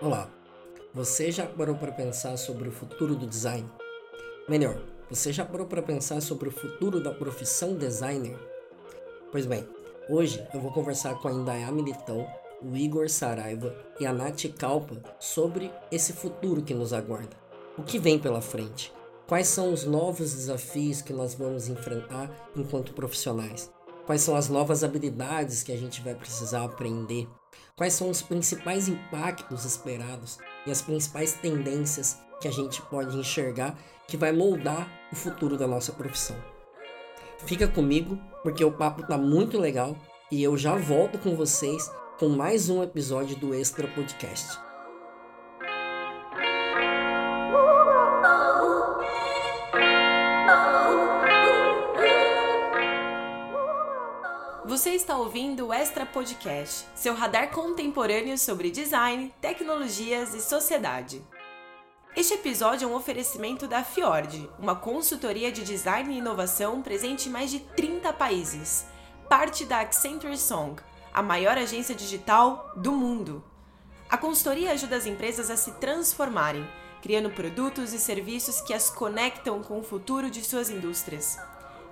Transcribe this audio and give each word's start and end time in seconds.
Olá, 0.00 0.30
você 0.94 1.30
já 1.30 1.44
parou 1.44 1.74
para 1.74 1.92
pensar 1.92 2.36
sobre 2.36 2.68
o 2.68 2.72
futuro 2.72 3.14
do 3.14 3.26
design? 3.26 3.68
Melhor, 4.48 4.80
você 5.10 5.32
já 5.32 5.44
parou 5.44 5.66
para 5.66 5.82
pensar 5.82 6.20
sobre 6.20 6.48
o 6.48 6.52
futuro 6.52 7.02
da 7.02 7.12
profissão 7.12 7.74
designer? 7.74 8.38
Pois 9.30 9.46
bem, 9.46 9.68
hoje 10.08 10.46
eu 10.54 10.60
vou 10.60 10.72
conversar 10.72 11.14
com 11.20 11.28
a 11.28 11.32
Indaiá 11.32 11.70
Militão, 11.70 12.26
o 12.62 12.76
Igor 12.76 13.08
Saraiva 13.08 13.74
e 14.00 14.06
a 14.06 14.12
Nath 14.12 14.46
Kalpa 14.58 14.96
sobre 15.20 15.70
esse 15.90 16.12
futuro 16.12 16.62
que 16.62 16.74
nos 16.74 16.92
aguarda. 16.92 17.36
O 17.76 17.82
que 17.82 17.98
vem 17.98 18.18
pela 18.18 18.40
frente? 18.40 18.92
Quais 19.28 19.48
são 19.48 19.74
os 19.74 19.84
novos 19.84 20.32
desafios 20.32 21.02
que 21.02 21.12
nós 21.12 21.34
vamos 21.34 21.68
enfrentar 21.68 22.30
enquanto 22.56 22.94
profissionais? 22.94 23.70
Quais 24.06 24.22
são 24.22 24.34
as 24.34 24.48
novas 24.48 24.82
habilidades 24.82 25.62
que 25.62 25.70
a 25.70 25.76
gente 25.76 26.00
vai 26.00 26.14
precisar 26.14 26.64
aprender? 26.64 27.28
Quais 27.76 27.92
são 27.92 28.08
os 28.08 28.22
principais 28.22 28.88
impactos 28.88 29.66
esperados 29.66 30.38
e 30.66 30.70
as 30.70 30.80
principais 30.80 31.34
tendências 31.34 32.16
que 32.40 32.48
a 32.48 32.50
gente 32.50 32.80
pode 32.80 33.18
enxergar 33.18 33.78
que 34.06 34.16
vai 34.16 34.32
moldar 34.32 34.90
o 35.12 35.14
futuro 35.14 35.58
da 35.58 35.66
nossa 35.66 35.92
profissão? 35.92 36.36
Fica 37.44 37.68
comigo 37.68 38.18
porque 38.42 38.64
o 38.64 38.72
papo 38.72 39.06
tá 39.06 39.18
muito 39.18 39.58
legal 39.58 39.94
e 40.32 40.42
eu 40.42 40.56
já 40.56 40.74
volto 40.74 41.18
com 41.18 41.36
vocês 41.36 41.90
com 42.18 42.30
mais 42.30 42.70
um 42.70 42.82
episódio 42.82 43.36
do 43.36 43.54
Extra 43.54 43.86
Podcast. 43.88 44.67
Você 54.78 54.90
está 54.90 55.16
ouvindo 55.16 55.66
o 55.66 55.72
Extra 55.72 56.06
Podcast, 56.06 56.86
seu 56.94 57.12
radar 57.12 57.50
contemporâneo 57.50 58.38
sobre 58.38 58.70
design, 58.70 59.34
tecnologias 59.40 60.34
e 60.34 60.40
sociedade. 60.40 61.20
Este 62.14 62.34
episódio 62.34 62.84
é 62.84 62.88
um 62.88 62.94
oferecimento 62.94 63.66
da 63.66 63.82
Fiord, 63.82 64.48
uma 64.56 64.76
consultoria 64.76 65.50
de 65.50 65.64
design 65.64 66.14
e 66.14 66.18
inovação 66.18 66.80
presente 66.80 67.28
em 67.28 67.32
mais 67.32 67.50
de 67.50 67.58
30 67.58 68.12
países, 68.12 68.86
parte 69.28 69.64
da 69.64 69.80
Accenture 69.80 70.38
Song, 70.38 70.80
a 71.12 71.24
maior 71.24 71.58
agência 71.58 71.92
digital 71.92 72.72
do 72.76 72.92
mundo. 72.92 73.42
A 74.08 74.16
consultoria 74.16 74.70
ajuda 74.70 74.94
as 74.94 75.06
empresas 75.06 75.50
a 75.50 75.56
se 75.56 75.72
transformarem, 75.72 76.64
criando 77.02 77.30
produtos 77.30 77.92
e 77.92 77.98
serviços 77.98 78.60
que 78.60 78.72
as 78.72 78.88
conectam 78.88 79.60
com 79.60 79.80
o 79.80 79.84
futuro 79.84 80.30
de 80.30 80.44
suas 80.44 80.70
indústrias. 80.70 81.36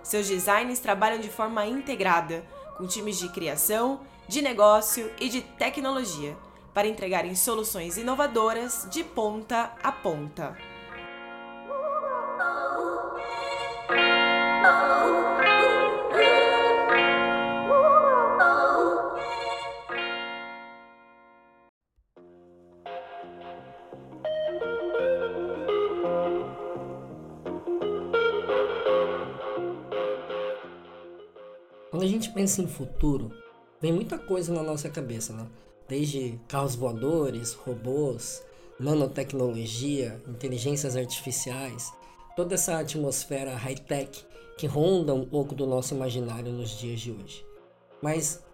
Seus 0.04 0.28
designs 0.28 0.78
trabalham 0.78 1.18
de 1.18 1.28
forma 1.28 1.66
integrada 1.66 2.46
com 2.76 2.86
times 2.86 3.18
de 3.18 3.28
criação, 3.28 4.00
de 4.28 4.42
negócio 4.42 5.10
e 5.20 5.28
de 5.28 5.40
tecnologia, 5.40 6.36
para 6.74 6.88
entregarem 6.88 7.34
soluções 7.34 7.96
inovadoras 7.96 8.86
de 8.90 9.02
ponta 9.02 9.72
a 9.82 9.90
ponta. 9.90 10.75
Pensa 32.46 32.62
em 32.62 32.68
futuro, 32.68 33.32
vem 33.80 33.92
muita 33.92 34.16
coisa 34.16 34.54
na 34.54 34.62
nossa 34.62 34.88
cabeça, 34.88 35.32
né? 35.32 35.48
Desde 35.88 36.38
carros 36.46 36.76
voadores, 36.76 37.54
robôs, 37.54 38.40
nanotecnologia, 38.78 40.22
inteligências 40.28 40.94
artificiais, 40.94 41.92
toda 42.36 42.54
essa 42.54 42.78
atmosfera 42.78 43.56
high-tech 43.56 44.24
que 44.56 44.68
ronda 44.68 45.12
um 45.12 45.26
pouco 45.26 45.56
do 45.56 45.66
nosso 45.66 45.92
imaginário 45.92 46.52
nos 46.52 46.70
dias 46.70 47.00
de 47.00 47.10
hoje. 47.10 47.44
Mas 48.00 48.44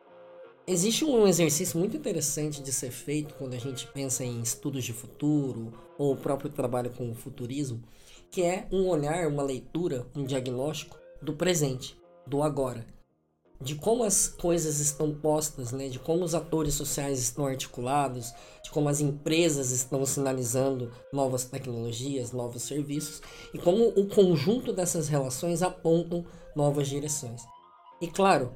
existe 0.67 1.05
um 1.05 1.29
exercício 1.29 1.79
muito 1.79 1.95
interessante 1.95 2.63
de 2.63 2.73
ser 2.73 2.93
feito 2.93 3.35
quando 3.35 3.53
a 3.53 3.59
gente 3.59 3.87
pensa 3.89 4.25
em 4.25 4.41
estudos 4.41 4.85
de 4.85 4.95
futuro 4.95 5.71
ou 5.99 6.15
o 6.15 6.17
próprio 6.17 6.49
trabalho 6.49 6.89
com 6.89 7.11
o 7.11 7.15
futurismo, 7.15 7.83
que 8.31 8.41
é 8.41 8.67
um 8.73 8.89
olhar, 8.89 9.29
uma 9.29 9.43
leitura, 9.43 10.07
um 10.17 10.25
diagnóstico 10.25 10.99
do 11.21 11.35
presente, 11.35 11.95
do 12.27 12.43
agora 12.43 12.87
de 13.63 13.77
como 13.77 14.03
as 14.03 14.27
coisas 14.27 14.81
estão 14.81 15.15
postas, 15.15 15.71
né? 15.71 15.89
de 15.89 15.99
como 15.99 16.25
os 16.25 16.35
atores 16.35 16.75
sociais 16.75 17.21
estão 17.21 17.47
articulados, 17.47 18.35
de 18.63 18.71
como 18.71 18.89
as 18.89 19.01
empresas 19.01 19.71
estão 19.71 20.05
sinalizando 20.05 20.91
novas 21.13 21.45
tecnologias, 21.45 22.33
novos 22.33 22.63
serviços 22.63 23.23
e 23.55 23.59
como 23.59 23.89
o 23.89 24.07
conjunto 24.09 24.73
dessas 24.73 25.09
relações 25.09 25.63
apontam 25.63 26.25
novas 26.57 26.89
direções. 26.89 27.43
E 28.01 28.09
claro, 28.09 28.53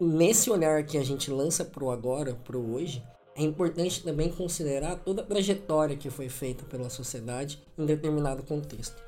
nesse 0.00 0.50
olhar 0.50 0.84
que 0.84 0.98
a 0.98 1.04
gente 1.04 1.30
lança 1.30 1.64
para 1.64 1.84
o 1.84 1.90
agora, 1.92 2.34
para 2.34 2.58
o 2.58 2.74
hoje, 2.74 3.02
é 3.36 3.42
importante 3.42 4.02
também 4.02 4.30
considerar 4.30 4.96
toda 4.96 5.22
a 5.22 5.24
trajetória 5.24 5.96
que 5.96 6.10
foi 6.10 6.28
feita 6.28 6.64
pela 6.64 6.90
sociedade 6.90 7.62
em 7.78 7.86
determinado 7.86 8.42
contexto. 8.42 9.00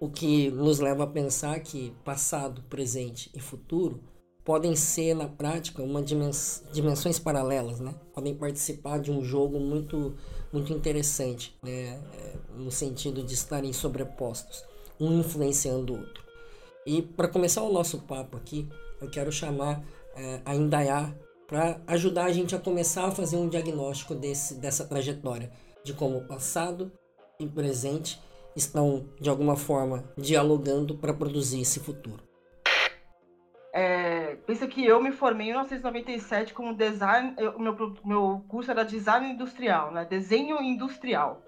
O 0.00 0.08
que 0.08 0.50
nos 0.50 0.80
leva 0.80 1.04
a 1.04 1.06
pensar 1.06 1.60
que 1.60 1.94
passado, 2.02 2.62
presente 2.68 3.30
e 3.34 3.40
futuro 3.40 4.00
podem 4.44 4.76
ser 4.76 5.14
na 5.14 5.26
prática 5.26 5.82
uma 5.82 6.02
dimens 6.02 6.62
dimensões 6.72 7.18
paralelas, 7.18 7.80
né? 7.80 7.94
Podem 8.12 8.34
participar 8.34 8.98
de 8.98 9.10
um 9.10 9.24
jogo 9.24 9.58
muito 9.58 10.14
muito 10.52 10.72
interessante, 10.72 11.56
né? 11.62 12.00
É, 12.12 12.34
no 12.56 12.70
sentido 12.70 13.22
de 13.22 13.34
estarem 13.34 13.72
sobrepostos, 13.72 14.62
um 15.00 15.20
influenciando 15.20 15.94
o 15.94 15.98
outro. 15.98 16.22
E 16.86 17.00
para 17.00 17.26
começar 17.26 17.62
o 17.62 17.72
nosso 17.72 18.00
papo 18.00 18.36
aqui, 18.36 18.68
eu 19.00 19.10
quero 19.10 19.32
chamar 19.32 19.82
é, 20.14 20.40
a 20.44 20.54
Indaiá 20.54 21.12
para 21.46 21.80
ajudar 21.86 22.26
a 22.26 22.32
gente 22.32 22.54
a 22.54 22.58
começar 22.58 23.06
a 23.06 23.10
fazer 23.10 23.36
um 23.36 23.48
diagnóstico 23.48 24.14
desse, 24.14 24.54
dessa 24.54 24.84
trajetória, 24.84 25.50
de 25.82 25.92
como 25.92 26.18
o 26.18 26.26
passado 26.26 26.92
e 27.38 27.46
presente 27.46 28.20
estão 28.54 29.06
de 29.20 29.28
alguma 29.28 29.56
forma 29.56 30.04
dialogando 30.16 30.96
para 30.96 31.12
produzir 31.12 31.60
esse 31.60 31.80
futuro. 31.80 32.33
É, 33.76 34.36
pensa 34.46 34.68
que 34.68 34.86
eu 34.86 35.02
me 35.02 35.10
formei 35.10 35.48
em 35.48 35.50
1997 35.50 36.54
como 36.54 36.76
design, 36.76 37.34
o 37.56 37.58
meu, 37.60 37.96
meu 38.04 38.44
curso 38.46 38.70
era 38.70 38.84
design 38.84 39.32
industrial, 39.32 39.90
né? 39.90 40.06
Desenho 40.08 40.62
industrial. 40.62 41.42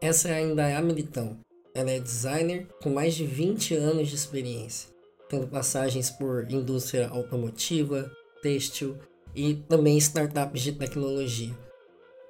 Essa 0.00 0.30
ainda 0.30 0.68
é 0.68 0.74
a 0.74 0.82
Militão. 0.82 1.38
Ela 1.72 1.92
é 1.92 2.00
designer 2.00 2.66
com 2.82 2.90
mais 2.90 3.14
de 3.14 3.24
20 3.24 3.76
anos 3.76 4.08
de 4.08 4.16
experiência, 4.16 4.90
tendo 5.28 5.46
passagens 5.46 6.10
por 6.10 6.50
indústria 6.50 7.08
automotiva, 7.08 8.10
têxtil 8.42 8.96
e 9.32 9.54
também 9.54 9.96
startups 9.98 10.60
de 10.60 10.72
tecnologia. 10.72 11.56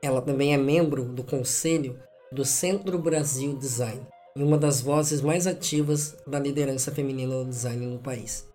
Ela 0.03 0.21
também 0.21 0.53
é 0.53 0.59
membro 0.59 1.03
do 1.03 1.25
conselho 1.25 1.99
do 2.31 2.45
Centro 2.45 2.99
Brasil 2.99 3.57
Design 3.57 4.07
e 4.37 4.43
uma 4.43 4.59
das 4.59 4.83
vozes 4.83 5.23
mais 5.23 5.47
ativas 5.47 6.15
da 6.27 6.39
liderança 6.39 6.93
feminina 6.93 7.37
no 7.37 7.47
design 7.47 7.87
no 7.87 7.99
país. 7.99 8.55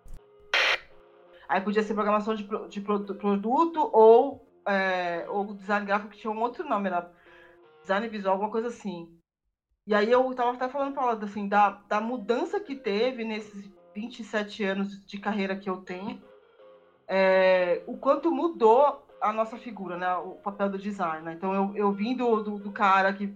Aí 1.52 1.60
podia 1.60 1.82
ser 1.82 1.92
programação 1.92 2.34
de, 2.34 2.48
de 2.70 2.80
produto 2.80 3.90
ou, 3.92 4.42
é, 4.66 5.26
ou 5.28 5.52
design 5.52 5.84
gráfico, 5.84 6.10
que 6.10 6.16
tinha 6.18 6.30
um 6.30 6.40
outro 6.40 6.66
nome, 6.66 6.88
era 6.88 7.12
design 7.82 8.08
visual, 8.08 8.32
alguma 8.32 8.50
coisa 8.50 8.68
assim. 8.68 9.14
E 9.86 9.94
aí 9.94 10.10
eu 10.10 10.30
estava 10.30 10.52
até 10.52 10.66
falando 10.70 10.94
para 10.94 11.02
ela 11.02 11.22
assim, 11.22 11.46
da, 11.46 11.82
da 11.86 12.00
mudança 12.00 12.58
que 12.58 12.74
teve 12.74 13.22
nesses 13.22 13.70
27 13.94 14.64
anos 14.64 15.04
de 15.04 15.18
carreira 15.18 15.54
que 15.54 15.68
eu 15.68 15.82
tenho, 15.82 16.22
é, 17.06 17.82
o 17.86 17.98
quanto 17.98 18.30
mudou 18.32 19.06
a 19.20 19.30
nossa 19.30 19.58
figura, 19.58 19.98
né? 19.98 20.14
O 20.14 20.36
papel 20.36 20.70
do 20.70 20.78
design. 20.78 21.22
Né? 21.22 21.34
Então 21.34 21.52
eu, 21.52 21.76
eu 21.76 21.92
vim 21.92 22.16
do, 22.16 22.42
do, 22.42 22.58
do 22.60 22.72
cara 22.72 23.12
que 23.12 23.30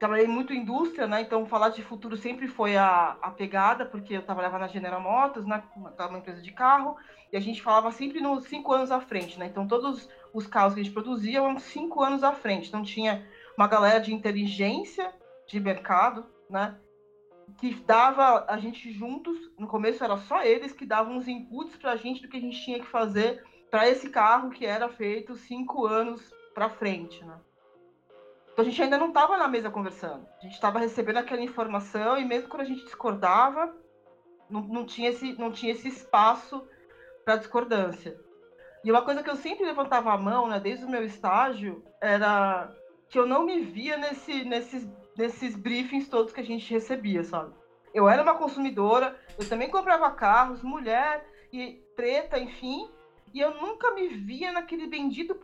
trabalhei 0.00 0.26
muito 0.26 0.54
em 0.54 0.62
indústria, 0.62 1.06
né? 1.06 1.20
Então 1.20 1.44
falar 1.44 1.68
de 1.68 1.82
futuro 1.82 2.16
sempre 2.16 2.48
foi 2.48 2.74
a, 2.74 3.18
a 3.20 3.30
pegada, 3.30 3.84
porque 3.84 4.16
eu 4.16 4.22
trabalhava 4.22 4.58
na 4.58 4.66
General 4.66 5.00
Motors, 5.00 5.46
né? 5.46 5.62
Uma 5.76 6.18
empresa 6.18 6.40
de 6.40 6.50
carro, 6.52 6.96
e 7.30 7.36
a 7.36 7.40
gente 7.40 7.62
falava 7.62 7.92
sempre 7.92 8.18
nos 8.18 8.44
cinco 8.44 8.72
anos 8.72 8.90
à 8.90 8.98
frente, 8.98 9.38
né? 9.38 9.46
Então 9.46 9.68
todos 9.68 10.08
os 10.32 10.46
carros 10.46 10.72
que 10.72 10.80
a 10.80 10.82
gente 10.82 10.94
produzia 10.94 11.38
eram 11.38 11.58
cinco 11.58 12.02
anos 12.02 12.24
à 12.24 12.32
frente. 12.32 12.68
Então 12.68 12.82
tinha 12.82 13.28
uma 13.58 13.68
galera 13.68 14.00
de 14.00 14.12
inteligência 14.12 15.12
de 15.46 15.60
mercado, 15.60 16.24
né? 16.48 16.78
Que 17.58 17.74
dava 17.74 18.46
a 18.48 18.56
gente 18.56 18.90
juntos, 18.90 19.36
no 19.58 19.66
começo 19.66 20.02
era 20.02 20.16
só 20.16 20.42
eles 20.42 20.72
que 20.72 20.86
davam 20.86 21.18
os 21.18 21.28
inputs 21.28 21.76
para 21.76 21.92
a 21.92 21.96
gente 21.96 22.22
do 22.22 22.28
que 22.28 22.38
a 22.38 22.40
gente 22.40 22.64
tinha 22.64 22.80
que 22.80 22.86
fazer 22.86 23.44
para 23.70 23.86
esse 23.86 24.08
carro 24.08 24.48
que 24.48 24.64
era 24.64 24.88
feito 24.88 25.36
cinco 25.36 25.86
anos 25.86 26.32
para 26.54 26.70
frente, 26.70 27.22
né? 27.22 27.38
A 28.60 28.62
gente 28.62 28.82
ainda 28.82 28.98
não 28.98 29.08
estava 29.08 29.38
na 29.38 29.48
mesa 29.48 29.70
conversando. 29.70 30.26
A 30.38 30.42
gente 30.42 30.52
estava 30.52 30.78
recebendo 30.78 31.16
aquela 31.16 31.40
informação 31.40 32.18
e 32.18 32.26
mesmo 32.26 32.46
quando 32.46 32.60
a 32.60 32.66
gente 32.66 32.84
discordava, 32.84 33.74
Não, 34.50 34.60
não, 34.60 34.84
tinha, 34.84 35.08
esse, 35.08 35.32
não 35.38 35.50
tinha 35.50 35.72
esse 35.72 35.88
espaço 35.88 36.68
para 37.24 37.36
discordância. 37.36 38.20
E 38.84 38.90
uma 38.90 39.00
coisa 39.00 39.22
que 39.22 39.30
eu 39.30 39.36
sempre 39.36 39.64
levantava 39.64 40.12
a 40.12 40.18
mão, 40.18 40.46
né, 40.46 40.60
desde 40.60 40.84
o 40.84 40.90
meu 40.90 41.02
estágio, 41.02 41.82
era 42.02 42.70
que 43.08 43.18
eu 43.18 43.24
não 43.24 43.46
me 43.46 43.60
via 43.60 43.96
nesse, 43.96 44.44
nesses, 44.44 44.86
nesses 45.16 45.56
briefings 45.56 46.08
todos 46.08 46.30
que 46.30 46.40
a 46.40 46.44
gente 46.44 46.70
recebia, 46.70 47.24
sabe? 47.24 47.54
Eu 47.94 48.10
era 48.10 48.22
uma 48.22 48.34
consumidora, 48.34 49.18
eu 49.38 49.48
também 49.48 49.70
comprava 49.70 50.10
carros, 50.10 50.62
mulher 50.62 51.26
e 51.50 51.82
preta, 51.96 52.38
enfim, 52.38 52.90
e 53.32 53.40
eu 53.40 53.54
nunca 53.54 53.94
me 53.94 54.08
via 54.08 54.52
naquele 54.52 54.86
bendito 54.86 55.34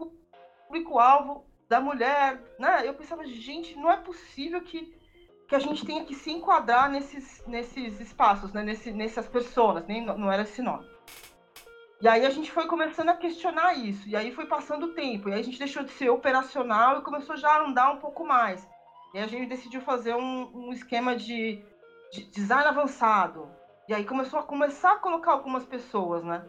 público-alvo 0.68 1.45
da 1.68 1.80
mulher, 1.80 2.40
né? 2.58 2.86
Eu 2.86 2.94
pensava, 2.94 3.24
gente, 3.26 3.76
não 3.76 3.90
é 3.90 3.96
possível 3.96 4.60
que, 4.60 4.94
que 5.48 5.54
a 5.54 5.58
gente 5.58 5.84
tenha 5.84 6.04
que 6.04 6.14
se 6.14 6.30
enquadrar 6.30 6.90
nesses, 6.90 7.44
nesses 7.46 8.00
espaços, 8.00 8.52
né? 8.52 8.62
Nesse, 8.62 8.92
nessas 8.92 9.26
pessoas, 9.26 9.86
nem 9.86 10.04
não 10.04 10.30
era 10.30 10.42
esse 10.42 10.62
nome. 10.62 10.86
E 12.00 12.06
aí 12.06 12.26
a 12.26 12.30
gente 12.30 12.52
foi 12.52 12.66
começando 12.66 13.08
a 13.08 13.16
questionar 13.16 13.72
isso, 13.74 14.06
e 14.06 14.14
aí 14.14 14.30
foi 14.30 14.46
passando 14.46 14.86
o 14.86 14.92
tempo, 14.92 15.28
e 15.28 15.32
aí 15.32 15.40
a 15.40 15.42
gente 15.42 15.58
deixou 15.58 15.82
de 15.82 15.90
ser 15.92 16.10
operacional 16.10 16.98
e 16.98 17.02
começou 17.02 17.36
já 17.36 17.48
a 17.48 17.64
andar 17.64 17.90
um 17.90 17.98
pouco 17.98 18.24
mais. 18.24 18.68
E 19.14 19.18
a 19.18 19.26
gente 19.26 19.48
decidiu 19.48 19.80
fazer 19.80 20.14
um, 20.14 20.50
um 20.54 20.72
esquema 20.72 21.16
de, 21.16 21.64
de 22.12 22.24
design 22.24 22.68
avançado. 22.68 23.48
E 23.88 23.94
aí 23.94 24.04
começou 24.04 24.38
a 24.38 24.42
começar 24.42 24.92
a 24.92 24.98
colocar 24.98 25.32
algumas 25.32 25.64
pessoas, 25.64 26.22
né? 26.22 26.44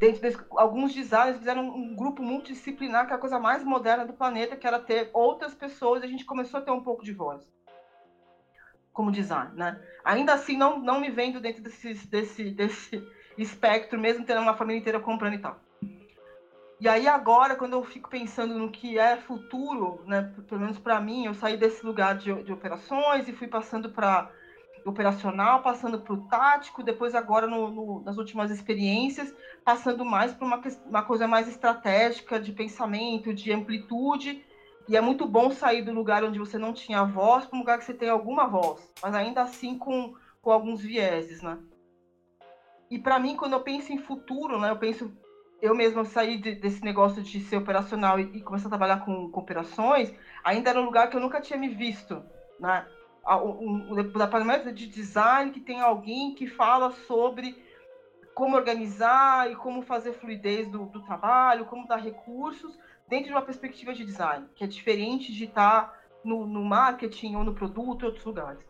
Dentro 0.00 0.22
desse, 0.22 0.38
alguns 0.52 0.94
designers 0.94 1.36
fizeram 1.36 1.68
um, 1.68 1.94
grupo 1.94 2.22
multidisciplinar, 2.22 3.06
que 3.06 3.12
é 3.12 3.16
a 3.16 3.18
coisa 3.18 3.38
mais 3.38 3.62
moderna 3.62 4.02
do 4.02 4.14
planeta, 4.14 4.56
que 4.56 4.66
era 4.66 4.78
ter 4.78 5.10
outras 5.12 5.54
pessoas, 5.54 6.02
e 6.02 6.06
a 6.06 6.08
gente 6.08 6.24
começou 6.24 6.58
a 6.58 6.62
ter 6.62 6.70
um 6.70 6.82
pouco 6.82 7.04
de 7.04 7.12
voz 7.12 7.46
como 8.94 9.12
design, 9.12 9.54
né? 9.54 9.78
Ainda 10.02 10.32
assim, 10.32 10.56
não, 10.56 10.80
não 10.80 10.98
me 10.98 11.10
vendo 11.10 11.38
dentro 11.38 11.62
desse, 11.62 11.92
desse, 12.08 12.50
desse 12.50 13.06
espectro, 13.36 13.98
mesmo 13.98 14.24
tendo 14.24 14.40
uma 14.40 14.56
família 14.56 14.80
inteira 14.80 14.98
comprando 14.98 15.34
e 15.34 15.38
tal. 15.38 15.60
E 16.80 16.88
aí 16.88 17.06
agora, 17.06 17.54
quando 17.54 17.74
eu 17.74 17.84
fico 17.84 18.08
pensando 18.08 18.58
no 18.58 18.70
que 18.70 18.98
é 18.98 19.18
futuro, 19.18 20.02
né, 20.06 20.32
pelo 20.48 20.62
menos 20.62 20.78
para 20.78 20.98
mim, 20.98 21.26
eu 21.26 21.34
saí 21.34 21.58
desse 21.58 21.84
lugar 21.84 22.16
de, 22.16 22.42
de 22.42 22.50
operações 22.50 23.28
e 23.28 23.34
fui 23.34 23.46
passando 23.46 23.90
para 23.90 24.32
operacional, 24.84 25.62
passando 25.62 26.00
para 26.00 26.14
o 26.14 26.26
tático, 26.28 26.82
depois 26.82 27.14
agora 27.14 27.46
no, 27.46 27.70
no, 27.70 28.02
nas 28.02 28.16
últimas 28.16 28.50
experiências, 28.50 29.34
passando 29.64 30.04
mais 30.04 30.32
para 30.32 30.46
uma, 30.46 30.60
uma 30.86 31.02
coisa 31.02 31.28
mais 31.28 31.48
estratégica, 31.48 32.40
de 32.40 32.52
pensamento, 32.52 33.34
de 33.34 33.52
amplitude. 33.52 34.44
E 34.88 34.96
é 34.96 35.00
muito 35.00 35.26
bom 35.26 35.50
sair 35.50 35.82
do 35.82 35.92
lugar 35.92 36.24
onde 36.24 36.38
você 36.38 36.58
não 36.58 36.72
tinha 36.72 37.04
voz 37.04 37.46
para 37.46 37.56
um 37.56 37.60
lugar 37.60 37.78
que 37.78 37.84
você 37.84 37.94
tem 37.94 38.08
alguma 38.08 38.46
voz, 38.46 38.80
mas 39.02 39.14
ainda 39.14 39.42
assim 39.42 39.78
com, 39.78 40.14
com 40.40 40.50
alguns 40.50 40.80
vieses, 40.80 41.42
né? 41.42 41.58
E 42.90 42.98
para 42.98 43.18
mim, 43.18 43.36
quando 43.36 43.52
eu 43.52 43.60
penso 43.60 43.92
em 43.92 43.98
futuro, 43.98 44.58
né, 44.58 44.70
eu 44.70 44.76
penso 44.76 45.12
eu 45.62 45.74
mesma 45.74 46.04
sair 46.04 46.38
de, 46.38 46.54
desse 46.54 46.82
negócio 46.82 47.22
de 47.22 47.40
ser 47.40 47.56
operacional 47.56 48.18
e, 48.18 48.22
e, 48.38 48.40
começar 48.40 48.66
a 48.66 48.70
trabalhar 48.70 49.04
com, 49.04 49.30
com, 49.30 49.40
operações, 49.40 50.12
ainda 50.42 50.70
era 50.70 50.80
um 50.80 50.86
lugar 50.86 51.10
que 51.10 51.16
eu 51.16 51.20
nunca 51.20 51.40
tinha 51.40 51.58
me 51.58 51.68
visto, 51.68 52.22
né? 52.58 52.86
O, 53.36 53.92
o 53.92 53.94
departamento 53.94 54.72
de 54.72 54.86
design 54.86 55.52
que 55.52 55.60
tem 55.60 55.80
alguém 55.80 56.34
que 56.34 56.46
fala 56.46 56.90
sobre 57.06 57.62
como 58.34 58.56
organizar 58.56 59.50
e 59.50 59.54
como 59.54 59.82
fazer 59.82 60.12
fluidez 60.14 60.68
do, 60.68 60.86
do 60.86 61.02
trabalho, 61.02 61.66
como 61.66 61.86
dar 61.86 61.96
recursos 61.96 62.78
dentro 63.08 63.26
de 63.26 63.32
uma 63.32 63.42
perspectiva 63.42 63.92
de 63.92 64.04
design, 64.04 64.48
que 64.54 64.64
é 64.64 64.66
diferente 64.66 65.32
de 65.32 65.44
estar 65.44 65.94
no, 66.24 66.46
no 66.46 66.64
marketing 66.64 67.34
ou 67.36 67.44
no 67.44 67.54
produto 67.54 68.02
em 68.02 68.06
outros 68.06 68.24
lugares. 68.24 68.64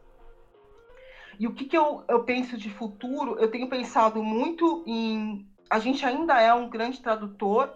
E 1.39 1.47
o 1.47 1.55
que, 1.55 1.65
que 1.65 1.77
eu, 1.77 2.05
eu 2.09 2.23
penso 2.25 2.57
de 2.57 2.69
futuro? 2.69 3.39
Eu 3.39 3.51
tenho 3.51 3.69
pensado 3.69 4.23
muito 4.23 4.85
em. 4.87 5.49
A 5.71 5.79
gente 5.79 6.05
ainda 6.05 6.41
é 6.41 6.53
um 6.53 6.69
grande 6.69 7.01
tradutor 7.01 7.73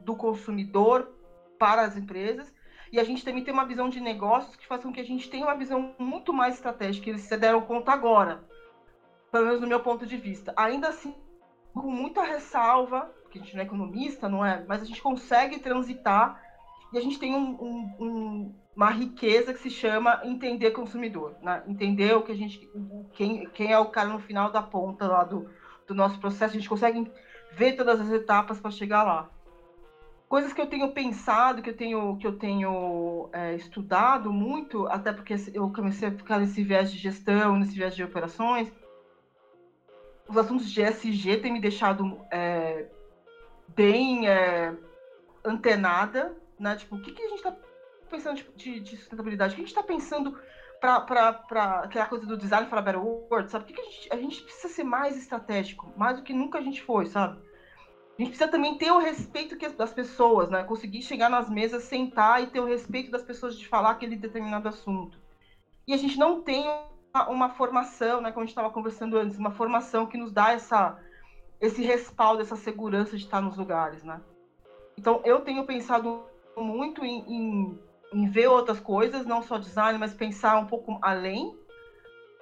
do 0.00 0.14
consumidor 0.14 1.10
para 1.58 1.82
as 1.82 1.96
empresas, 1.96 2.54
e 2.92 2.98
a 2.98 3.04
gente 3.04 3.24
também 3.24 3.44
tem 3.44 3.52
uma 3.52 3.66
visão 3.66 3.88
de 3.88 4.00
negócios 4.00 4.56
que 4.56 4.66
faz 4.66 4.82
com 4.82 4.92
que 4.92 5.00
a 5.00 5.04
gente 5.04 5.28
tenha 5.28 5.44
uma 5.44 5.56
visão 5.56 5.94
muito 5.98 6.32
mais 6.32 6.54
estratégica. 6.54 7.10
Eles 7.10 7.22
se 7.22 7.36
deram 7.36 7.60
conta 7.60 7.92
agora, 7.92 8.44
pelo 9.30 9.46
menos 9.46 9.60
no 9.60 9.66
meu 9.66 9.80
ponto 9.80 10.06
de 10.06 10.16
vista. 10.16 10.54
Ainda 10.56 10.88
assim, 10.88 11.14
com 11.74 11.90
muita 11.90 12.22
ressalva, 12.22 13.12
porque 13.22 13.38
a 13.38 13.42
gente 13.42 13.54
não 13.54 13.62
é 13.62 13.66
economista, 13.66 14.28
não 14.28 14.44
é? 14.44 14.64
Mas 14.66 14.82
a 14.82 14.86
gente 14.86 15.02
consegue 15.02 15.58
transitar 15.58 16.40
e 16.92 16.98
a 16.98 17.00
gente 17.00 17.18
tem 17.18 17.34
um, 17.34 17.50
um, 17.62 17.94
um, 18.00 18.54
uma 18.74 18.90
riqueza 18.90 19.52
que 19.52 19.60
se 19.60 19.70
chama 19.70 20.20
entender 20.24 20.70
consumidor, 20.70 21.36
né? 21.42 21.62
entender 21.66 22.14
o 22.14 22.22
que 22.22 22.32
a 22.32 22.34
gente, 22.34 22.70
quem, 23.12 23.46
quem 23.50 23.72
é 23.72 23.78
o 23.78 23.90
cara 23.90 24.08
no 24.08 24.18
final 24.18 24.50
da 24.50 24.62
ponta 24.62 25.06
lá 25.06 25.24
do, 25.24 25.50
do 25.86 25.94
nosso 25.94 26.18
processo, 26.18 26.54
a 26.54 26.58
gente 26.58 26.68
consegue 26.68 27.10
ver 27.52 27.74
todas 27.74 28.00
as 28.00 28.10
etapas 28.10 28.58
para 28.60 28.70
chegar 28.70 29.02
lá. 29.02 29.28
Coisas 30.28 30.52
que 30.52 30.60
eu 30.60 30.66
tenho 30.66 30.92
pensado, 30.92 31.62
que 31.62 31.70
eu 31.70 31.76
tenho, 31.76 32.16
que 32.18 32.26
eu 32.26 32.38
tenho 32.38 33.30
é, 33.32 33.54
estudado 33.54 34.30
muito, 34.30 34.86
até 34.88 35.12
porque 35.12 35.34
eu 35.54 35.72
comecei 35.72 36.08
a 36.08 36.12
ficar 36.12 36.38
nesse 36.38 36.62
viés 36.62 36.92
de 36.92 36.98
gestão, 36.98 37.56
nesse 37.58 37.74
viés 37.74 37.94
de 37.94 38.04
operações, 38.04 38.70
os 40.28 40.36
assuntos 40.36 40.70
de 40.70 40.82
SG 40.82 41.38
têm 41.38 41.52
me 41.52 41.60
deixado 41.60 42.20
é, 42.30 42.86
bem 43.74 44.28
é, 44.28 44.76
antenada 45.42 46.36
né? 46.58 46.76
Tipo, 46.76 46.96
o 46.96 47.00
que, 47.00 47.12
que 47.12 47.22
a 47.22 47.28
gente 47.28 47.38
está 47.38 47.56
pensando 48.10 48.42
de, 48.56 48.80
de, 48.80 48.96
sustentabilidade? 48.96 49.52
O 49.52 49.56
que 49.56 49.62
a 49.62 49.64
gente 49.64 49.74
está 49.74 49.82
pensando 49.82 50.38
para 50.80 51.82
aquela 51.84 52.06
coisa 52.06 52.26
do 52.26 52.36
design 52.36 52.68
for 52.68 52.78
a 52.78 52.82
better 52.82 53.04
world, 53.04 53.50
sabe? 53.50 53.64
O 53.64 53.66
que, 53.66 53.74
que 53.74 53.80
a, 53.80 53.84
gente, 53.84 54.12
a 54.12 54.16
gente 54.16 54.42
precisa 54.42 54.72
ser 54.72 54.84
mais 54.84 55.16
estratégico, 55.16 55.92
mais 55.96 56.16
do 56.16 56.22
que 56.22 56.32
nunca 56.32 56.58
a 56.58 56.62
gente 56.62 56.82
foi, 56.82 57.06
sabe? 57.06 57.40
A 58.18 58.22
gente 58.22 58.30
precisa 58.30 58.50
também 58.50 58.76
ter 58.76 58.90
o 58.90 58.98
respeito 58.98 59.56
das 59.76 59.92
pessoas, 59.92 60.50
né? 60.50 60.64
Conseguir 60.64 61.02
chegar 61.02 61.30
nas 61.30 61.48
mesas, 61.48 61.84
sentar 61.84 62.42
e 62.42 62.48
ter 62.48 62.58
o 62.58 62.64
respeito 62.64 63.12
das 63.12 63.22
pessoas 63.22 63.56
de 63.56 63.68
falar 63.68 63.90
aquele 63.90 64.16
determinado 64.16 64.66
assunto. 64.66 65.16
E 65.86 65.94
a 65.94 65.96
gente 65.96 66.18
não 66.18 66.42
tem 66.42 66.66
uma, 67.14 67.28
uma 67.28 67.48
formação, 67.50 68.20
né? 68.20 68.32
Como 68.32 68.42
a 68.42 68.44
gente 68.44 68.50
estava 68.50 68.70
conversando 68.70 69.16
antes, 69.16 69.38
uma 69.38 69.52
formação 69.52 70.04
que 70.04 70.18
nos 70.18 70.32
dá 70.32 70.52
essa, 70.52 70.98
esse 71.60 71.80
respaldo, 71.82 72.42
essa 72.42 72.56
segurança 72.56 73.16
de 73.16 73.22
estar 73.22 73.40
nos 73.40 73.56
lugares, 73.56 74.02
né? 74.02 74.20
Então, 74.98 75.20
eu 75.24 75.40
tenho 75.40 75.64
pensado 75.64 76.24
muito 76.56 77.04
em, 77.04 77.20
em, 77.20 77.78
em, 78.12 78.28
ver 78.28 78.48
outras 78.48 78.80
coisas, 78.80 79.24
não 79.24 79.42
só 79.42 79.58
design, 79.58 79.96
mas 79.96 80.12
pensar 80.12 80.58
um 80.58 80.66
pouco 80.66 80.98
além. 81.00 81.56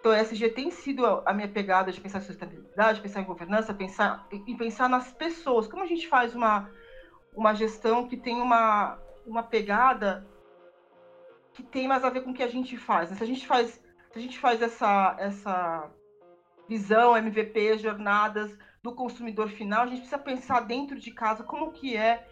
Então, 0.06 0.16
a 0.16 0.20
SG 0.20 0.50
tem 0.50 0.70
sido 0.70 1.04
a 1.04 1.32
minha 1.32 1.48
pegada 1.48 1.90
de 1.90 2.00
pensar 2.00 2.18
em 2.18 2.22
sustentabilidade, 2.22 3.00
pensar 3.00 3.22
em 3.22 3.24
governança, 3.24 3.74
pensar 3.74 4.24
e 4.30 4.54
pensar 4.54 4.88
nas 4.88 5.12
pessoas. 5.12 5.66
Como 5.66 5.82
a 5.82 5.86
gente 5.86 6.06
faz 6.06 6.32
uma, 6.32 6.70
uma 7.34 7.52
gestão 7.52 8.06
que 8.06 8.16
tem 8.16 8.40
uma, 8.40 9.00
uma 9.26 9.42
pegada 9.42 10.24
que 11.52 11.64
tem 11.64 11.88
mais 11.88 12.04
a 12.04 12.10
ver 12.10 12.20
com 12.20 12.30
o 12.30 12.34
que 12.34 12.44
a 12.44 12.46
gente 12.46 12.76
faz. 12.76 13.08
Se 13.08 13.20
a 13.20 13.26
gente 13.26 13.44
faz, 13.44 13.82
se 14.12 14.18
a 14.18 14.20
gente 14.20 14.38
faz 14.38 14.62
essa, 14.62 15.16
essa 15.18 15.90
visão, 16.68 17.16
MVP, 17.16 17.78
jornadas 17.78 18.56
do 18.84 18.94
consumidor 18.94 19.48
final, 19.48 19.82
a 19.82 19.86
gente 19.86 20.02
precisa 20.02 20.18
pensar 20.18 20.60
dentro 20.60 21.00
de 21.00 21.10
casa 21.10 21.42
como 21.42 21.72
que 21.72 21.96
é 21.96 22.28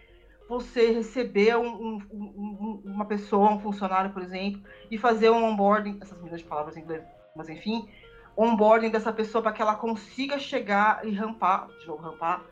você 0.48 0.92
receber 0.92 1.56
um, 1.56 1.66
um, 1.66 1.98
um, 2.12 2.82
uma 2.84 3.06
pessoa, 3.06 3.50
um 3.50 3.58
funcionário, 3.58 4.12
por 4.12 4.22
exemplo, 4.22 4.62
e 4.92 4.96
fazer 4.96 5.30
um 5.30 5.42
onboarding, 5.42 5.98
essas 6.00 6.22
de 6.22 6.44
palavras 6.44 6.76
em 6.76 6.82
inglês, 6.82 7.04
mas 7.34 7.48
enfim, 7.48 7.88
onboarding 8.36 8.90
dessa 8.90 9.12
pessoa 9.12 9.42
para 9.42 9.52
que 9.52 9.62
ela 9.62 9.74
consiga 9.74 10.38
chegar 10.38 11.06
e 11.06 11.12
rampar, 11.12 11.68
de 11.80 11.86
novo, 11.86 12.02
rampar. 12.02 12.44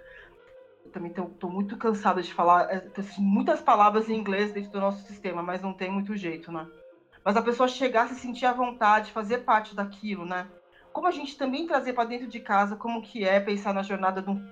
Eu 0.84 0.90
também 0.90 1.10
estou 1.10 1.50
muito 1.50 1.76
cansada 1.76 2.20
de 2.20 2.32
falar 2.32 2.72
é, 2.72 2.90
muitas 3.18 3.60
palavras 3.60 4.08
em 4.08 4.14
inglês 4.14 4.52
dentro 4.52 4.72
do 4.72 4.80
nosso 4.80 5.06
sistema, 5.06 5.42
mas 5.42 5.62
não 5.62 5.72
tem 5.72 5.90
muito 5.90 6.16
jeito, 6.16 6.50
né? 6.50 6.66
Mas 7.24 7.36
a 7.36 7.42
pessoa 7.42 7.68
chegar, 7.68 8.08
se 8.08 8.16
sentir 8.16 8.46
à 8.46 8.52
vontade, 8.52 9.12
fazer 9.12 9.38
parte 9.38 9.76
daquilo, 9.76 10.24
né? 10.24 10.48
Como 10.92 11.06
a 11.06 11.12
gente 11.12 11.38
também 11.38 11.66
trazer 11.66 11.92
para 11.92 12.04
dentro 12.04 12.26
de 12.26 12.40
casa 12.40 12.76
como 12.76 13.00
que 13.00 13.24
é 13.24 13.38
pensar 13.38 13.72
na 13.72 13.82
jornada 13.82 14.20
de 14.20 14.28
um 14.28 14.44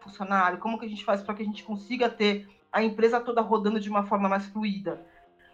funcionário, 0.00 0.58
como 0.58 0.78
que 0.78 0.86
a 0.86 0.88
gente 0.88 1.04
faz 1.04 1.22
para 1.22 1.34
que 1.34 1.42
a 1.42 1.46
gente 1.46 1.64
consiga 1.64 2.08
ter 2.08 2.46
a 2.70 2.82
empresa 2.82 3.20
toda 3.20 3.40
rodando 3.40 3.80
de 3.80 3.88
uma 3.88 4.04
forma 4.04 4.28
mais 4.28 4.46
fluida. 4.46 5.04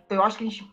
Então, 0.04 0.18
eu 0.18 0.24
acho 0.24 0.36
que 0.36 0.44
a 0.44 0.50
gente, 0.50 0.70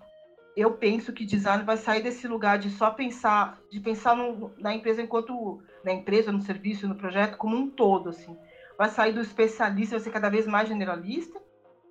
eu 0.56 0.72
penso 0.74 1.14
que 1.14 1.26
design 1.26 1.64
vai 1.64 1.78
sair 1.78 2.04
desse 2.04 2.28
lugar 2.28 2.60
de 2.60 2.70
só 2.70 2.92
pensar, 2.92 3.60
de 3.70 3.80
pensar 3.80 4.16
no, 4.16 4.52
na 4.58 4.74
empresa 4.74 5.02
enquanto, 5.02 5.62
na 5.84 5.94
empresa, 5.94 6.32
no 6.32 6.42
serviço, 6.42 6.88
no 6.88 6.96
projeto 6.96 7.38
como 7.38 7.56
um 7.56 7.70
todo, 7.70 8.10
assim. 8.10 8.38
Vai 8.78 8.90
sair 8.90 9.14
do 9.14 9.22
especialista, 9.22 9.96
vai 9.96 10.04
ser 10.04 10.12
cada 10.12 10.30
vez 10.30 10.46
mais 10.46 10.68
generalista, 10.68 11.42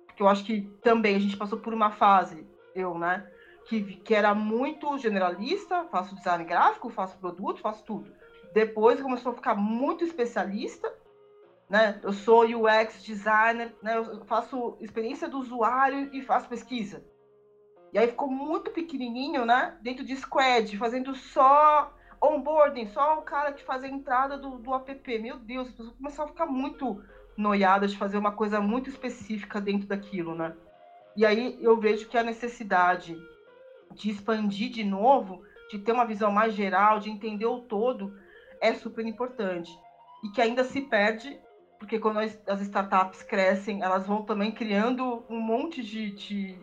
porque 0.05 0.21
eu 0.21 0.27
acho 0.27 0.43
que 0.43 0.61
também 0.83 1.15
a 1.15 1.19
gente 1.19 1.37
passou 1.37 1.59
por 1.59 1.73
uma 1.73 1.91
fase, 1.91 2.45
eu, 2.75 2.97
né, 2.97 3.25
que, 3.65 3.81
que 3.97 4.13
era 4.13 4.33
muito 4.35 4.97
generalista, 4.97 5.85
faço 5.85 6.15
design 6.15 6.43
gráfico, 6.43 6.89
faço 6.89 7.17
produto, 7.17 7.61
faço 7.61 7.83
tudo. 7.83 8.11
Depois 8.53 9.01
começou 9.01 9.31
a 9.31 9.35
ficar 9.35 9.55
muito 9.55 10.03
especialista, 10.03 10.93
né? 11.69 11.97
Eu 12.03 12.11
sou 12.11 12.43
UX 12.43 13.01
designer, 13.01 13.73
né? 13.81 13.97
Eu 13.97 14.25
faço 14.25 14.75
experiência 14.81 15.29
do 15.29 15.39
usuário 15.39 16.09
e 16.13 16.21
faço 16.21 16.49
pesquisa. 16.49 17.01
E 17.93 17.99
aí 17.99 18.07
ficou 18.07 18.29
muito 18.29 18.71
pequenininho, 18.71 19.45
né? 19.45 19.77
Dentro 19.81 20.03
de 20.05 20.15
squad, 20.15 20.77
fazendo 20.77 21.13
só 21.13 21.93
onboarding, 22.21 22.87
só 22.87 23.19
o 23.19 23.23
cara 23.23 23.51
que 23.51 23.63
faz 23.63 23.83
a 23.83 23.87
entrada 23.87 24.37
do, 24.37 24.57
do 24.59 24.73
app. 24.73 25.19
Meu 25.19 25.37
Deus, 25.37 25.67
as 25.67 25.73
pessoas 25.73 25.95
começaram 25.95 26.29
a 26.29 26.31
ficar 26.31 26.45
muito 26.45 27.03
noiadas 27.35 27.91
de 27.91 27.97
fazer 27.97 28.17
uma 28.17 28.31
coisa 28.31 28.61
muito 28.61 28.89
específica 28.89 29.59
dentro 29.59 29.87
daquilo, 29.87 30.35
né? 30.35 30.53
E 31.15 31.25
aí 31.25 31.57
eu 31.61 31.77
vejo 31.77 32.07
que 32.07 32.17
a 32.17 32.23
necessidade 32.23 33.17
de 33.93 34.09
expandir 34.09 34.71
de 34.71 34.83
novo, 34.83 35.43
de 35.69 35.79
ter 35.79 35.91
uma 35.91 36.05
visão 36.05 36.31
mais 36.31 36.53
geral, 36.53 36.99
de 36.99 37.09
entender 37.09 37.45
o 37.45 37.59
todo, 37.59 38.13
é 38.61 38.73
super 38.73 39.05
importante. 39.05 39.77
E 40.23 40.29
que 40.29 40.41
ainda 40.41 40.63
se 40.63 40.81
perde, 40.81 41.37
porque 41.79 41.99
quando 41.99 42.19
as, 42.19 42.61
startups 42.61 43.23
crescem, 43.23 43.81
elas 43.81 44.05
vão 44.05 44.23
também 44.23 44.51
criando 44.51 45.25
um 45.29 45.39
monte 45.39 45.83
de, 45.83 46.11
de, 46.11 46.59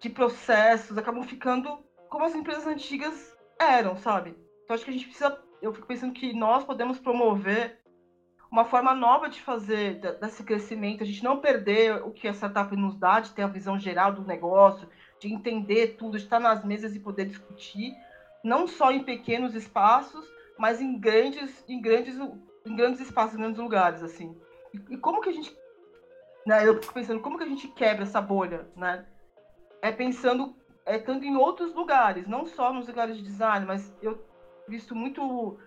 de 0.00 0.08
processos, 0.08 0.96
acabam 0.96 1.22
ficando 1.22 1.78
como 2.08 2.24
as 2.24 2.34
empresas 2.34 2.66
antigas 2.66 3.36
eram, 3.58 3.96
sabe? 3.96 4.34
Então 4.64 4.74
acho 4.74 4.84
que 4.84 4.90
a 4.90 4.94
gente 4.94 5.06
precisa. 5.06 5.38
Eu 5.60 5.74
fico 5.74 5.86
pensando 5.86 6.14
que 6.14 6.32
nós 6.32 6.64
podemos 6.64 6.98
promover 6.98 7.78
uma 8.50 8.64
forma 8.64 8.94
nova 8.94 9.28
de 9.28 9.40
fazer 9.40 10.00
desse 10.18 10.42
crescimento, 10.42 11.02
a 11.02 11.06
gente 11.06 11.22
não 11.22 11.38
perder 11.38 12.02
o 12.02 12.10
que 12.10 12.26
a 12.26 12.32
startup 12.32 12.74
nos 12.74 12.96
dá, 12.96 13.20
de 13.20 13.30
ter 13.30 13.42
a 13.42 13.46
visão 13.46 13.78
geral 13.78 14.12
do 14.12 14.24
negócio, 14.24 14.88
de 15.20 15.32
entender 15.32 15.96
tudo, 15.96 16.18
de 16.18 16.24
estar 16.24 16.40
nas 16.40 16.64
mesas 16.64 16.96
e 16.96 16.98
poder 16.98 17.26
discutir, 17.26 17.94
não 18.42 18.66
só 18.66 18.90
em 18.90 19.04
pequenos 19.04 19.54
espaços, 19.54 20.26
mas 20.58 20.80
em 20.80 20.98
grandes, 20.98 21.64
em 21.68 21.80
grandes, 21.80 22.16
em 22.66 22.74
grandes 22.74 23.00
espaços, 23.00 23.34
em 23.34 23.38
grandes 23.38 23.60
lugares, 23.60 24.02
assim. 24.02 24.36
E, 24.74 24.94
e 24.94 24.96
como 24.96 25.20
que 25.20 25.28
a 25.28 25.32
gente, 25.32 25.56
né, 26.44 26.66
eu 26.66 26.80
fico 26.80 26.94
pensando, 26.94 27.20
como 27.20 27.38
que 27.38 27.44
a 27.44 27.48
gente 27.48 27.68
quebra 27.68 28.02
essa 28.02 28.20
bolha, 28.20 28.66
né? 28.74 29.06
É 29.82 29.90
pensando 29.90 30.54
é, 30.84 30.98
tanto 30.98 31.24
em 31.24 31.36
outros 31.36 31.74
lugares, 31.74 32.26
não 32.26 32.46
só 32.46 32.72
nos 32.72 32.86
lugares 32.86 33.16
de 33.16 33.22
design, 33.22 33.66
mas 33.66 33.94
eu 34.02 34.22
visto 34.68 34.94
muito 34.94 35.58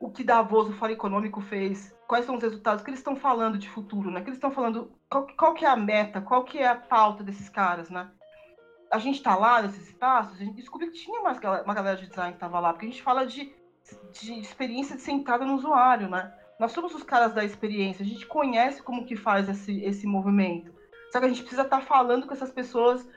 o 0.00 0.10
que 0.10 0.22
Davos, 0.22 0.68
o 0.68 0.72
Fórum 0.72 0.92
Econômico, 0.92 1.40
fez, 1.40 1.94
quais 2.06 2.26
são 2.26 2.36
os 2.36 2.42
resultados, 2.42 2.82
que 2.82 2.90
eles 2.90 3.00
estão 3.00 3.16
falando 3.16 3.56
de 3.56 3.68
futuro, 3.70 4.10
né? 4.10 4.20
Que 4.20 4.28
eles 4.28 4.36
estão 4.36 4.50
falando, 4.50 4.92
qual, 5.08 5.26
qual 5.36 5.54
que 5.54 5.64
é 5.64 5.68
a 5.68 5.76
meta, 5.76 6.20
qual 6.20 6.44
que 6.44 6.58
é 6.58 6.66
a 6.66 6.74
pauta 6.74 7.24
desses 7.24 7.48
caras, 7.48 7.88
né? 7.88 8.10
A 8.90 8.98
gente 8.98 9.16
está 9.16 9.34
lá 9.34 9.62
nesses 9.62 9.88
espaços, 9.88 10.34
a 10.34 10.44
gente 10.44 10.56
descobriu 10.56 10.90
que 10.90 10.98
tinha 10.98 11.20
mais 11.22 11.38
uma 11.38 11.74
galera 11.74 11.96
de 11.96 12.06
design 12.06 12.32
que 12.32 12.36
estava 12.36 12.60
lá, 12.60 12.72
porque 12.72 12.86
a 12.86 12.90
gente 12.90 13.02
fala 13.02 13.26
de, 13.26 13.52
de 14.12 14.38
experiência 14.38 14.98
centrada 14.98 15.44
no 15.44 15.54
usuário, 15.54 16.08
né? 16.08 16.32
Nós 16.60 16.72
somos 16.72 16.94
os 16.94 17.02
caras 17.02 17.32
da 17.32 17.44
experiência, 17.44 18.04
a 18.04 18.06
gente 18.06 18.26
conhece 18.26 18.82
como 18.82 19.06
que 19.06 19.16
faz 19.16 19.48
esse, 19.48 19.82
esse 19.82 20.06
movimento. 20.06 20.72
Só 21.10 21.18
que 21.18 21.26
a 21.26 21.28
gente 21.28 21.42
precisa 21.42 21.62
estar 21.62 21.80
tá 21.80 21.86
falando 21.86 22.26
com 22.26 22.34
essas 22.34 22.52
pessoas 22.52 23.08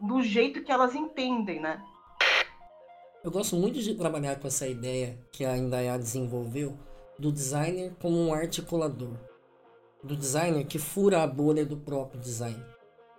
do 0.00 0.22
jeito 0.22 0.62
que 0.62 0.72
elas 0.72 0.94
entendem, 0.94 1.60
né? 1.60 1.82
Eu 3.22 3.30
gosto 3.30 3.56
muito 3.56 3.80
de 3.80 3.94
trabalhar 3.94 4.38
com 4.38 4.46
essa 4.46 4.66
ideia 4.66 5.18
que 5.32 5.44
a 5.44 5.56
Indaiá 5.56 5.96
desenvolveu 5.96 6.78
do 7.18 7.32
designer 7.32 7.92
como 8.00 8.16
um 8.16 8.32
articulador. 8.32 9.16
Do 10.02 10.16
designer 10.16 10.64
que 10.64 10.78
fura 10.78 11.22
a 11.22 11.26
bolha 11.26 11.66
do 11.66 11.76
próprio 11.76 12.20
design. 12.20 12.62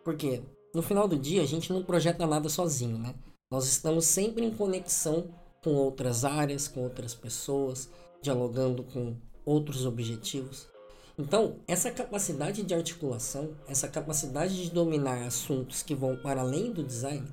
Porque 0.04 0.42
no 0.74 0.82
final 0.82 1.08
do 1.08 1.18
dia 1.18 1.42
a 1.42 1.46
gente 1.46 1.72
não 1.74 1.84
projeta 1.84 2.26
nada 2.26 2.48
sozinho, 2.48 2.98
né? 2.98 3.14
Nós 3.52 3.66
estamos 3.68 4.06
sempre 4.06 4.46
em 4.46 4.52
conexão 4.52 5.34
com 5.64 5.72
outras 5.72 6.24
áreas, 6.24 6.68
com 6.68 6.82
outras 6.84 7.14
pessoas, 7.14 7.90
dialogando 8.22 8.84
com 8.84 9.18
outros 9.44 9.86
objetivos. 9.86 10.70
Então, 11.20 11.58
essa 11.68 11.92
capacidade 11.92 12.64
de 12.64 12.74
articulação, 12.74 13.54
essa 13.68 13.90
capacidade 13.90 14.64
de 14.64 14.72
dominar 14.72 15.28
assuntos 15.28 15.84
que 15.84 15.94
vão 15.94 16.16
para 16.16 16.40
além 16.40 16.72
do 16.72 16.82
design, 16.82 17.28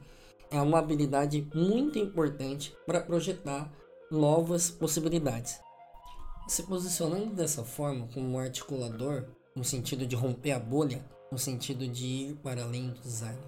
é 0.51 0.61
uma 0.61 0.81
habilidade 0.81 1.47
muito 1.55 1.97
importante 1.97 2.77
para 2.85 3.01
projetar 3.01 3.73
novas 4.11 4.69
possibilidades. 4.69 5.61
Se 6.49 6.65
posicionando 6.65 7.33
dessa 7.33 7.63
forma 7.63 8.09
como 8.13 8.29
um 8.29 8.41
articulador, 8.41 9.29
no 9.55 9.63
sentido 9.63 10.05
de 10.05 10.17
romper 10.17 10.51
a 10.51 10.59
bolha, 10.59 11.05
no 11.31 11.39
sentido 11.39 11.87
de 11.87 12.07
ir 12.07 12.35
para 12.43 12.65
além 12.65 12.89
do 12.89 13.01
design, 13.01 13.39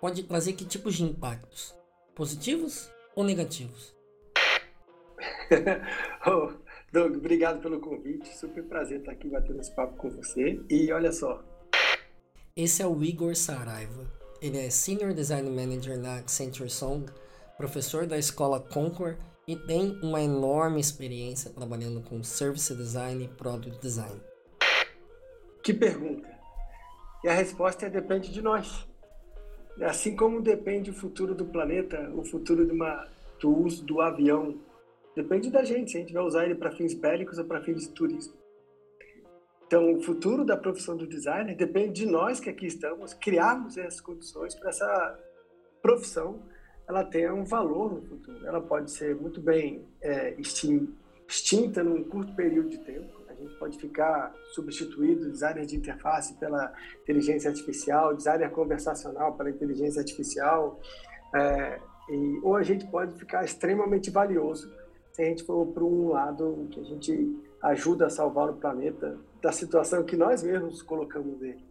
pode 0.00 0.22
trazer 0.22 0.54
que 0.54 0.64
tipos 0.64 0.94
de 0.94 1.04
impactos? 1.04 1.74
Positivos 2.14 2.90
ou 3.14 3.24
negativos? 3.24 3.94
Doug, 6.92 7.16
obrigado 7.16 7.62
pelo 7.62 7.80
convite. 7.80 8.36
Super 8.36 8.62
prazer 8.64 8.98
estar 9.00 9.12
aqui 9.12 9.26
batendo 9.26 9.60
esse 9.60 9.74
papo 9.74 9.96
com 9.96 10.10
você. 10.10 10.60
E 10.68 10.92
olha 10.92 11.10
só. 11.10 11.42
Esse 12.54 12.82
é 12.82 12.86
o 12.86 13.02
Igor 13.02 13.34
Saraiva. 13.34 14.12
Ele 14.42 14.58
é 14.58 14.68
Senior 14.68 15.14
Design 15.14 15.48
Manager 15.48 15.98
na 15.98 16.16
Accenture 16.16 16.68
Song, 16.68 17.06
professor 17.56 18.06
da 18.06 18.18
escola 18.18 18.60
Concord 18.60 19.16
e 19.48 19.56
tem 19.56 19.98
uma 20.02 20.20
enorme 20.20 20.80
experiência 20.80 21.50
trabalhando 21.50 22.02
com 22.02 22.22
Service 22.22 22.74
Design 22.74 23.24
e 23.24 23.28
Product 23.28 23.80
Design. 23.80 24.20
Que 25.62 25.72
pergunta! 25.72 26.28
E 27.24 27.28
a 27.28 27.32
resposta 27.32 27.86
é 27.86 27.90
depende 27.90 28.30
de 28.30 28.42
nós. 28.42 28.86
Assim 29.80 30.14
como 30.14 30.42
depende 30.42 30.90
o 30.90 30.94
futuro 30.94 31.34
do 31.34 31.46
planeta, 31.46 32.10
o 32.14 32.22
futuro 32.22 32.66
de 32.66 32.72
uma, 32.72 33.08
do 33.40 33.56
uso 33.56 33.82
do 33.82 34.00
avião 34.02 34.58
Depende 35.14 35.50
da 35.50 35.62
gente, 35.62 35.90
se 35.90 35.96
a 35.96 36.00
gente 36.00 36.12
vai 36.12 36.22
usar 36.22 36.44
ele 36.44 36.54
para 36.54 36.70
fins 36.72 36.94
bélicos 36.94 37.38
ou 37.38 37.44
para 37.44 37.62
fins 37.62 37.82
de 37.82 37.88
turismo. 37.90 38.34
Então, 39.66 39.94
o 39.94 40.02
futuro 40.02 40.44
da 40.44 40.56
profissão 40.56 40.96
do 40.96 41.06
designer 41.06 41.56
depende 41.56 42.04
de 42.04 42.06
nós 42.06 42.40
que 42.40 42.50
aqui 42.50 42.66
estamos 42.66 43.14
criarmos 43.14 43.76
essas 43.78 44.00
condições 44.00 44.54
para 44.54 44.70
essa 44.70 45.18
profissão 45.80 46.42
ela 46.88 47.04
tenha 47.04 47.32
um 47.32 47.44
valor 47.44 47.94
no 47.94 48.02
futuro. 48.02 48.46
Ela 48.46 48.60
pode 48.60 48.90
ser 48.90 49.14
muito 49.16 49.40
bem 49.40 49.86
é, 50.00 50.34
extinta 50.38 51.82
num 51.82 52.04
curto 52.04 52.34
período 52.34 52.68
de 52.68 52.78
tempo. 52.78 53.22
A 53.28 53.34
gente 53.34 53.54
pode 53.58 53.78
ficar 53.78 54.34
substituído 54.52 55.30
designer 55.30 55.64
de 55.64 55.76
interface 55.76 56.34
pela 56.34 56.72
inteligência 57.02 57.48
artificial, 57.50 58.14
designer 58.14 58.50
conversacional 58.50 59.34
pela 59.34 59.50
inteligência 59.50 60.00
artificial, 60.00 60.80
é, 61.34 61.80
e, 62.10 62.40
ou 62.42 62.56
a 62.56 62.62
gente 62.62 62.86
pode 62.86 63.14
ficar 63.18 63.44
extremamente 63.44 64.10
valioso 64.10 64.70
se 65.12 65.22
a 65.22 65.24
gente 65.26 65.44
for 65.44 65.66
para 65.66 65.84
um 65.84 66.08
lado 66.08 66.66
que 66.70 66.80
a 66.80 66.84
gente 66.84 67.38
ajuda 67.62 68.06
a 68.06 68.10
salvar 68.10 68.50
o 68.50 68.54
planeta 68.54 69.18
da 69.40 69.52
situação 69.52 70.04
que 70.04 70.16
nós 70.16 70.42
mesmos 70.42 70.82
colocamos 70.82 71.38
nele. 71.38 71.64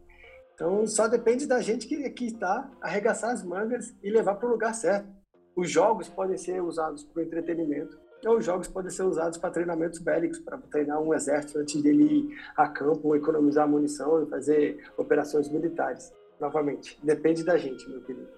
Então, 0.54 0.86
só 0.86 1.08
depende 1.08 1.48
da 1.48 1.60
gente 1.60 1.88
que 1.88 2.06
aqui 2.06 2.28
está 2.28 2.70
arregaçar 2.80 3.32
as 3.32 3.44
mangas 3.44 3.96
e 4.04 4.12
levar 4.12 4.36
para 4.36 4.48
o 4.48 4.52
lugar 4.52 4.76
certo. 4.76 5.10
Os 5.56 5.70
jogos 5.70 6.08
podem 6.08 6.38
ser 6.38 6.62
usados 6.62 7.04
para 7.04 7.24
entretenimento, 7.24 8.00
ou 8.26 8.38
os 8.38 8.46
jogos 8.46 8.68
podem 8.68 8.92
ser 8.92 9.04
usados 9.04 9.38
para 9.40 9.50
treinamentos 9.50 10.00
bélicos, 10.00 10.40
para 10.40 10.58
treinar 10.60 11.02
um 11.02 11.14
exército 11.14 11.58
antes 11.58 11.82
dele 11.82 12.04
ir 12.04 12.38
a 12.56 12.68
campo, 12.68 13.08
ou 13.08 13.16
economizar 13.16 13.68
munição 13.68 14.24
e 14.24 14.30
fazer 14.30 14.92
operações 14.98 15.50
militares. 15.50 16.14
Novamente, 16.40 17.00
depende 17.04 17.44
da 17.44 17.58
gente, 17.58 17.90
meu 17.90 18.02
querido. 18.02 18.30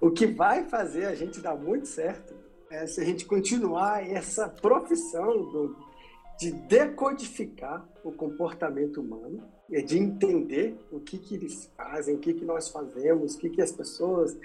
O 0.00 0.10
que 0.10 0.26
vai 0.26 0.64
fazer 0.64 1.06
a 1.06 1.14
gente 1.14 1.40
dar 1.40 1.54
muito 1.54 1.86
certo 1.86 2.34
é, 2.70 2.86
se 2.86 3.00
a 3.00 3.04
gente 3.04 3.24
continuar 3.24 4.08
essa 4.08 4.48
profissão 4.48 5.42
do, 5.50 5.76
de 6.38 6.52
decodificar 6.52 7.88
o 8.04 8.12
comportamento 8.12 9.00
humano, 9.00 9.42
é 9.70 9.80
de 9.82 9.98
entender 9.98 10.78
o 10.90 11.00
que, 11.00 11.18
que 11.18 11.34
eles 11.34 11.70
fazem, 11.76 12.14
o 12.14 12.18
que, 12.18 12.32
que 12.32 12.44
nós 12.44 12.68
fazemos, 12.68 13.34
o 13.34 13.38
que, 13.38 13.50
que 13.50 13.62
as 13.62 13.72
pessoas 13.72 14.38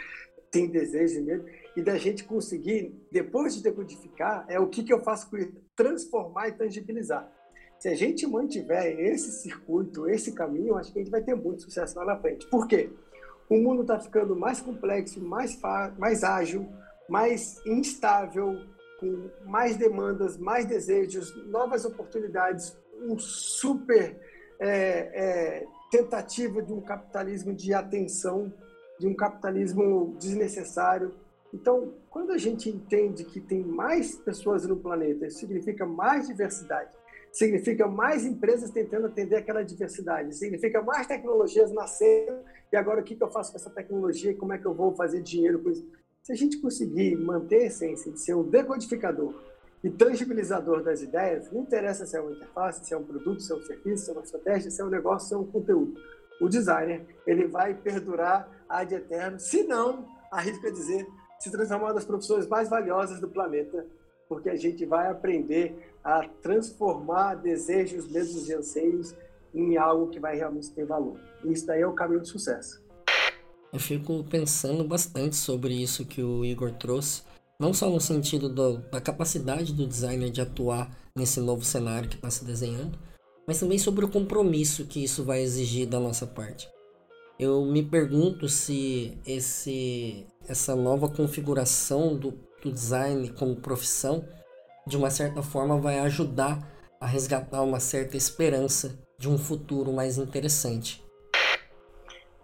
têm 0.52 0.68
desejo 0.68 1.20
e 1.20 1.22
medo, 1.22 1.46
e 1.76 1.82
da 1.82 1.98
gente 1.98 2.24
conseguir, 2.24 2.94
depois 3.12 3.56
de 3.56 3.64
decodificar, 3.64 4.46
é 4.48 4.60
o 4.60 4.68
que, 4.68 4.84
que 4.84 4.94
eu 4.94 5.02
faço 5.02 5.30
com 5.30 5.38
isso, 5.38 5.54
transformar 5.76 6.50
e 6.50 6.52
tangibilizar. 6.52 7.32
Se 7.80 7.90
a 7.90 7.96
gente 7.96 8.26
mantiver 8.28 9.00
esse 9.00 9.32
circuito, 9.32 10.08
esse 10.08 10.32
caminho, 10.32 10.78
acho 10.78 10.94
que 10.94 11.00
a 11.00 11.02
gente 11.02 11.12
vai 11.12 11.22
ter 11.22 11.36
muito 11.36 11.64
sucesso 11.64 11.98
lá 11.98 12.06
na 12.06 12.18
frente. 12.18 12.48
Por 12.48 12.68
quê? 12.68 12.90
O 13.50 13.58
mundo 13.58 13.82
está 13.82 14.00
ficando 14.00 14.36
mais 14.36 14.62
complexo, 14.62 15.20
mais, 15.20 15.60
mais 15.98 16.24
ágil, 16.24 16.66
mais 17.14 17.64
instável, 17.64 18.60
com 19.00 19.30
mais 19.46 19.78
demandas, 19.78 20.36
mais 20.36 20.66
desejos, 20.66 21.32
novas 21.46 21.86
oportunidades, 21.86 22.76
um 23.04 23.20
super 23.20 24.20
é, 24.60 24.70
é, 24.70 25.68
tentativa 25.92 26.60
de 26.64 26.74
um 26.74 26.82
capitalismo 26.82 27.54
de 27.54 27.72
atenção, 27.72 28.52
de 29.00 29.06
um 29.06 29.14
capitalismo 29.14 30.16
desnecessário. 30.18 31.14
Então, 31.54 31.94
quando 32.10 32.32
a 32.32 32.38
gente 32.40 32.68
entende 32.68 33.24
que 33.26 33.40
tem 33.40 33.62
mais 33.64 34.16
pessoas 34.16 34.66
no 34.66 34.78
planeta, 34.78 35.28
isso 35.28 35.38
significa 35.38 35.86
mais 35.86 36.26
diversidade, 36.26 36.98
significa 37.32 37.88
mais 37.88 38.26
empresas 38.26 38.72
tentando 38.72 39.06
atender 39.06 39.36
aquela 39.36 39.62
diversidade, 39.62 40.36
significa 40.36 40.82
mais 40.82 41.06
tecnologias 41.06 41.72
nascendo, 41.72 42.40
e 42.72 42.76
agora 42.76 43.02
o 43.02 43.04
que, 43.04 43.16
que 43.16 43.24
eu 43.24 43.30
faço 43.30 43.52
com 43.52 43.60
essa 43.60 43.70
tecnologia, 43.70 44.36
como 44.36 44.52
é 44.52 44.58
que 44.58 44.66
eu 44.66 44.74
vou 44.74 44.96
fazer 44.96 45.22
dinheiro 45.22 45.62
com 45.62 45.70
isso? 45.70 45.88
Se 46.24 46.32
a 46.32 46.36
gente 46.36 46.58
conseguir 46.62 47.18
manter 47.18 47.64
a 47.64 47.66
essência 47.66 48.10
de 48.10 48.18
ser 48.18 48.34
um 48.34 48.44
decodificador 48.44 49.36
e 49.84 49.90
tangibilizador 49.90 50.82
das 50.82 51.02
ideias, 51.02 51.52
não 51.52 51.64
interessa 51.64 52.06
se 52.06 52.16
é 52.16 52.22
uma 52.22 52.32
interface, 52.32 52.86
se 52.86 52.94
é 52.94 52.98
um 52.98 53.04
produto, 53.04 53.42
se 53.42 53.52
é 53.52 53.56
um 53.56 53.62
serviço, 53.62 54.06
se 54.06 54.10
é 54.10 54.14
uma 54.14 54.24
estratégia, 54.24 54.72
se 54.72 54.82
é 54.82 54.86
um 54.86 54.90
negócio, 54.90 55.28
se 55.28 55.34
é 55.34 55.38
um 55.38 55.46
conteúdo. 55.46 56.00
O 56.40 56.48
designer, 56.48 57.06
ele 57.28 57.46
vai 57.46 57.74
perdurar 57.74 58.50
ad 58.70 58.96
eterno, 58.96 59.38
se 59.38 59.64
não, 59.64 60.08
arrisco 60.32 60.66
a 60.66 60.72
dizer, 60.72 61.06
se 61.40 61.52
transformar 61.52 61.88
uma 61.88 61.94
das 61.94 62.06
profissões 62.06 62.48
mais 62.48 62.70
valiosas 62.70 63.20
do 63.20 63.28
planeta 63.28 63.86
porque 64.28 64.50
a 64.50 64.56
gente 64.56 64.86
vai 64.86 65.12
aprender 65.12 65.94
a 66.04 66.28
transformar 66.42 67.36
desejos, 67.36 68.10
medos 68.10 68.50
e 68.50 68.54
anseios 68.54 69.16
em 69.54 69.78
algo 69.78 70.10
que 70.10 70.20
vai 70.20 70.36
realmente 70.36 70.72
ter 70.72 70.86
valor. 70.86 71.20
Isso 71.44 71.68
daí 71.68 71.82
é 71.82 71.88
o 71.88 71.94
caminho 71.94 72.22
do 72.22 72.28
sucesso. 72.28 72.83
Eu 73.74 73.80
fico 73.80 74.24
pensando 74.30 74.84
bastante 74.84 75.36
sobre 75.36 75.74
isso 75.74 76.06
que 76.06 76.22
o 76.22 76.46
Igor 76.46 76.72
trouxe, 76.74 77.24
não 77.60 77.74
só 77.74 77.90
no 77.90 78.00
sentido 78.00 78.48
do, 78.48 78.78
da 78.78 79.02
capacidade 79.02 79.74
do 79.74 79.88
designer 79.88 80.30
de 80.30 80.42
atuar 80.42 80.96
nesse 81.16 81.40
novo 81.40 81.66
cenário 81.66 82.08
que 82.08 82.16
está 82.16 82.30
se 82.30 82.46
desenhando, 82.46 83.00
mas 83.48 83.60
também 83.60 83.80
sobre 83.80 84.06
o 84.06 84.10
compromisso 84.10 84.86
que 84.86 85.04
isso 85.04 85.24
vai 85.24 85.42
exigir 85.42 85.88
da 85.88 86.00
nossa 86.00 86.28
parte. 86.28 86.70
Eu 87.40 87.66
me 87.66 87.82
pergunto 87.82 88.48
se 88.48 89.18
esse, 89.26 90.28
essa 90.48 90.76
nova 90.76 91.10
configuração 91.10 92.16
do, 92.16 92.32
do 92.64 92.72
design 92.72 93.28
como 93.30 93.56
profissão, 93.56 94.24
de 94.86 94.96
uma 94.96 95.10
certa 95.10 95.42
forma, 95.42 95.80
vai 95.80 95.98
ajudar 96.00 96.72
a 97.02 97.08
resgatar 97.08 97.64
uma 97.64 97.80
certa 97.80 98.16
esperança 98.16 98.98
de 99.18 99.28
um 99.28 99.38
futuro 99.38 99.92
mais 99.92 100.20
interessante. 100.20 101.03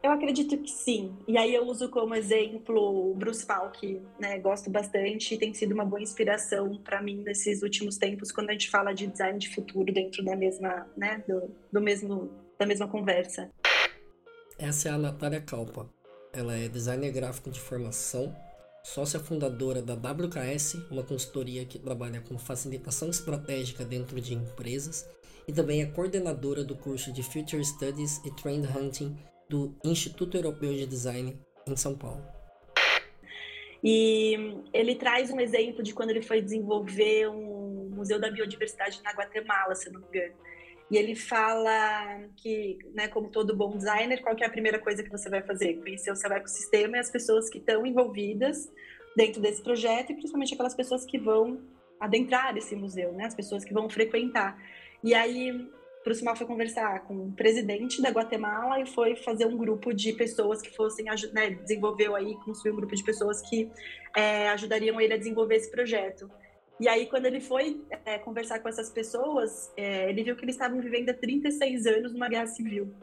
Eu 0.02 0.12
acredito 0.12 0.58
que 0.58 0.72
sim. 0.72 1.14
E 1.28 1.38
aí 1.38 1.54
eu 1.54 1.68
uso 1.68 1.90
como 1.90 2.16
exemplo 2.16 3.12
o 3.12 3.14
Bruce 3.16 3.46
Falk, 3.46 4.02
né? 4.18 4.40
Gosto 4.40 4.70
bastante 4.70 5.36
e 5.36 5.38
tem 5.38 5.54
sido 5.54 5.74
uma 5.74 5.84
boa 5.84 6.02
inspiração 6.02 6.78
para 6.78 7.02
mim 7.02 7.22
nesses 7.22 7.62
últimos 7.62 7.98
tempos 7.98 8.32
quando 8.32 8.50
a 8.50 8.54
gente 8.54 8.70
fala 8.70 8.94
de 8.94 9.08
design 9.08 9.38
de 9.38 9.54
futuro 9.54 9.92
dentro 9.92 10.24
da 10.24 10.38
mesma, 10.38 10.88
né, 10.96 11.24
do, 11.28 11.54
do 11.72 11.82
mesmo 11.82 12.32
da 12.58 12.66
mesma 12.66 12.88
conversa. 12.88 13.50
Essa 14.58 14.90
é 14.90 14.92
a 14.92 14.98
Natália 14.98 15.42
Calpa. 15.42 15.90
Ela 16.34 16.58
é 16.58 16.68
designer 16.68 17.12
gráfico 17.12 17.50
de 17.50 17.60
formação, 17.60 18.36
sócia 18.84 19.20
fundadora 19.20 19.82
da 19.82 19.94
WKS, 19.94 20.76
uma 20.92 21.04
consultoria 21.04 21.66
que 21.66 21.80
trabalha 21.80 22.22
com 22.22 22.38
facilitação 22.38 23.10
estratégica 23.10 23.86
dentro 23.86 24.20
de 24.20 24.34
empresas, 24.34 25.10
e 25.48 25.54
também 25.54 25.82
é 25.82 25.86
coordenadora 25.86 26.64
do 26.64 26.76
curso 26.76 27.12
de 27.14 27.24
Future 27.24 27.64
Studies 27.64 28.22
e 28.26 28.32
Trend 28.36 28.68
Hunting 28.68 29.18
do 29.50 29.76
Instituto 29.84 30.38
Europeu 30.38 30.72
de 30.74 30.86
Design 30.86 31.38
em 31.68 31.76
São 31.76 31.98
Paulo. 31.98 32.24
E 33.84 34.62
ele 34.74 34.96
traz 34.96 35.32
um 35.32 35.40
exemplo 35.40 35.82
de 35.82 35.94
quando 35.94 36.12
ele 36.12 36.22
foi 36.22 36.42
desenvolver 36.42 37.30
um 37.30 37.90
Museu 37.90 38.20
da 38.20 38.30
Biodiversidade 38.30 39.02
na 39.04 39.12
Guatemala, 39.12 39.76
se 39.76 39.92
não 39.92 40.00
me 40.00 40.08
engano. 40.08 40.34
E 40.92 40.98
ele 40.98 41.16
fala 41.16 42.20
que, 42.38 42.78
né, 42.94 43.08
como 43.08 43.30
todo 43.30 43.56
bom 43.56 43.78
designer, 43.78 44.22
qual 44.22 44.36
é 44.40 44.46
a 44.46 44.50
primeira 44.50 44.80
coisa 44.80 45.04
que 45.04 45.10
você 45.10 45.30
vai 45.30 45.42
fazer? 45.42 45.76
Conhecer 45.76 46.12
o 46.12 46.16
seu 46.16 46.32
ecossistema 46.32 46.98
e 46.98 47.00
as 47.00 47.12
pessoas 47.12 47.50
que 47.50 47.60
estão 47.60 47.86
envolvidas 47.86 48.72
dentro 49.16 49.42
desse 49.42 49.62
projeto 49.62 50.12
e 50.12 50.16
principalmente 50.16 50.54
aquelas 50.54 50.74
pessoas 50.74 51.06
que 51.06 51.18
vão 51.18 51.62
adentrar 52.00 52.58
esse 52.58 52.76
museu, 52.76 53.12
né? 53.14 53.26
As 53.26 53.36
pessoas 53.36 53.64
que 53.64 53.74
vão 53.74 53.90
frequentar. 53.90 54.58
E 55.04 55.14
aí 55.14 55.70
Simão 56.16 56.36
foi 56.36 56.48
conversar 56.48 57.02
com 57.06 57.28
o 57.28 57.32
presidente 57.32 58.02
da 58.02 58.10
Guatemala 58.10 58.80
e 58.82 58.86
foi 58.86 59.16
fazer 59.16 59.46
um 59.46 59.58
grupo 59.58 59.94
de 59.94 60.14
pessoas 60.14 60.62
que 60.62 60.76
fossem, 60.76 61.06
né, 61.34 61.52
desenvolveu 61.52 62.16
aí, 62.16 62.36
construiu 62.46 62.74
um 62.74 62.78
grupo 62.78 62.96
de 62.96 63.04
pessoas 63.04 63.42
que 63.42 63.70
é, 64.16 64.50
ajudariam 64.50 65.00
ele 65.00 65.14
a 65.14 65.18
desenvolver 65.18 65.56
esse 65.56 65.70
projeto. 65.70 66.30
E 66.80 66.88
aí, 66.88 67.08
quando 67.08 67.26
ele 67.26 67.42
foi 67.42 67.82
é, 68.06 68.18
conversar 68.18 68.60
com 68.60 68.70
essas 68.70 68.90
pessoas, 68.90 69.72
é, 69.76 70.10
ele 70.10 70.24
viu 70.24 70.36
que 70.36 70.46
eles 70.46 70.56
estavam 70.56 70.80
vivendo 70.80 71.10
há 71.10 71.14
36 71.14 71.86
anos 71.86 72.14
numa 72.14 72.30
guerra 72.30 72.48
civil. 72.48 72.94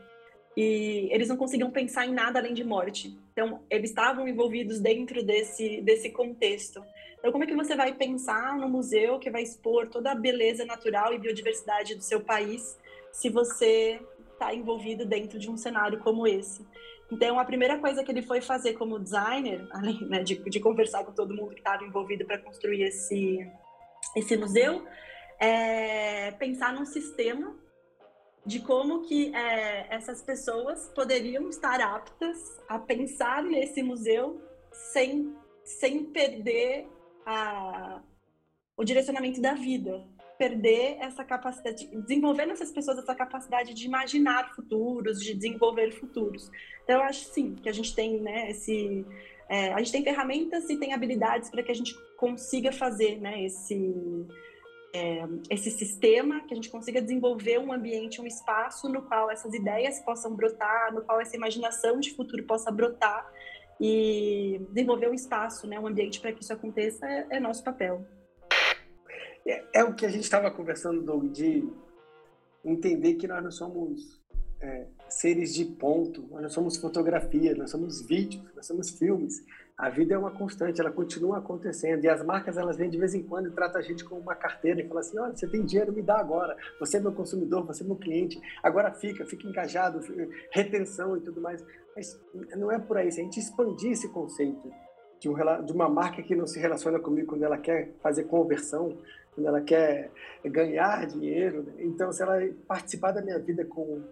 E 0.57 1.09
eles 1.13 1.29
não 1.29 1.37
conseguiam 1.37 1.71
pensar 1.71 2.07
em 2.07 2.15
nada 2.15 2.39
além 2.39 2.55
de 2.55 2.65
morte. 2.65 3.15
Então, 3.33 3.61
eles 3.69 3.91
estavam 3.91 4.27
envolvidos 4.27 4.81
dentro 4.81 5.23
desse, 5.23 5.83
desse 5.83 6.09
contexto. 6.09 6.83
Então, 7.19 7.31
como 7.31 7.45
é 7.45 7.47
que 7.47 7.55
você 7.55 7.77
vai 7.77 7.93
pensar 7.93 8.57
no 8.57 8.67
museu 8.67 9.19
que 9.19 9.31
vai 9.31 9.43
expor 9.43 9.89
toda 9.89 10.13
a 10.13 10.15
beleza 10.15 10.65
natural 10.65 11.13
e 11.13 11.19
biodiversidade 11.19 11.95
do 11.95 12.03
seu 12.03 12.21
país 12.21 12.79
se 13.17 13.31
você 13.31 13.99
está 14.35 14.55
envolvido 14.55 15.07
dentro 15.07 15.39
de 15.39 15.51
um 15.51 15.57
cenário 15.57 15.99
como 16.01 16.27
esse. 16.27 16.67
Então, 17.11 17.41
a 17.41 17.45
primeira 17.47 17.79
coisa 17.79 18.05
que 18.05 18.13
ele 18.13 18.21
foi 18.21 18.43
fazer 18.43 18.75
como 18.75 18.99
designer, 18.99 19.67
além 19.73 19.99
né, 20.07 20.23
de, 20.23 20.37
de, 20.37 20.61
conversar 20.61 21.03
com 21.03 21.13
todo 21.13 21.35
mundo 21.35 21.55
que 21.55 21.61
estava 21.61 21.83
envolvido 21.83 22.27
para 22.27 22.37
construir 22.39 22.83
esse, 22.83 23.39
esse 24.15 24.37
museu, 24.37 24.87
é 25.41 26.31
pensar 26.33 26.75
num 26.75 26.85
sistema 26.85 27.57
de 28.45 28.61
como 28.61 29.03
que 29.03 29.35
é, 29.35 29.87
essas 29.95 30.23
pessoas 30.23 30.91
poderiam 30.95 31.49
estar 31.49 31.81
aptas 31.81 32.39
a 32.69 32.79
pensar 32.79 33.43
nesse 33.43 33.83
museu 33.83 34.43
sem, 34.93 35.35
sem 35.65 36.05
perder 36.05 36.87
a, 37.25 38.03
o 38.77 38.85
direcionamento 38.85 39.41
da 39.41 39.55
vida, 39.55 40.05
perder 40.39 40.97
essa 41.01 41.25
capacidade, 41.25 41.87
desenvolver 41.87 42.47
nessas 42.47 42.71
pessoas 42.71 42.99
essa 42.99 43.15
capacidade 43.15 43.75
de 43.75 43.87
imaginar 43.87 44.55
futuros, 44.55 45.21
de 45.21 45.35
desenvolver 45.35 45.93
futuros. 45.93 46.51
Então, 46.85 46.97
eu 46.97 47.03
acho 47.03 47.25
sim 47.33 47.55
que 47.55 47.69
a 47.69 47.73
gente 47.73 47.95
tem, 47.95 48.21
né, 48.21 48.51
esse, 48.51 49.05
é, 49.49 49.73
a 49.73 49.79
gente 49.79 49.93
tem 49.93 50.03
ferramentas 50.03 50.69
e 50.69 50.77
tem 50.77 50.93
habilidades 50.93 51.51
para 51.51 51.63
que 51.63 51.71
a 51.71 51.75
gente 51.75 51.95
consiga 52.17 52.73
fazer, 52.73 53.21
né, 53.21 53.45
esse 53.45 53.95
é, 54.97 55.29
esse 55.51 55.71
sistema, 55.71 56.41
que 56.41 56.55
a 56.55 56.57
gente 56.57 56.71
consiga 56.71 57.03
desenvolver 57.03 57.59
um 57.59 57.71
ambiente, 57.71 58.21
um 58.21 58.27
espaço 58.27 58.89
no 58.89 59.03
qual 59.03 59.31
essas 59.31 59.53
ideias 59.53 60.01
possam 60.01 60.35
brotar, 60.35 60.95
no 60.95 61.03
qual 61.03 61.21
essa 61.21 61.37
imaginação 61.37 62.01
de 62.01 62.15
futuro 62.15 62.43
possa 62.45 62.71
brotar 62.71 63.31
e 63.79 64.59
desenvolver 64.71 65.11
um 65.11 65.15
espaço, 65.15 65.67
né, 65.67 65.79
um 65.79 65.87
ambiente 65.87 66.19
para 66.19 66.33
que 66.33 66.43
isso 66.43 66.53
aconteça 66.53 67.07
é, 67.07 67.27
é 67.31 67.41
nosso 67.41 67.63
papel. 67.63 68.07
É, 69.47 69.65
é 69.75 69.85
o 69.85 69.95
que 69.95 70.05
a 70.05 70.09
gente 70.09 70.25
estava 70.25 70.51
conversando, 70.51 71.03
Doug, 71.03 71.31
de 71.31 71.69
entender 72.65 73.15
que 73.15 73.29
nós 73.29 73.43
não 73.43 73.51
somos 73.51 74.21
é, 74.61 74.87
seres 75.09 75.55
de 75.55 75.65
ponto, 75.65 76.23
nós 76.31 76.43
não 76.43 76.51
somos 76.51 76.77
fotografia, 76.77 77.55
nós 77.55 77.71
somos 77.71 78.05
vídeos, 78.07 78.43
nós 78.55 78.67
somos 78.67 78.91
filmes. 78.91 79.45
A 79.79 79.91
vida 79.91 80.15
é 80.15 80.19
uma 80.19 80.31
constante, 80.31 80.81
ela 80.81 80.91
continua 80.91 81.39
acontecendo. 81.39 82.03
E 82.03 82.09
as 82.09 82.25
marcas, 82.25 82.57
elas 82.57 82.79
vêm 82.79 82.89
de 82.89 82.99
vez 82.99 83.15
em 83.15 83.23
quando 83.23 83.49
e 83.49 83.53
tratam 83.53 83.79
a 83.79 83.85
gente 83.85 84.05
como 84.05 84.21
uma 84.21 84.35
carteira 84.35 84.81
e 84.81 84.89
falam 84.89 85.01
assim: 85.01 85.19
olha, 85.19 85.37
você 85.37 85.47
tem 85.47 85.65
dinheiro, 85.65 85.93
me 85.93 86.03
dá 86.03 86.19
agora. 86.19 86.57
Você 86.81 86.97
é 86.97 87.01
meu 87.01 87.13
consumidor, 87.13 87.65
você 87.67 87.85
é 87.85 87.87
meu 87.87 87.97
cliente. 87.97 88.41
Agora 88.63 88.91
fica, 88.93 89.27
fica 89.27 89.47
engajado, 89.47 90.01
retenção 90.51 91.17
e 91.17 91.21
tudo 91.21 91.43
mais. 91.43 91.63
Mas 91.95 92.19
não 92.57 92.73
é 92.73 92.79
por 92.79 92.97
aí. 92.97 93.13
Se 93.13 93.21
a 93.21 93.25
gente 93.25 93.39
expandir 93.39 93.93
esse 93.93 94.09
conceito 94.09 94.73
de, 95.21 95.29
um, 95.29 95.35
uma 95.75 95.89
marca 95.89 96.23
que 96.23 96.35
não 96.35 96.47
se 96.47 96.59
relaciona 96.59 96.99
comigo 96.99 97.29
quando 97.29 97.43
ela 97.43 97.59
quer 97.59 97.93
fazer 98.03 98.25
conversão, 98.25 98.97
quando 99.37 99.47
ela 99.47 99.61
quer 99.61 100.11
ganhar 100.47 101.07
dinheiro. 101.07 101.63
Né? 101.63 101.75
Então, 101.81 102.11
se 102.11 102.23
ela 102.23 102.41
participar 102.67 103.13
da 103.13 103.21
minha 103.21 103.39
vida 103.39 103.65
com 103.65 104.03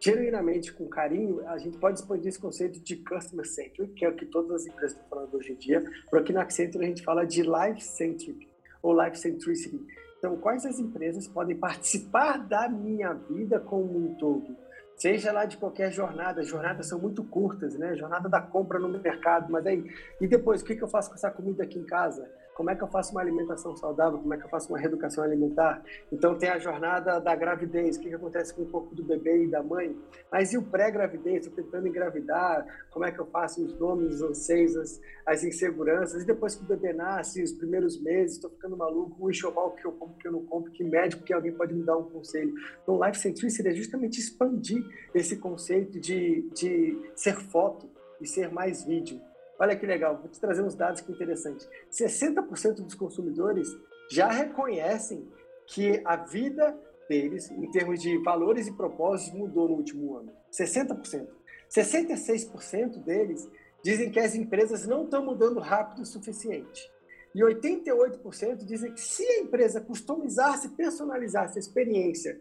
genuinamente 0.00 0.72
com 0.72 0.88
carinho, 0.88 1.46
a 1.46 1.56
gente 1.58 1.78
pode 1.78 2.00
expandir 2.00 2.26
esse 2.26 2.38
conceito 2.38 2.80
de 2.80 2.96
customer 2.96 3.46
centric, 3.46 3.92
que 3.92 4.04
é 4.04 4.08
o 4.08 4.16
que 4.16 4.26
todas 4.26 4.50
as 4.50 4.66
empresas 4.66 4.92
estão 4.92 5.08
falando 5.08 5.34
hoje 5.34 5.52
em 5.52 5.56
dia. 5.56 5.84
Por 6.10 6.18
aqui 6.18 6.32
na 6.32 6.42
Accenture 6.42 6.84
a 6.84 6.88
gente 6.88 7.04
fala 7.04 7.24
de 7.24 7.42
life 7.42 7.80
centric 7.80 8.48
ou 8.82 9.00
life 9.00 9.16
centricity. 9.16 9.78
Então, 10.18 10.36
quais 10.38 10.66
as 10.66 10.80
empresas 10.80 11.28
podem 11.28 11.56
participar 11.56 12.38
da 12.38 12.68
minha 12.68 13.12
vida 13.12 13.60
como 13.60 13.96
um 13.96 14.14
todo? 14.14 14.56
Seja 14.96 15.32
lá 15.32 15.44
de 15.44 15.56
qualquer 15.56 15.92
jornada, 15.92 16.40
as 16.40 16.48
jornadas 16.48 16.86
são 16.86 16.98
muito 16.98 17.22
curtas, 17.24 17.76
né? 17.76 17.96
Jornada 17.96 18.28
da 18.28 18.40
compra 18.40 18.78
no 18.78 18.88
mercado, 18.88 19.50
mas 19.50 19.66
aí, 19.66 19.84
e 20.20 20.26
depois, 20.26 20.62
o 20.62 20.64
que 20.64 20.80
eu 20.80 20.88
faço 20.88 21.10
com 21.10 21.16
essa 21.16 21.30
comida 21.30 21.62
aqui 21.62 21.78
em 21.78 21.84
casa? 21.84 22.28
Como 22.54 22.70
é 22.70 22.76
que 22.76 22.82
eu 22.82 22.88
faço 22.88 23.12
uma 23.12 23.20
alimentação 23.20 23.76
saudável, 23.76 24.18
como 24.18 24.34
é 24.34 24.36
que 24.36 24.44
eu 24.44 24.48
faço 24.48 24.68
uma 24.68 24.78
reeducação 24.78 25.24
alimentar. 25.24 25.82
Então 26.10 26.36
tem 26.36 26.48
a 26.48 26.58
jornada 26.58 27.18
da 27.18 27.34
gravidez, 27.34 27.96
o 27.96 28.00
que, 28.00 28.08
que 28.08 28.14
acontece 28.14 28.54
com 28.54 28.62
o 28.62 28.66
corpo 28.66 28.94
do 28.94 29.02
bebê 29.02 29.44
e 29.44 29.48
da 29.48 29.62
mãe. 29.62 29.96
Mas 30.30 30.52
e 30.52 30.58
o 30.58 30.62
pré-gravidez, 30.62 31.46
estou 31.46 31.64
tentando 31.64 31.88
engravidar, 31.88 32.66
como 32.90 33.04
é 33.04 33.12
que 33.12 33.18
eu 33.18 33.26
faço 33.26 33.64
os 33.64 33.78
nomes, 33.78 34.16
os 34.16 34.22
anseios, 34.22 34.76
as, 34.76 35.00
as, 35.26 35.44
inseguranças. 35.44 36.22
E 36.22 36.26
depois 36.26 36.54
que 36.54 36.62
o 36.62 36.66
bebê 36.66 36.92
nasce, 36.92 37.42
os 37.42 37.52
primeiros 37.52 38.00
meses, 38.00 38.36
estou 38.36 38.50
ficando 38.50 38.76
maluco, 38.76 39.16
o 39.18 39.30
enxoval 39.30 39.72
que 39.72 39.86
eu 39.86 39.92
compro, 39.92 40.16
que 40.18 40.28
eu 40.28 40.32
não 40.32 40.44
compro, 40.44 40.70
que 40.72 40.84
médico, 40.84 41.22
que 41.22 41.32
alguém 41.32 41.52
pode 41.52 41.74
me 41.74 41.82
dar 41.82 41.96
um 41.96 42.04
conselho. 42.04 42.52
Então 42.82 43.02
Life 43.04 43.18
Centricity 43.18 43.68
é 43.68 43.74
justamente 43.74 44.18
expandir 44.18 44.84
esse 45.14 45.36
conceito 45.36 45.98
de, 45.98 46.48
de 46.54 46.98
ser 47.14 47.36
foto 47.36 47.88
e 48.20 48.26
ser 48.26 48.50
mais 48.52 48.84
vídeo. 48.84 49.20
Olha 49.62 49.76
que 49.76 49.86
legal, 49.86 50.18
vou 50.18 50.28
te 50.28 50.40
trazer 50.40 50.60
uns 50.60 50.74
dados 50.74 51.00
que 51.00 51.12
interessantes. 51.12 51.68
60% 51.88 52.82
dos 52.82 52.94
consumidores 52.96 53.68
já 54.10 54.28
reconhecem 54.28 55.24
que 55.68 56.02
a 56.04 56.16
vida 56.16 56.76
deles, 57.08 57.48
em 57.48 57.70
termos 57.70 58.02
de 58.02 58.18
valores 58.24 58.66
e 58.66 58.72
propósitos, 58.72 59.38
mudou 59.38 59.68
no 59.68 59.76
último 59.76 60.16
ano. 60.16 60.32
60%. 60.50 61.28
66% 61.70 63.04
deles 63.04 63.48
dizem 63.84 64.10
que 64.10 64.18
as 64.18 64.34
empresas 64.34 64.84
não 64.84 65.04
estão 65.04 65.24
mudando 65.24 65.60
rápido 65.60 66.02
o 66.02 66.06
suficiente. 66.06 66.90
E 67.32 67.38
88% 67.38 68.64
dizem 68.64 68.92
que 68.92 69.00
se 69.00 69.24
a 69.24 69.40
empresa 69.42 69.80
customizasse, 69.80 70.70
personalizasse 70.70 71.56
a 71.56 71.60
experiência 71.60 72.36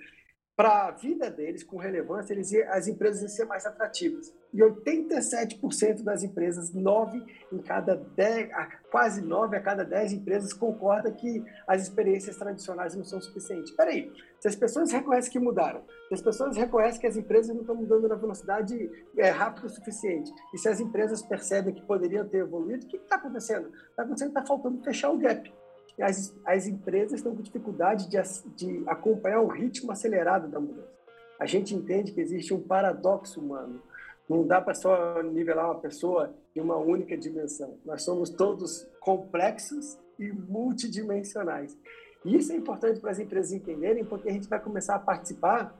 para 0.62 0.89
a 0.89 0.91
vida 0.91 1.28
deles, 1.28 1.63
com 1.63 1.76
relevância, 1.76 2.34
eles, 2.34 2.54
as 2.69 2.88
empresas 2.88 3.19
iam 3.24 3.30
ser 3.30 3.45
mais 3.45 3.65
atrativas. 3.65 4.32
E 4.54 4.60
87% 4.60 6.04
das 6.04 6.21
empresas, 6.21 6.71
9 6.71 7.26
em 7.52 7.58
cada 7.58 7.95
10, 7.95 8.52
quase 8.91 9.24
9 9.24 9.58
a 9.58 9.60
cada 9.60 9.84
10 9.84 10.13
empresas 10.13 10.54
concorda 10.54 11.12
que 11.12 11.43
as 11.65 11.82
experiências 11.82 12.38
tradicionais 12.38 12.93
não 12.93 13.04
são 13.04 13.19
suficientes. 13.19 13.71
Espera 13.71 13.89
aí, 13.89 14.13
se 14.39 14.47
as 14.47 14.56
pessoas 14.56 14.91
reconhecem 14.91 15.32
que 15.32 15.39
mudaram, 15.39 15.82
se 16.10 16.13
as 16.13 16.21
pessoas 16.21 16.56
reconhecem 16.56 17.02
que 17.02 17.08
as 17.08 17.17
empresas 17.17 17.56
não 17.56 17.62
estão 17.62 17.74
mudando 17.74 18.08
na 18.08 18.13
velocidade 18.13 18.91
é, 19.17 19.32
rápida 19.32 19.65
o 19.65 19.69
suficiente, 19.69 20.32
e 20.54 20.60
se 20.60 20.69
as 20.69 20.80
empresas 20.80 21.24
percebem 21.24 21.74
que 21.74 21.82
poderiam 21.88 22.28
ter 22.28 22.38
evoluído, 22.38 22.86
o 22.86 22.88
que 22.88 22.97
está 22.97 23.15
acontecendo? 23.15 23.71
Está 23.89 24.04
acontecendo 24.04 24.32
que 24.32 24.38
está 24.38 24.47
faltando 24.47 24.84
fechar 24.84 25.10
o 25.10 25.17
gap 25.17 25.52
as, 25.99 26.36
as 26.45 26.67
empresas 26.67 27.13
estão 27.13 27.36
com 27.36 27.41
dificuldade 27.41 28.10
de, 28.10 28.17
de 28.56 28.84
acompanhar 28.88 29.41
o 29.41 29.47
ritmo 29.47 29.91
acelerado 29.91 30.47
da 30.47 30.60
mudança. 30.60 30.91
A 31.39 31.45
gente 31.45 31.73
entende 31.73 32.12
que 32.12 32.21
existe 32.21 32.54
um 32.54 32.62
paradoxo 32.62 33.39
humano. 33.39 33.82
Não 34.30 34.45
dá 34.45 34.62
para 34.62 34.75
só 34.75 35.21
nivelar 35.23 35.65
uma 35.65 35.80
pessoa 35.80 36.34
em 36.56 36.62
uma 36.62 36.77
única 36.77 37.17
dimensão. 37.17 37.77
Nós 37.84 38.04
somos 38.04 38.30
todos 38.30 38.88
complexos 38.99 39.97
e 40.19 40.32
multidimensionais. 40.32 41.75
E 42.23 42.38
isso 42.38 42.54
é 42.54 42.56
importante 42.56 42.99
para 42.99 43.10
as 43.10 43.19
empresas 43.19 43.51
entenderem, 43.51 44.06
porque 44.06 44.30
a 44.30 44.32
gente 44.32 44.47
vai 44.47 44.60
começar 44.60 44.95
a 44.95 44.99
participar 44.99 45.75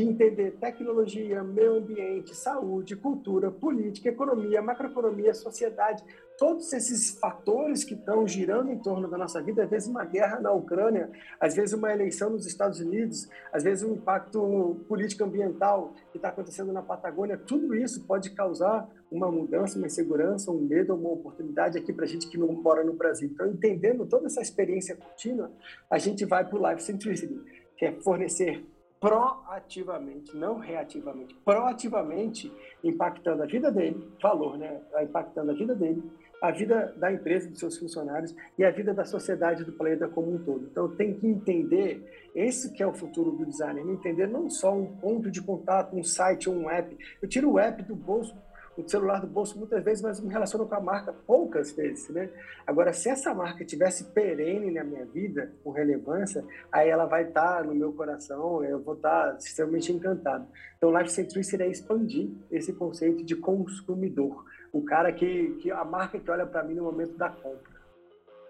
de 0.00 0.08
entender 0.08 0.52
tecnologia, 0.52 1.42
meio 1.42 1.76
ambiente, 1.76 2.34
saúde, 2.34 2.96
cultura, 2.96 3.50
política, 3.50 4.08
economia, 4.08 4.62
macroeconomia, 4.62 5.34
sociedade, 5.34 6.02
todos 6.38 6.72
esses 6.72 7.18
fatores 7.18 7.84
que 7.84 7.92
estão 7.92 8.26
girando 8.26 8.70
em 8.70 8.78
torno 8.78 9.08
da 9.08 9.18
nossa 9.18 9.42
vida, 9.42 9.64
às 9.64 9.68
vezes 9.68 9.88
uma 9.88 10.06
guerra 10.06 10.40
na 10.40 10.52
Ucrânia, 10.52 11.10
às 11.38 11.54
vezes 11.54 11.74
uma 11.74 11.92
eleição 11.92 12.30
nos 12.30 12.46
Estados 12.46 12.80
Unidos, 12.80 13.28
às 13.52 13.62
vezes 13.62 13.84
um 13.86 13.92
impacto 13.92 14.80
político 14.88 15.22
ambiental 15.22 15.92
que 16.10 16.16
está 16.16 16.30
acontecendo 16.30 16.72
na 16.72 16.80
Patagônia, 16.80 17.36
tudo 17.36 17.74
isso 17.74 18.02
pode 18.04 18.30
causar 18.30 18.88
uma 19.12 19.30
mudança, 19.30 19.76
uma 19.76 19.86
insegurança, 19.86 20.50
um 20.50 20.62
medo, 20.62 20.94
uma 20.94 21.10
oportunidade 21.10 21.76
aqui 21.76 21.92
para 21.92 22.06
a 22.06 22.08
gente 22.08 22.26
que 22.26 22.38
não 22.38 22.50
mora 22.54 22.82
no 22.82 22.94
Brasil. 22.94 23.28
Então, 23.30 23.46
entendendo 23.46 24.06
toda 24.06 24.28
essa 24.28 24.40
experiência 24.40 24.96
contínua, 24.96 25.50
a 25.90 25.98
gente 25.98 26.24
vai 26.24 26.42
para 26.42 26.58
o 26.58 26.70
Life 26.70 26.84
Centricity, 26.84 27.38
que 27.76 27.84
é 27.84 27.92
fornecer 27.92 28.64
proativamente, 29.00 30.36
não 30.36 30.58
reativamente, 30.58 31.34
proativamente 31.42 32.52
impactando 32.84 33.42
a 33.42 33.46
vida 33.46 33.72
dele, 33.72 34.06
valor, 34.22 34.58
né? 34.58 34.78
Impactando 35.00 35.50
a 35.50 35.54
vida 35.54 35.74
dele, 35.74 36.02
a 36.42 36.50
vida 36.50 36.94
da 36.96 37.10
empresa, 37.10 37.48
dos 37.48 37.58
seus 37.58 37.78
funcionários 37.78 38.34
e 38.58 38.64
a 38.64 38.70
vida 38.70 38.92
da 38.92 39.04
sociedade 39.04 39.64
do 39.64 39.72
planeta 39.72 40.06
como 40.06 40.34
um 40.34 40.38
todo. 40.38 40.66
Então 40.70 40.88
tem 40.94 41.14
que 41.14 41.26
entender 41.26 42.30
esse 42.34 42.72
que 42.72 42.82
é 42.82 42.86
o 42.86 42.92
futuro 42.92 43.32
do 43.32 43.46
design, 43.46 43.80
entender 43.80 44.26
não 44.26 44.48
só 44.50 44.74
um 44.74 44.86
ponto 44.86 45.30
de 45.30 45.42
contato, 45.42 45.96
um 45.96 46.04
site 46.04 46.48
ou 46.48 46.54
um 46.54 46.70
app. 46.70 46.96
Eu 47.22 47.28
tiro 47.28 47.50
o 47.50 47.58
app 47.58 47.82
do 47.82 47.96
bolso 47.96 48.34
o 48.80 48.88
celular 48.88 49.20
do 49.20 49.26
bolso 49.26 49.58
muitas 49.58 49.82
vezes, 49.84 50.02
mas 50.02 50.20
me 50.20 50.32
relaciono 50.32 50.66
com 50.66 50.74
a 50.74 50.80
marca 50.80 51.12
poucas 51.26 51.72
vezes, 51.72 52.08
né? 52.10 52.28
Agora, 52.66 52.92
se 52.92 53.08
essa 53.08 53.34
marca 53.34 53.64
tivesse 53.64 54.04
perene 54.12 54.70
na 54.70 54.84
minha 54.84 55.04
vida, 55.04 55.52
com 55.62 55.70
relevância, 55.70 56.44
aí 56.70 56.88
ela 56.88 57.06
vai 57.06 57.28
estar 57.28 57.58
tá 57.58 57.62
no 57.62 57.74
meu 57.74 57.92
coração, 57.92 58.64
eu 58.64 58.80
vou 58.80 58.94
estar 58.94 59.32
tá 59.32 59.36
extremamente 59.38 59.92
encantado. 59.92 60.46
Então, 60.76 60.96
Life 60.96 61.12
Centricity 61.12 61.62
é 61.62 61.68
expandir 61.68 62.30
esse 62.50 62.72
conceito 62.72 63.24
de 63.24 63.36
consumidor, 63.36 64.44
o 64.72 64.82
cara 64.82 65.12
que, 65.12 65.56
que 65.60 65.70
a 65.70 65.84
marca 65.84 66.18
que 66.18 66.30
olha 66.30 66.46
para 66.46 66.62
mim 66.62 66.74
no 66.74 66.84
momento 66.84 67.16
da 67.16 67.28
compra. 67.28 67.80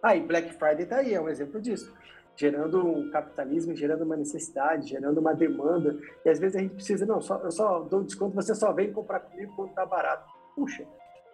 Aí, 0.03 0.21
ah, 0.21 0.27
Black 0.27 0.55
Friday 0.55 0.87
tá 0.87 0.97
aí, 0.97 1.13
é 1.13 1.21
um 1.21 1.29
exemplo 1.29 1.61
disso 1.61 1.93
gerando 2.37 2.87
um 2.87 3.11
capitalismo, 3.11 3.75
gerando 3.75 4.05
uma 4.05 4.17
necessidade, 4.17 4.89
gerando 4.89 5.19
uma 5.19 5.35
demanda. 5.35 5.99
E 6.25 6.29
às 6.29 6.39
vezes 6.39 6.57
a 6.57 6.61
gente 6.61 6.75
precisa, 6.75 7.05
não, 7.07 7.21
só, 7.21 7.39
eu 7.39 7.51
só 7.51 7.81
dou 7.81 8.03
desconto, 8.03 8.35
você 8.35 8.55
só 8.55 8.73
vem 8.73 8.93
comprar 8.93 9.21
comigo 9.21 9.53
quando 9.55 9.71
está 9.71 9.85
barato. 9.85 10.29
Puxa, 10.55 10.87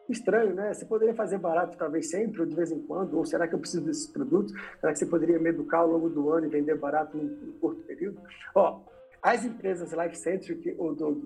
estranho, 0.09 0.55
né? 0.55 0.73
Você 0.73 0.85
poderia 0.85 1.15
fazer 1.15 1.39
barato 1.39 1.77
talvez 1.77 2.11
sempre, 2.11 2.41
ou 2.41 2.47
de 2.47 2.55
vez 2.55 2.71
em 2.71 2.81
quando, 2.81 3.17
ou 3.17 3.25
será 3.25 3.47
que 3.47 3.55
eu 3.55 3.59
preciso 3.59 3.85
desses 3.85 4.07
produtos? 4.07 4.53
Será 4.81 4.93
que 4.93 4.99
você 4.99 5.07
poderia 5.07 5.39
me 5.39 5.51
educar 5.51 5.79
ao 5.79 5.91
longo 5.91 6.09
do 6.09 6.31
ano 6.31 6.47
e 6.47 6.51
vender 6.51 6.77
barato 6.77 7.17
em 7.17 7.53
curto 7.61 7.83
período? 7.83 8.21
Ó, 8.55 8.81
as 9.23 9.45
empresas 9.45 9.93
Life 9.93 10.17
Centric, 10.17 10.75
ou 10.79 10.95
Doug, 10.95 11.25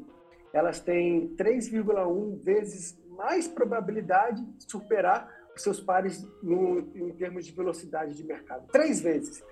elas 0.52 0.80
têm 0.80 1.34
3,1 1.36 2.42
vezes 2.42 2.98
mais 3.10 3.46
probabilidade 3.46 4.42
de 4.42 4.70
superar 4.70 5.28
seus 5.62 5.80
pares 5.80 6.26
no, 6.42 6.78
em 6.94 7.10
termos 7.12 7.46
de 7.46 7.52
velocidade 7.52 8.14
de 8.14 8.24
mercado. 8.24 8.66
Três 8.70 9.00
vezes 9.00 9.42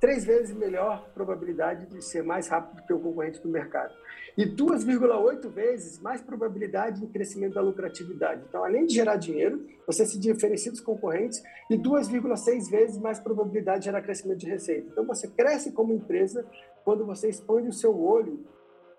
três 0.00 0.24
vezes 0.24 0.56
melhor 0.56 1.10
probabilidade 1.12 1.86
de 1.86 2.02
ser 2.02 2.24
mais 2.24 2.48
rápido 2.48 2.82
que 2.86 2.92
o 2.92 2.98
concorrente 2.98 3.40
do 3.40 3.48
mercado. 3.48 3.94
E 4.36 4.46
2,8 4.46 5.46
vezes 5.50 6.00
mais 6.00 6.22
probabilidade 6.22 7.00
de 7.00 7.06
crescimento 7.08 7.54
da 7.54 7.60
lucratividade. 7.60 8.42
Então, 8.48 8.64
além 8.64 8.86
de 8.86 8.94
gerar 8.94 9.16
dinheiro, 9.16 9.66
você 9.86 10.06
se 10.06 10.18
diferencia 10.18 10.72
dos 10.72 10.80
concorrentes 10.80 11.42
e 11.68 11.76
2,6 11.76 12.70
vezes 12.70 12.98
mais 12.98 13.20
probabilidade 13.20 13.80
de 13.80 13.84
gerar 13.86 14.00
crescimento 14.00 14.38
de 14.38 14.48
receita. 14.48 14.88
Então, 14.90 15.04
você 15.04 15.28
cresce 15.28 15.72
como 15.72 15.92
empresa 15.92 16.46
quando 16.82 17.04
você 17.04 17.28
expande 17.28 17.68
o 17.68 17.72
seu 17.72 18.00
olho, 18.00 18.40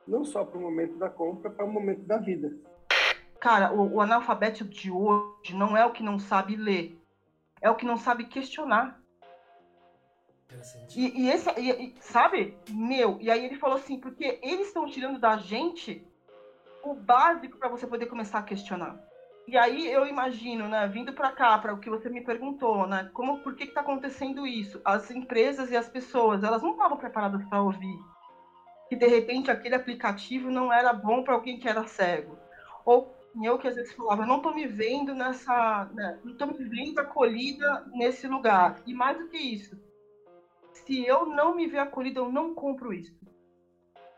não 0.07 0.23
só 0.23 0.45
para 0.45 0.59
o 0.59 0.61
momento 0.61 0.97
da 0.97 1.09
compra, 1.09 1.49
para 1.49 1.65
o 1.65 1.71
momento 1.71 2.01
da 2.01 2.17
vida. 2.17 2.53
Cara, 3.41 3.73
o, 3.73 3.95
o 3.95 4.01
analfabeto 4.01 4.63
de 4.63 4.89
hoje 4.89 5.53
não 5.53 5.75
é 5.75 5.85
o 5.85 5.91
que 5.91 6.03
não 6.03 6.19
sabe 6.19 6.55
ler, 6.55 6.97
é 7.59 7.69
o 7.69 7.75
que 7.75 7.85
não 7.85 7.97
sabe 7.97 8.25
questionar. 8.25 9.01
E, 10.95 11.23
e 11.23 11.29
esse, 11.29 11.49
e, 11.59 11.69
e, 11.69 11.95
sabe, 11.99 12.57
meu, 12.69 13.17
e 13.19 13.31
aí 13.31 13.43
ele 13.43 13.57
falou 13.57 13.77
assim, 13.77 13.99
porque 13.99 14.39
eles 14.43 14.67
estão 14.67 14.85
tirando 14.85 15.19
da 15.19 15.37
gente 15.37 16.05
o 16.83 16.93
básico 16.93 17.57
para 17.57 17.69
você 17.69 17.87
poder 17.87 18.05
começar 18.05 18.39
a 18.39 18.43
questionar. 18.43 18.97
E 19.47 19.57
aí 19.57 19.91
eu 19.91 20.05
imagino, 20.05 20.67
né, 20.67 20.87
vindo 20.87 21.11
para 21.11 21.31
cá, 21.31 21.57
para 21.57 21.73
o 21.73 21.79
que 21.79 21.89
você 21.89 22.09
me 22.09 22.21
perguntou, 22.21 22.85
né, 22.85 23.09
como, 23.11 23.39
por 23.39 23.55
que 23.55 23.63
está 23.63 23.81
acontecendo 23.81 24.45
isso? 24.45 24.79
As 24.85 25.09
empresas 25.09 25.71
e 25.71 25.75
as 25.75 25.89
pessoas, 25.89 26.43
elas 26.43 26.61
não 26.61 26.71
estavam 26.71 26.97
preparadas 26.97 27.43
para 27.45 27.61
ouvir 27.61 27.99
que 28.91 28.95
de 28.97 29.07
repente 29.07 29.49
aquele 29.49 29.73
aplicativo 29.73 30.51
não 30.51 30.71
era 30.71 30.91
bom 30.91 31.23
para 31.23 31.33
alguém 31.33 31.57
que 31.57 31.65
era 31.65 31.87
cego. 31.87 32.37
Ou 32.83 33.20
eu 33.41 33.57
que 33.57 33.67
às 33.67 33.75
vezes 33.75 33.93
falava, 33.93 34.25
não 34.25 34.37
estou 34.37 34.53
me 34.53 34.67
vendo 34.67 35.15
nessa, 35.15 35.85
né, 35.93 36.19
não 36.23 36.33
estou 36.33 36.47
me 36.47 36.63
vendo 36.65 36.99
acolhida 36.99 37.85
nesse 37.93 38.27
lugar. 38.27 38.81
E 38.85 38.93
mais 38.93 39.17
do 39.17 39.29
que 39.29 39.37
isso, 39.37 39.79
se 40.73 41.05
eu 41.05 41.25
não 41.25 41.55
me 41.55 41.67
ver 41.67 41.79
acolhida, 41.79 42.19
eu 42.19 42.31
não 42.31 42.53
compro 42.53 42.93
isso. 42.93 43.15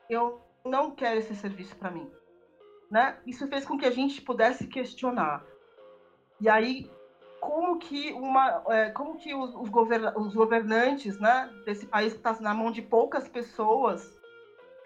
Eu 0.09 0.41
não 0.65 0.91
quero 0.91 1.19
esse 1.19 1.35
serviço 1.35 1.75
para 1.75 1.91
mim. 1.91 2.09
Né? 2.89 3.17
Isso 3.25 3.47
fez 3.47 3.65
com 3.65 3.77
que 3.77 3.85
a 3.85 3.91
gente 3.91 4.21
pudesse 4.21 4.67
questionar. 4.67 5.45
E 6.39 6.49
aí, 6.49 6.89
como 7.39 7.77
que 7.77 8.13
uma, 8.13 8.63
é, 8.69 8.89
como 8.91 9.17
que 9.17 9.33
os, 9.33 9.53
os, 9.55 9.69
govern, 9.69 10.13
os 10.15 10.33
governantes, 10.33 11.19
né, 11.19 11.51
desse 11.65 11.85
país 11.85 12.13
que 12.13 12.19
está 12.19 12.33
na 12.41 12.53
mão 12.53 12.71
de 12.71 12.81
poucas 12.81 13.27
pessoas, 13.27 14.17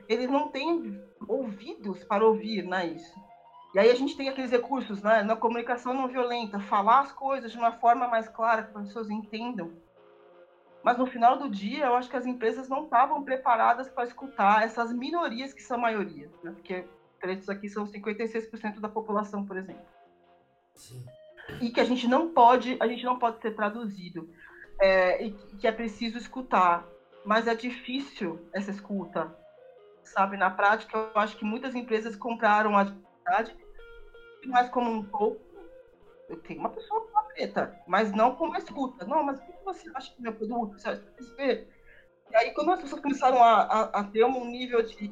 eles 0.07 0.29
não 0.29 0.49
têm 0.49 1.01
ouvidos 1.27 2.03
para 2.03 2.25
ouvir, 2.25 2.63
né, 2.63 2.87
isso. 2.87 3.27
E 3.73 3.79
aí 3.79 3.91
a 3.91 3.95
gente 3.95 4.15
tem 4.15 4.29
aqueles 4.29 4.51
recursos, 4.51 5.01
né, 5.03 5.21
na 5.23 5.35
comunicação 5.35 5.93
não 5.93 6.07
violenta, 6.07 6.59
falar 6.59 7.01
as 7.01 7.11
coisas 7.11 7.51
de 7.51 7.57
uma 7.57 7.71
forma 7.73 8.07
mais 8.07 8.27
clara 8.29 8.63
que 8.63 8.77
as 8.77 8.87
pessoas 8.87 9.09
entendam. 9.09 9.71
Mas 10.83 10.97
no 10.97 11.05
final 11.05 11.37
do 11.37 11.49
dia, 11.49 11.85
eu 11.85 11.95
acho 11.95 12.09
que 12.09 12.15
as 12.15 12.25
empresas 12.25 12.69
não 12.69 12.85
estavam 12.85 13.23
preparadas 13.23 13.89
para 13.89 14.05
escutar 14.05 14.63
essas 14.63 14.93
minorias 14.93 15.53
que 15.53 15.61
são 15.61 15.77
maioria, 15.77 16.31
né? 16.41 16.51
porque 16.51 16.85
pretos 17.19 17.49
aqui 17.49 17.67
são 17.67 17.85
56% 17.85 18.79
da 18.79 18.87
população, 18.87 19.45
por 19.45 19.57
exemplo. 19.57 19.85
Sim. 20.73 21.05
E 21.61 21.69
que 21.69 21.81
a 21.81 21.83
gente 21.83 22.07
não 22.07 22.29
pode, 22.29 22.77
a 22.79 22.87
gente 22.87 23.03
não 23.03 23.19
pode 23.19 23.41
ser 23.41 23.51
traduzido, 23.51 24.29
é, 24.79 25.25
e 25.25 25.31
que 25.31 25.67
é 25.67 25.71
preciso 25.71 26.17
escutar, 26.17 26.85
mas 27.25 27.47
é 27.47 27.55
difícil 27.55 28.39
essa 28.53 28.71
escuta, 28.71 29.35
sabe? 30.03 30.37
Na 30.37 30.49
prática, 30.49 30.97
eu 30.97 31.19
acho 31.19 31.35
que 31.37 31.43
muitas 31.43 31.75
empresas 31.75 32.15
compraram 32.15 32.77
a 32.77 32.85
atividade 33.35 33.67
mais 34.45 34.69
como 34.69 34.89
um 34.89 35.03
pouco 35.03 35.47
eu 36.29 36.37
tenho 36.41 36.59
uma 36.59 36.69
pessoa 36.69 37.01
com 37.01 37.11
uma 37.11 37.23
preta, 37.23 37.81
mas 37.87 38.11
não 38.11 38.35
com 38.35 38.45
uma 38.45 38.57
escuta. 38.57 39.05
Não, 39.05 39.23
mas 39.23 39.39
o 39.39 39.45
que 39.45 39.63
você 39.63 39.89
acha 39.93 40.13
do 40.15 40.21
meu 40.21 40.33
produto? 40.33 40.77
Você 40.77 40.89
acha 40.89 41.03
E 41.39 42.35
aí, 42.35 42.51
quando 42.53 42.71
as 42.71 42.81
pessoas 42.81 43.01
começaram 43.01 43.41
a, 43.41 43.61
a, 43.61 43.81
a, 43.99 44.03
ter 44.03 44.25
um 44.25 44.45
nível 44.45 44.81
de 44.83 45.09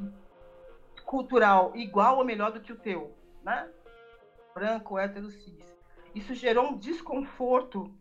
cultural 1.06 1.72
igual 1.76 2.18
ou 2.18 2.26
melhor 2.26 2.52
do 2.52 2.60
que 2.60 2.74
o 2.74 2.78
teu, 2.78 3.16
né? 3.44 3.70
Branco, 4.54 4.98
hétero, 4.98 5.30
cis. 5.30 5.76
Isso 6.14 6.34
gerou 6.34 6.68
um 6.68 6.78
desconforto 6.78 7.94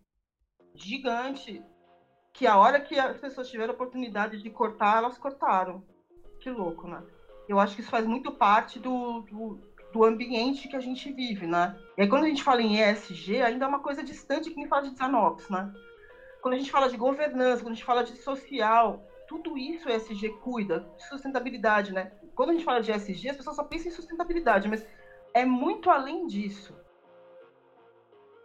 gigante 0.74 1.64
que 2.33 2.46
a 2.48 2.59
hora 2.59 2.81
que 2.81 2.98
as 2.98 3.16
pessoas 3.18 3.48
tiveram 3.48 3.72
a 3.72 3.74
oportunidade 3.74 4.42
de 4.42 4.50
cortar, 4.50 4.98
elas 4.98 5.18
cortaram. 5.18 5.85
Que 6.40 6.50
louco, 6.50 6.88
né? 6.88 7.00
Eu 7.48 7.61
acho 7.61 7.77
que 7.77 7.83
isso 7.83 7.90
faz 7.90 8.07
muito 8.07 8.33
parte 8.33 8.81
do, 8.81 9.20
do 9.20 9.73
do 9.94 10.04
ambiente 10.04 10.66
que 10.66 10.74
a 10.74 10.80
gente 10.80 11.12
vive, 11.12 11.46
né? 11.46 11.78
E 11.96 12.02
aí, 12.02 12.09
quando 12.09 12.24
a 12.24 12.28
gente 12.28 12.42
fala 12.42 12.61
em 12.61 12.80
ESG, 12.80 13.40
ainda 13.40 13.64
é 13.64 13.68
uma 13.68 13.78
coisa 13.78 14.02
distante 14.02 14.50
que 14.50 14.57
nem 14.57 14.66
fala 14.66 14.83
de 14.83 14.96
Zanox, 14.96 15.48
né? 15.48 15.72
Quando 16.42 16.54
a 16.54 16.59
gente 16.59 16.70
fala 16.72 16.88
de 16.88 16.96
governança, 16.96 17.62
quando 17.62 17.72
a 17.72 17.76
gente 17.76 17.85
fala 17.85 18.02
de 18.02 18.16
social, 18.16 19.07
tudo 19.28 19.57
isso 19.57 19.88
o 19.88 19.92
ESG 19.92 20.30
cuida, 20.42 20.85
sustentabilidade, 20.98 21.92
né? 21.92 22.11
Quando 22.35 22.50
a 22.50 22.52
gente 22.54 22.64
fala 22.64 22.80
de 22.80 22.90
ESG, 22.90 23.30
as 23.30 23.37
pessoas 23.37 23.54
só 23.54 23.62
pensam 23.62 23.92
em 23.92 23.94
sustentabilidade, 23.94 24.68
mas 24.68 24.85
é 25.33 25.44
muito 25.44 25.88
além 25.88 26.26
disso. 26.26 26.76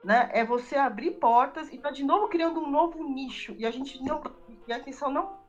Né? 0.03 0.29
É 0.31 0.45
você 0.45 0.77
abrir 0.77 1.11
portas 1.11 1.73
e 1.73 1.79
tá 1.79 1.89
de 1.89 2.03
novo 2.03 2.27
criando 2.27 2.59
um 2.59 2.69
novo 2.69 3.03
nicho. 3.03 3.55
E 3.57 3.65
a 3.65 3.71
gente 3.71 4.01
não. 4.03 4.21
E 4.67 4.71
a 4.71 4.77
intenção 4.77 5.11
não 5.11 5.39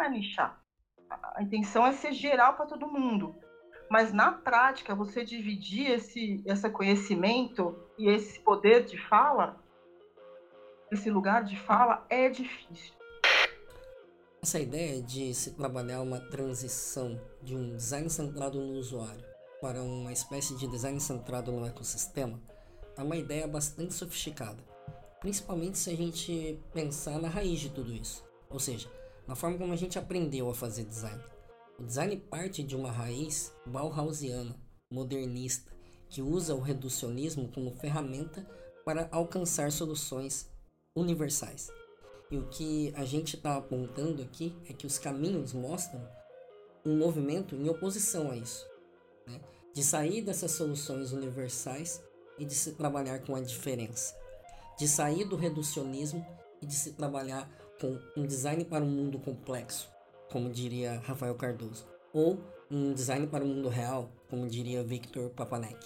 é 0.00 0.08
nichar. 0.08 0.58
A 1.34 1.42
intenção 1.42 1.86
é 1.86 1.92
ser 1.92 2.12
geral 2.12 2.54
para 2.54 2.66
todo 2.66 2.88
mundo. 2.88 3.36
Mas 3.92 4.10
na 4.10 4.32
prática, 4.32 4.94
você 4.94 5.22
dividir 5.22 5.90
esse, 5.90 6.42
esse 6.46 6.70
conhecimento 6.70 7.78
e 7.98 8.08
esse 8.08 8.40
poder 8.40 8.86
de 8.86 8.96
fala, 8.96 9.62
esse 10.90 11.10
lugar 11.10 11.44
de 11.44 11.58
fala, 11.58 12.02
é 12.08 12.30
difícil. 12.30 12.94
Essa 14.42 14.58
ideia 14.58 15.02
de 15.02 15.34
se 15.34 15.50
trabalhar 15.50 16.00
uma 16.00 16.18
transição 16.18 17.20
de 17.42 17.54
um 17.54 17.76
design 17.76 18.08
centrado 18.08 18.58
no 18.58 18.78
usuário 18.78 19.26
para 19.60 19.82
uma 19.82 20.10
espécie 20.10 20.56
de 20.56 20.66
design 20.68 20.98
centrado 20.98 21.52
no 21.52 21.66
ecossistema 21.66 22.40
é 22.96 23.02
uma 23.02 23.16
ideia 23.16 23.46
bastante 23.46 23.92
sofisticada, 23.92 24.64
principalmente 25.20 25.76
se 25.76 25.90
a 25.90 25.94
gente 25.94 26.58
pensar 26.72 27.20
na 27.20 27.28
raiz 27.28 27.60
de 27.60 27.68
tudo 27.68 27.92
isso, 27.92 28.24
ou 28.48 28.58
seja, 28.58 28.90
na 29.28 29.34
forma 29.34 29.58
como 29.58 29.74
a 29.74 29.76
gente 29.76 29.98
aprendeu 29.98 30.48
a 30.48 30.54
fazer 30.54 30.86
design. 30.86 31.22
O 31.82 31.84
design 31.84 32.16
parte 32.16 32.62
de 32.62 32.76
uma 32.76 32.92
raiz 32.92 33.52
bauhausiana, 33.66 34.54
modernista, 34.88 35.72
que 36.08 36.22
usa 36.22 36.54
o 36.54 36.60
reducionismo 36.60 37.48
como 37.48 37.72
ferramenta 37.72 38.48
para 38.84 39.08
alcançar 39.10 39.72
soluções 39.72 40.48
universais. 40.94 41.72
E 42.30 42.38
o 42.38 42.46
que 42.46 42.92
a 42.94 43.04
gente 43.04 43.34
está 43.34 43.56
apontando 43.56 44.22
aqui 44.22 44.56
é 44.68 44.72
que 44.72 44.86
os 44.86 44.96
caminhos 44.96 45.52
mostram 45.52 46.08
um 46.86 46.96
movimento 46.96 47.56
em 47.56 47.68
oposição 47.68 48.30
a 48.30 48.36
isso, 48.36 48.64
né? 49.26 49.40
de 49.74 49.82
sair 49.82 50.22
dessas 50.22 50.52
soluções 50.52 51.10
universais 51.10 52.00
e 52.38 52.44
de 52.44 52.54
se 52.54 52.72
trabalhar 52.74 53.18
com 53.26 53.34
a 53.34 53.40
diferença, 53.40 54.16
de 54.78 54.86
sair 54.86 55.24
do 55.24 55.34
reducionismo 55.34 56.24
e 56.62 56.66
de 56.66 56.74
se 56.76 56.92
trabalhar 56.92 57.50
com 57.80 57.98
um 58.16 58.24
design 58.24 58.64
para 58.64 58.84
um 58.84 58.88
mundo 58.88 59.18
complexo, 59.18 59.91
como 60.32 60.50
diria 60.50 60.98
Rafael 61.04 61.34
Cardoso, 61.34 61.86
ou 62.12 62.38
um 62.70 62.94
design 62.94 63.26
para 63.26 63.44
o 63.44 63.46
mundo 63.46 63.68
real, 63.68 64.10
como 64.30 64.48
diria 64.48 64.82
Victor 64.82 65.28
Papanek. 65.30 65.78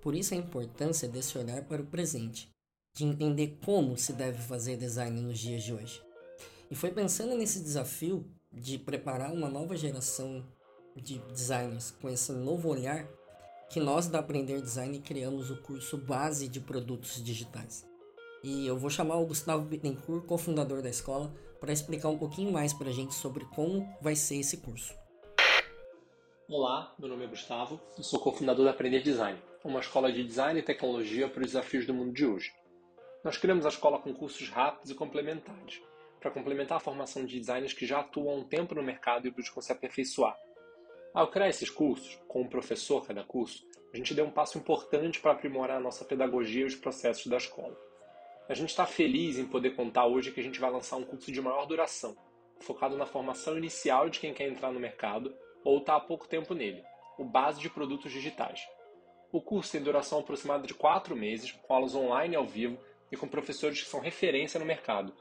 Por 0.00 0.14
isso 0.14 0.34
a 0.34 0.36
importância 0.36 1.08
desse 1.08 1.38
olhar 1.38 1.62
para 1.62 1.80
o 1.80 1.86
presente, 1.86 2.52
de 2.94 3.04
entender 3.04 3.58
como 3.64 3.96
se 3.96 4.12
deve 4.12 4.42
fazer 4.42 4.76
design 4.76 5.22
nos 5.22 5.38
dias 5.38 5.62
de 5.62 5.72
hoje. 5.72 6.02
E 6.68 6.74
foi 6.74 6.90
pensando 6.90 7.36
nesse 7.36 7.60
desafio 7.60 8.28
de 8.52 8.76
preparar 8.76 9.32
uma 9.32 9.48
nova 9.48 9.76
geração 9.76 10.44
de 10.96 11.18
designers 11.32 11.92
com 12.02 12.08
esse 12.08 12.32
novo 12.32 12.68
olhar 12.68 13.08
que 13.70 13.80
nós 13.80 14.06
da 14.08 14.18
Aprender 14.18 14.60
Design 14.60 14.98
criamos 14.98 15.50
o 15.50 15.56
curso 15.56 15.96
base 15.96 16.48
de 16.48 16.60
produtos 16.60 17.22
digitais. 17.24 17.86
E 18.42 18.66
eu 18.66 18.76
vou 18.76 18.90
chamar 18.90 19.16
o 19.16 19.26
Gustavo 19.26 19.64
Bittencourt, 19.64 20.26
cofundador 20.26 20.82
da 20.82 20.90
escola, 20.90 21.32
para 21.62 21.72
explicar 21.72 22.08
um 22.08 22.18
pouquinho 22.18 22.50
mais 22.50 22.72
para 22.72 22.88
a 22.88 22.92
gente 22.92 23.14
sobre 23.14 23.44
como 23.44 23.88
vai 24.00 24.16
ser 24.16 24.34
esse 24.34 24.56
curso. 24.56 24.92
Olá, 26.48 26.92
meu 26.98 27.08
nome 27.08 27.22
é 27.22 27.28
Gustavo, 27.28 27.80
eu 27.96 28.02
sou 28.02 28.18
cofundador 28.18 28.64
da 28.64 28.72
Aprender 28.72 29.00
Design, 29.00 29.40
uma 29.62 29.78
escola 29.78 30.12
de 30.12 30.24
design 30.24 30.58
e 30.58 30.62
tecnologia 30.64 31.28
para 31.28 31.38
os 31.38 31.46
desafios 31.46 31.86
do 31.86 31.94
mundo 31.94 32.12
de 32.12 32.26
hoje. 32.26 32.52
Nós 33.22 33.38
criamos 33.38 33.64
a 33.64 33.68
escola 33.68 34.00
com 34.00 34.12
cursos 34.12 34.48
rápidos 34.48 34.90
e 34.90 34.94
complementares, 34.96 35.80
para 36.20 36.32
complementar 36.32 36.78
a 36.78 36.80
formação 36.80 37.24
de 37.24 37.38
designers 37.38 37.72
que 37.72 37.86
já 37.86 38.00
atuam 38.00 38.30
há 38.30 38.38
um 38.38 38.44
tempo 38.44 38.74
no 38.74 38.82
mercado 38.82 39.28
e 39.28 39.30
buscam 39.30 39.60
se 39.60 39.70
aperfeiçoar. 39.70 40.36
Ao 41.14 41.30
criar 41.30 41.48
esses 41.48 41.70
cursos, 41.70 42.18
com 42.26 42.42
um 42.42 42.48
professor 42.48 43.06
cada 43.06 43.22
curso, 43.22 43.64
a 43.94 43.96
gente 43.96 44.14
deu 44.14 44.24
um 44.24 44.32
passo 44.32 44.58
importante 44.58 45.20
para 45.20 45.30
aprimorar 45.30 45.76
a 45.76 45.80
nossa 45.80 46.04
pedagogia 46.04 46.62
e 46.62 46.66
os 46.66 46.74
processos 46.74 47.28
da 47.28 47.36
escola. 47.36 47.91
A 48.48 48.54
gente 48.54 48.70
está 48.70 48.84
feliz 48.84 49.38
em 49.38 49.46
poder 49.46 49.76
contar 49.76 50.06
hoje 50.06 50.32
que 50.32 50.40
a 50.40 50.42
gente 50.42 50.58
vai 50.58 50.70
lançar 50.70 50.96
um 50.96 51.04
curso 51.04 51.30
de 51.30 51.40
maior 51.40 51.64
duração, 51.64 52.16
focado 52.60 52.96
na 52.96 53.06
formação 53.06 53.56
inicial 53.56 54.08
de 54.08 54.18
quem 54.18 54.34
quer 54.34 54.48
entrar 54.48 54.72
no 54.72 54.80
mercado 54.80 55.34
ou 55.64 55.78
está 55.78 55.94
há 55.94 56.00
pouco 56.00 56.26
tempo 56.26 56.52
nele, 56.52 56.82
o 57.16 57.24
Base 57.24 57.60
de 57.60 57.70
Produtos 57.70 58.10
Digitais. 58.10 58.66
O 59.30 59.40
curso 59.40 59.72
tem 59.72 59.82
duração 59.82 60.18
aproximada 60.18 60.66
de 60.66 60.74
quatro 60.74 61.16
meses, 61.16 61.52
com 61.52 61.72
aulas 61.72 61.94
online 61.94 62.34
ao 62.34 62.44
vivo 62.44 62.78
e 63.10 63.16
com 63.16 63.28
professores 63.28 63.80
que 63.80 63.88
são 63.88 64.00
referência 64.00 64.58
no 64.58 64.66
mercado. 64.66 65.14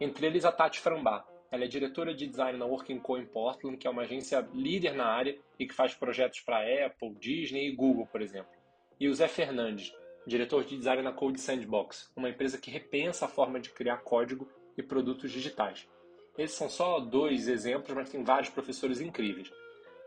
Entre 0.00 0.26
eles 0.26 0.44
a 0.44 0.52
Tati 0.52 0.80
Frambá. 0.80 1.24
Ela 1.50 1.64
é 1.64 1.68
diretora 1.68 2.12
de 2.12 2.26
design 2.26 2.58
na 2.58 2.66
Working 2.66 2.98
Co 2.98 3.16
em 3.16 3.24
Portland, 3.24 3.78
que 3.78 3.86
é 3.86 3.90
uma 3.90 4.02
agência 4.02 4.46
líder 4.52 4.94
na 4.94 5.06
área 5.06 5.38
e 5.58 5.66
que 5.66 5.72
faz 5.72 5.94
projetos 5.94 6.40
para 6.40 6.86
Apple, 6.86 7.14
Disney 7.14 7.68
e 7.68 7.74
Google, 7.74 8.06
por 8.06 8.20
exemplo. 8.20 8.50
E 8.98 9.08
o 9.08 9.14
Zé 9.14 9.28
Fernandes, 9.28 9.94
diretor 10.26 10.64
de 10.64 10.76
design 10.76 11.02
na 11.02 11.12
Code 11.12 11.40
Sandbox, 11.40 12.10
uma 12.16 12.28
empresa 12.28 12.58
que 12.58 12.70
repensa 12.70 13.26
a 13.26 13.28
forma 13.28 13.60
de 13.60 13.70
criar 13.70 13.98
código 13.98 14.48
e 14.76 14.82
produtos 14.82 15.30
digitais. 15.30 15.88
Esses 16.36 16.56
são 16.56 16.68
só 16.68 16.98
dois 16.98 17.48
exemplos, 17.48 17.94
mas 17.94 18.10
tem 18.10 18.24
vários 18.24 18.50
professores 18.50 19.00
incríveis. 19.00 19.50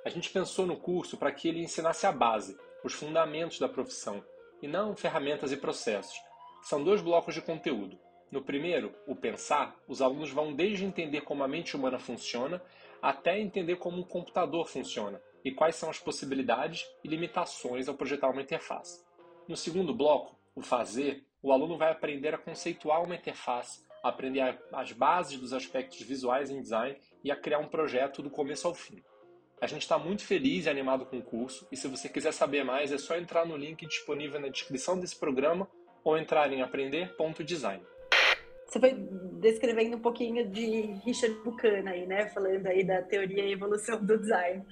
A 0.06 0.10
gente 0.10 0.30
pensou 0.30 0.66
no 0.66 0.78
curso 0.78 1.18
para 1.18 1.32
que 1.32 1.48
ele 1.48 1.64
ensinasse 1.64 2.06
a 2.06 2.12
base, 2.12 2.58
os 2.84 2.94
fundamentos 2.94 3.60
da 3.60 3.70
profissão, 3.70 4.24
e 4.62 4.68
não 4.68 4.96
ferramentas 4.96 5.52
e 5.52 5.58
processos. 5.58 6.20
São 6.62 6.84
dois 6.84 7.02
blocos 7.02 7.34
de 7.34 7.42
conteúdo. 7.42 7.98
No 8.30 8.44
primeiro, 8.44 8.94
o 9.08 9.16
pensar, 9.16 9.76
os 9.88 10.02
alunos 10.02 10.32
vão 10.32 10.54
desde 10.54 10.86
entender 10.86 11.22
como 11.22 11.44
a 11.44 11.48
mente 11.48 11.76
humana 11.76 11.98
funciona 11.98 12.62
até 13.02 13.40
entender 13.40 13.78
como 13.78 13.98
um 13.98 14.04
computador 14.04 14.68
funciona 14.68 15.22
e 15.44 15.52
quais 15.52 15.76
são 15.76 15.90
as 15.90 15.98
possibilidades 15.98 16.86
e 17.04 17.08
limitações 17.08 17.88
ao 17.88 17.96
projetar 17.96 18.30
uma 18.30 18.42
interface. 18.42 19.09
No 19.50 19.58
segundo 19.58 19.96
bloco, 19.96 20.40
o 20.56 20.62
fazer, 20.62 21.24
o 21.42 21.52
aluno 21.52 21.76
vai 21.76 21.92
aprender 21.92 22.36
a 22.36 22.38
conceituar 22.38 23.04
uma 23.04 23.16
interface, 23.16 23.84
aprender 24.04 24.42
as 24.72 24.92
bases 24.92 25.40
dos 25.40 25.54
aspectos 25.54 26.00
visuais 26.04 26.52
em 26.52 26.62
design 26.62 26.96
e 27.24 27.32
a 27.32 27.36
criar 27.36 27.58
um 27.58 27.68
projeto 27.68 28.22
do 28.22 28.30
começo 28.30 28.68
ao 28.68 28.76
fim. 28.76 29.02
A 29.60 29.66
gente 29.66 29.82
está 29.82 29.98
muito 29.98 30.24
feliz 30.24 30.68
e 30.68 30.70
animado 30.70 31.04
com 31.04 31.18
o 31.18 31.24
curso, 31.24 31.68
e 31.72 31.76
se 31.76 31.88
você 31.88 32.08
quiser 32.08 32.32
saber 32.32 32.64
mais, 32.64 32.92
é 32.92 33.00
só 33.00 33.18
entrar 33.18 33.44
no 33.44 33.58
link 33.58 33.88
disponível 33.88 34.40
na 34.40 34.50
descrição 34.50 35.00
desse 35.00 35.16
programa 35.16 35.68
ou 36.04 36.16
entrar 36.16 36.54
em 36.54 36.62
aprender.design. 36.62 37.84
Você 38.68 38.80
foi 38.80 38.94
descrevendo 38.94 39.98
um 39.98 40.00
pouquinho 40.00 40.48
de 40.48 40.94
Richard 41.04 41.36
Buchanan 41.44 41.90
aí, 41.90 42.06
né? 42.06 42.30
Falando 42.30 42.68
aí 42.68 42.84
da 42.84 43.02
teoria 43.02 43.44
e 43.46 43.54
evolução 43.54 44.00
do 44.06 44.16
design. 44.16 44.64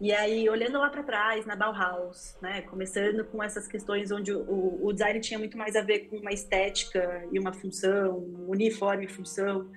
E 0.00 0.12
aí, 0.12 0.48
olhando 0.48 0.78
lá 0.78 0.88
para 0.90 1.02
trás, 1.02 1.44
na 1.44 1.56
Bauhaus, 1.56 2.36
né? 2.40 2.62
Começando 2.62 3.24
com 3.24 3.42
essas 3.42 3.66
questões 3.66 4.12
onde 4.12 4.32
o, 4.32 4.86
o, 4.86 4.92
design 4.92 5.18
tinha 5.20 5.38
muito 5.38 5.58
mais 5.58 5.74
a 5.74 5.82
ver 5.82 6.08
com 6.08 6.18
uma 6.18 6.32
estética 6.32 7.26
e 7.32 7.38
uma 7.38 7.52
função, 7.52 8.16
um 8.16 8.48
uniforme 8.48 9.06
e 9.06 9.08
função. 9.08 9.68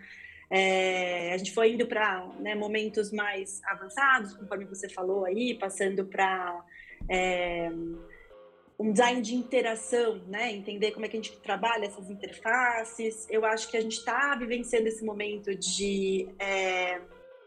É, 0.48 1.34
a 1.34 1.38
gente 1.38 1.52
foi 1.52 1.72
indo 1.72 1.88
para 1.88 2.28
né, 2.40 2.54
momentos 2.54 3.12
mais 3.12 3.62
avançados, 3.66 4.36
conforme 4.36 4.66
você 4.66 4.88
falou 4.88 5.26
aí, 5.26 5.56
passando 5.56 6.06
para 6.06 6.66
é, 7.10 7.72
um 8.78 8.92
design 8.92 9.22
de 9.24 9.34
interação, 9.34 10.22
né? 10.28 10.52
Entender 10.52 10.92
como 10.92 11.04
é 11.04 11.10
que 11.10 11.18
a 11.18 11.22
gente 11.22 11.36
trabalha 11.38 11.86
essas 11.86 12.12
interfaces. 12.12 13.28
Eu 13.28 13.44
acho 13.44 13.72
que 13.72 13.78
a 13.78 13.82
gente 13.82 13.98
está 13.98 14.36
vivenciando 14.36 14.88
esse 14.88 15.04
momento 15.04 15.56
de 15.56 16.28
é, 16.38 17.02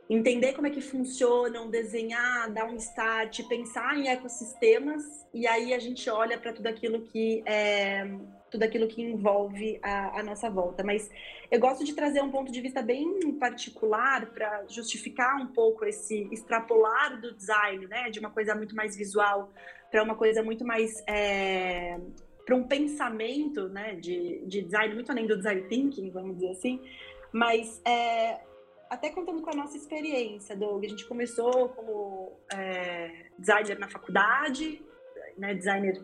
entender 0.09 0.53
como 0.53 0.67
é 0.67 0.71
que 0.71 0.81
funcionam, 0.81 1.71
desenhar, 1.71 2.51
dar 2.53 2.67
um 2.67 2.77
start, 2.77 3.47
pensar 3.49 3.97
em 3.97 4.09
ecossistemas 4.09 5.03
e 5.33 5.47
aí 5.47 5.73
a 5.73 5.79
gente 5.79 6.09
olha 6.11 6.39
para 6.39 6.53
tudo 6.53 6.67
aquilo 6.67 7.01
que 7.03 7.43
é, 7.47 8.07
tudo 8.51 8.63
aquilo 8.63 8.87
que 8.87 9.03
envolve 9.03 9.81
a, 9.83 10.21
a, 10.21 10.23
nossa 10.23 10.49
volta. 10.49 10.85
Mas 10.85 11.11
eu 11.51 11.59
gosto 11.59 11.85
de 11.85 11.93
trazer 11.93 12.23
um 12.23 12.31
ponto 12.31 12.53
de 12.53 12.61
vista 12.61 12.83
bem 12.83 13.33
particular 13.33 14.27
para 14.27 14.65
justificar 14.69 15.41
um 15.41 15.49
pouco 15.49 15.85
esse 15.85 16.29
extrapolar 16.31 17.21
do 17.21 17.35
design, 17.35 17.87
né? 17.87 18.11
De 18.11 18.21
uma 18.21 18.31
coisa 18.31 18.55
muito 18.55 18.77
mais 18.77 18.97
visual 18.97 19.51
para 19.91 20.03
uma 20.03 20.15
coisa 20.15 20.43
muito 20.43 20.65
mais 20.65 21.03
é, 21.09 21.99
para 22.45 22.55
um 22.55 22.65
pensamento 22.65 23.69
né, 23.69 23.95
de, 23.95 24.45
de 24.47 24.63
design, 24.63 24.95
muito 24.95 25.11
além 25.11 25.27
do 25.27 25.37
design 25.37 25.63
thinking, 25.69 26.11
vamos 26.11 26.35
dizer 26.35 26.51
assim, 26.51 26.81
mas 27.33 27.81
é, 27.85 28.41
até 28.95 29.11
contando 29.11 29.43
com 29.43 29.51
a 29.51 29.55
nossa 29.55 29.77
experiência, 29.77 30.57
Doug, 30.57 30.85
a 30.85 30.89
gente 30.89 31.05
começou 31.05 31.69
como 31.71 32.39
é, 32.53 33.27
designer 33.39 33.79
na 33.79 33.89
faculdade, 33.89 34.81
né, 35.37 35.53
designer 35.53 36.01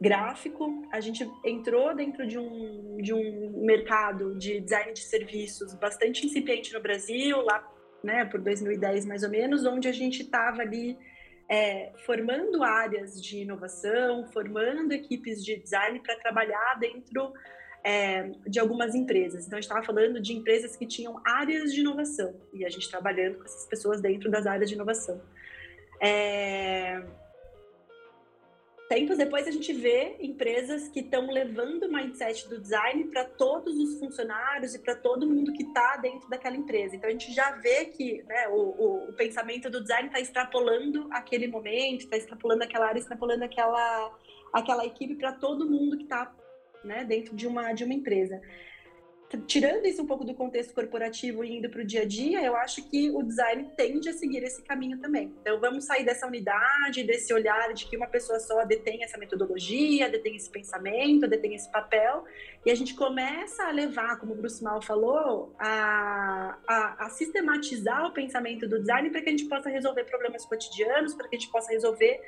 gráfico, 0.00 0.84
a 0.92 1.00
gente 1.00 1.28
entrou 1.44 1.94
dentro 1.94 2.26
de 2.26 2.38
um, 2.38 2.96
de 3.00 3.14
um 3.14 3.64
mercado 3.64 4.36
de 4.36 4.60
design 4.60 4.92
de 4.92 5.00
serviços 5.00 5.74
bastante 5.74 6.26
incipiente 6.26 6.72
no 6.72 6.80
Brasil, 6.80 7.40
lá 7.40 7.72
né, 8.02 8.24
por 8.24 8.40
2010 8.40 9.06
mais 9.06 9.22
ou 9.22 9.30
menos, 9.30 9.64
onde 9.64 9.86
a 9.86 9.92
gente 9.92 10.22
estava 10.22 10.60
ali 10.62 10.98
é, 11.48 11.92
formando 12.04 12.64
áreas 12.64 13.22
de 13.22 13.42
inovação, 13.42 14.26
formando 14.32 14.92
equipes 14.92 15.44
de 15.44 15.56
design 15.56 16.00
para 16.00 16.16
trabalhar 16.16 16.78
dentro 16.80 17.32
é, 17.84 18.30
de 18.46 18.60
algumas 18.60 18.94
empresas. 18.94 19.46
Então, 19.46 19.58
a 19.58 19.60
gente 19.60 19.70
estava 19.70 19.84
falando 19.84 20.20
de 20.20 20.32
empresas 20.32 20.76
que 20.76 20.86
tinham 20.86 21.20
áreas 21.24 21.72
de 21.72 21.80
inovação 21.80 22.34
e 22.52 22.64
a 22.64 22.68
gente 22.68 22.88
trabalhando 22.90 23.38
com 23.38 23.44
essas 23.44 23.66
pessoas 23.66 24.00
dentro 24.00 24.30
das 24.30 24.46
áreas 24.46 24.68
de 24.68 24.74
inovação. 24.74 25.20
É, 26.00 27.02
tempos 28.92 29.16
depois 29.16 29.48
a 29.48 29.50
gente 29.50 29.72
vê 29.72 30.16
empresas 30.20 30.86
que 30.88 31.00
estão 31.00 31.30
levando 31.30 31.84
o 31.84 31.92
mindset 31.92 32.46
do 32.46 32.60
design 32.60 33.04
para 33.04 33.24
todos 33.24 33.74
os 33.78 33.98
funcionários 33.98 34.74
e 34.74 34.78
para 34.78 34.94
todo 34.94 35.26
mundo 35.26 35.50
que 35.54 35.62
está 35.62 35.96
dentro 35.96 36.28
daquela 36.28 36.56
empresa. 36.56 36.94
Então 36.94 37.08
a 37.08 37.12
gente 37.12 37.32
já 37.32 37.52
vê 37.52 37.86
que 37.86 38.22
né, 38.24 38.48
o, 38.48 38.52
o, 38.54 39.08
o, 39.08 39.12
pensamento 39.14 39.70
do 39.70 39.80
design 39.80 40.08
está 40.08 40.20
extrapolando 40.20 41.08
aquele 41.10 41.46
momento, 41.46 42.00
está 42.00 42.18
extrapolando 42.18 42.64
aquela 42.64 42.86
área, 42.86 42.98
extrapolando 42.98 43.42
aquela, 43.44 44.18
aquela 44.52 44.84
equipe 44.84 45.14
para 45.14 45.32
todo 45.32 45.70
mundo 45.70 45.96
que 45.96 46.02
está 46.02 46.30
né, 46.84 47.04
dentro 47.04 47.34
de 47.34 47.46
uma, 47.46 47.72
de 47.72 47.84
uma 47.84 47.94
empresa 47.94 48.40
tirando 49.38 49.86
isso 49.86 50.02
um 50.02 50.06
pouco 50.06 50.24
do 50.24 50.34
contexto 50.34 50.74
corporativo 50.74 51.44
e 51.44 51.56
indo 51.56 51.68
para 51.68 51.80
o 51.80 51.84
dia 51.84 52.02
a 52.02 52.04
dia, 52.04 52.42
eu 52.42 52.54
acho 52.56 52.88
que 52.88 53.10
o 53.10 53.22
design 53.22 53.70
tende 53.76 54.08
a 54.08 54.12
seguir 54.12 54.42
esse 54.42 54.62
caminho 54.62 54.98
também. 54.98 55.32
Então, 55.40 55.58
vamos 55.60 55.84
sair 55.84 56.04
dessa 56.04 56.26
unidade, 56.26 57.02
desse 57.04 57.32
olhar 57.32 57.72
de 57.72 57.86
que 57.86 57.96
uma 57.96 58.06
pessoa 58.06 58.38
só 58.40 58.64
detém 58.64 59.02
essa 59.02 59.18
metodologia, 59.18 60.08
detém 60.08 60.36
esse 60.36 60.50
pensamento, 60.50 61.26
detém 61.26 61.54
esse 61.54 61.70
papel, 61.70 62.24
e 62.64 62.70
a 62.70 62.74
gente 62.74 62.94
começa 62.94 63.64
a 63.64 63.70
levar, 63.70 64.18
como 64.18 64.32
o 64.32 64.36
Bruce 64.36 64.62
Mal 64.62 64.80
falou, 64.82 65.54
a, 65.58 66.58
a, 66.66 67.06
a 67.06 67.08
sistematizar 67.10 68.06
o 68.06 68.12
pensamento 68.12 68.68
do 68.68 68.80
design 68.80 69.10
para 69.10 69.22
que 69.22 69.28
a 69.28 69.32
gente 69.32 69.46
possa 69.46 69.68
resolver 69.68 70.04
problemas 70.04 70.44
cotidianos, 70.44 71.14
para 71.14 71.28
que 71.28 71.36
a 71.36 71.38
gente 71.38 71.50
possa 71.50 71.70
resolver 71.70 72.20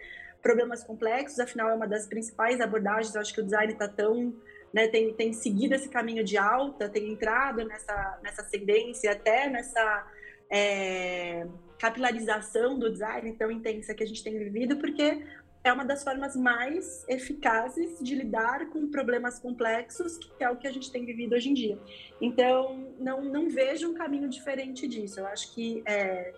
problemas 0.44 0.84
complexos. 0.84 1.40
Afinal, 1.40 1.70
é 1.70 1.74
uma 1.74 1.88
das 1.88 2.06
principais 2.06 2.60
abordagens. 2.60 3.14
Eu 3.14 3.22
acho 3.22 3.34
que 3.34 3.40
o 3.40 3.44
design 3.44 3.72
está 3.72 3.88
tão 3.88 4.32
né, 4.74 4.88
tem, 4.88 5.14
tem 5.14 5.32
seguido 5.32 5.74
esse 5.74 5.88
caminho 5.88 6.24
de 6.24 6.36
alta, 6.36 6.88
tem 6.88 7.12
entrado 7.12 7.64
nessa, 7.64 8.18
nessa 8.24 8.42
ascendência, 8.42 9.12
até 9.12 9.48
nessa 9.48 10.04
é, 10.50 11.46
capilarização 11.78 12.76
do 12.76 12.90
design 12.90 13.32
tão 13.34 13.52
intensa 13.52 13.94
que 13.94 14.02
a 14.02 14.06
gente 14.06 14.24
tem 14.24 14.36
vivido, 14.36 14.76
porque 14.76 15.22
é 15.62 15.72
uma 15.72 15.84
das 15.84 16.02
formas 16.02 16.34
mais 16.34 17.06
eficazes 17.08 17.98
de 18.00 18.16
lidar 18.16 18.66
com 18.70 18.90
problemas 18.90 19.38
complexos, 19.38 20.18
que 20.18 20.42
é 20.42 20.50
o 20.50 20.56
que 20.56 20.66
a 20.66 20.72
gente 20.72 20.90
tem 20.90 21.06
vivido 21.06 21.34
hoje 21.36 21.50
em 21.50 21.54
dia. 21.54 21.78
Então, 22.20 22.92
não, 22.98 23.24
não 23.24 23.48
vejo 23.48 23.88
um 23.88 23.94
caminho 23.94 24.28
diferente 24.28 24.88
disso. 24.88 25.20
Eu 25.20 25.26
acho 25.26 25.54
que 25.54 25.82
é, 25.86 26.34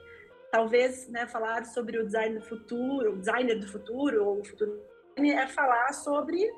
talvez 0.56 1.06
né, 1.08 1.26
falar 1.26 1.66
sobre 1.66 1.98
o 1.98 2.06
design 2.06 2.38
do 2.38 2.46
futuro, 2.46 3.12
o 3.12 3.18
designer 3.18 3.58
do 3.58 3.68
futuro, 3.68 4.24
ou 4.24 4.40
o 4.40 4.44
futuro 4.44 4.80
é 5.14 5.46
falar 5.46 5.92
sobre 5.92 6.50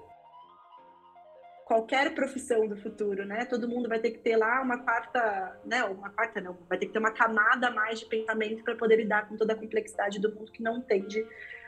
qualquer 1.65 2.15
profissão 2.15 2.69
do 2.69 2.77
futuro, 2.77 3.27
né? 3.27 3.45
Todo 3.45 3.69
mundo 3.69 3.89
vai 3.89 3.99
ter 3.99 4.13
que 4.13 4.21
ter 4.21 4.37
lá 4.37 4.63
uma 4.63 4.79
quarta, 4.79 5.61
né? 5.65 5.83
Uma 5.83 6.11
quarta 6.11 6.41
não, 6.41 6.57
vai 6.69 6.79
ter 6.79 6.87
que 6.87 6.93
ter 6.93 7.01
uma 7.01 7.11
camada 7.11 7.67
a 7.67 7.71
mais 7.73 7.99
de 7.99 8.07
pensamento 8.07 8.63
para 8.63 8.77
poder 8.77 8.99
lidar 8.99 9.29
com 9.29 9.37
toda 9.37 9.53
a 9.53 9.57
complexidade 9.57 10.21
do 10.21 10.33
mundo 10.33 10.53
que 10.53 10.63
não 10.63 10.81
tende 10.81 11.27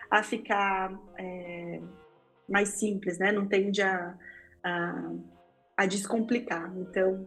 a 0.09 0.23
ficar 0.23 0.97
é, 1.19 1.81
mais 2.49 2.69
simples, 2.69 3.19
né? 3.19 3.33
Não 3.33 3.49
tende 3.49 3.83
a, 3.83 4.17
a, 4.63 5.13
a, 5.77 5.85
descomplicar. 5.85 6.73
Então, 6.77 7.27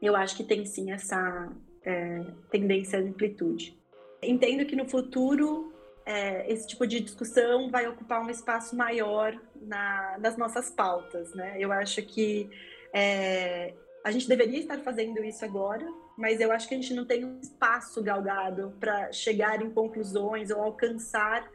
eu 0.00 0.16
acho 0.16 0.34
que 0.34 0.44
tem 0.44 0.64
sim 0.64 0.92
essa 0.92 1.52
é, 1.84 2.24
tendência 2.50 2.98
à 2.98 3.02
amplitude. 3.02 3.79
Entendo 4.22 4.66
que 4.66 4.76
no 4.76 4.88
futuro 4.88 5.72
é, 6.04 6.50
esse 6.50 6.66
tipo 6.66 6.86
de 6.86 7.00
discussão 7.00 7.70
vai 7.70 7.86
ocupar 7.86 8.20
um 8.20 8.30
espaço 8.30 8.76
maior 8.76 9.38
na, 9.60 10.18
nas 10.18 10.36
nossas 10.36 10.70
pautas, 10.70 11.32
né? 11.34 11.56
Eu 11.58 11.72
acho 11.72 12.02
que 12.02 12.50
é, 12.92 13.74
a 14.04 14.10
gente 14.10 14.28
deveria 14.28 14.58
estar 14.58 14.78
fazendo 14.80 15.22
isso 15.22 15.44
agora, 15.44 15.86
mas 16.16 16.40
eu 16.40 16.50
acho 16.52 16.68
que 16.68 16.74
a 16.74 16.76
gente 16.76 16.94
não 16.94 17.04
tem 17.04 17.24
um 17.24 17.38
espaço 17.40 18.02
galgado 18.02 18.74
para 18.80 19.12
chegar 19.12 19.62
em 19.62 19.70
conclusões 19.70 20.50
ou 20.50 20.60
alcançar 20.60 21.48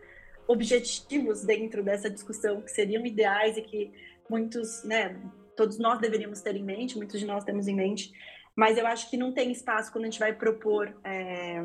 objetivos 0.47 1.43
dentro 1.43 1.83
dessa 1.83 2.09
discussão 2.09 2.61
que 2.61 2.71
seriam 2.71 3.05
ideais 3.05 3.57
e 3.57 3.61
que 3.61 3.91
muitos, 4.29 4.83
né, 4.83 5.19
todos 5.55 5.77
nós 5.79 5.99
deveríamos 5.99 6.41
ter 6.41 6.55
em 6.55 6.63
mente, 6.63 6.97
muitos 6.97 7.19
de 7.19 7.25
nós 7.25 7.43
temos 7.43 7.67
em 7.67 7.75
mente, 7.75 8.11
mas 8.55 8.77
eu 8.77 8.85
acho 8.85 9.09
que 9.09 9.17
não 9.17 9.33
tem 9.33 9.51
espaço 9.51 9.91
quando 9.91 10.05
a 10.05 10.07
gente 10.07 10.19
vai 10.19 10.33
propor 10.33 10.95
é, 11.03 11.63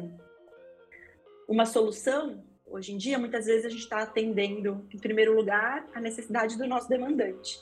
uma 1.50 1.66
solução 1.66 2.42
Hoje 2.70 2.92
em 2.92 2.96
dia, 2.96 3.18
muitas 3.18 3.46
vezes 3.46 3.66
a 3.66 3.68
gente 3.68 3.82
está 3.82 4.02
atendendo, 4.02 4.86
em 4.94 4.98
primeiro 4.98 5.34
lugar, 5.34 5.84
a 5.92 6.00
necessidade 6.00 6.56
do 6.56 6.68
nosso 6.68 6.88
demandante, 6.88 7.58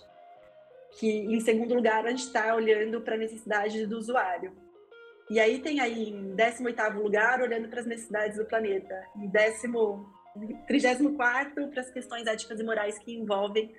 que 0.98 1.08
em 1.08 1.40
segundo 1.40 1.74
lugar 1.74 2.04
a 2.04 2.10
gente 2.10 2.24
está 2.24 2.54
olhando 2.54 3.00
para 3.00 3.14
a 3.14 3.18
necessidade 3.18 3.86
do 3.86 3.96
usuário. 3.96 4.52
E 5.30 5.40
aí 5.40 5.60
tem 5.60 5.80
aí 5.80 6.10
em 6.10 6.36
18º 6.36 7.02
lugar, 7.02 7.40
olhando 7.40 7.68
para 7.68 7.80
as 7.80 7.86
necessidades 7.86 8.36
do 8.36 8.44
planeta, 8.44 9.02
em 9.16 9.30
34 10.66 11.68
para 11.68 11.80
as 11.80 11.90
questões 11.90 12.26
éticas 12.26 12.60
e 12.60 12.62
morais 12.62 12.98
que 12.98 13.16
envolvem 13.16 13.74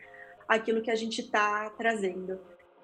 aquilo 0.48 0.82
que 0.82 0.90
a 0.90 0.96
gente 0.96 1.22
está 1.22 1.70
trazendo. 1.78 2.42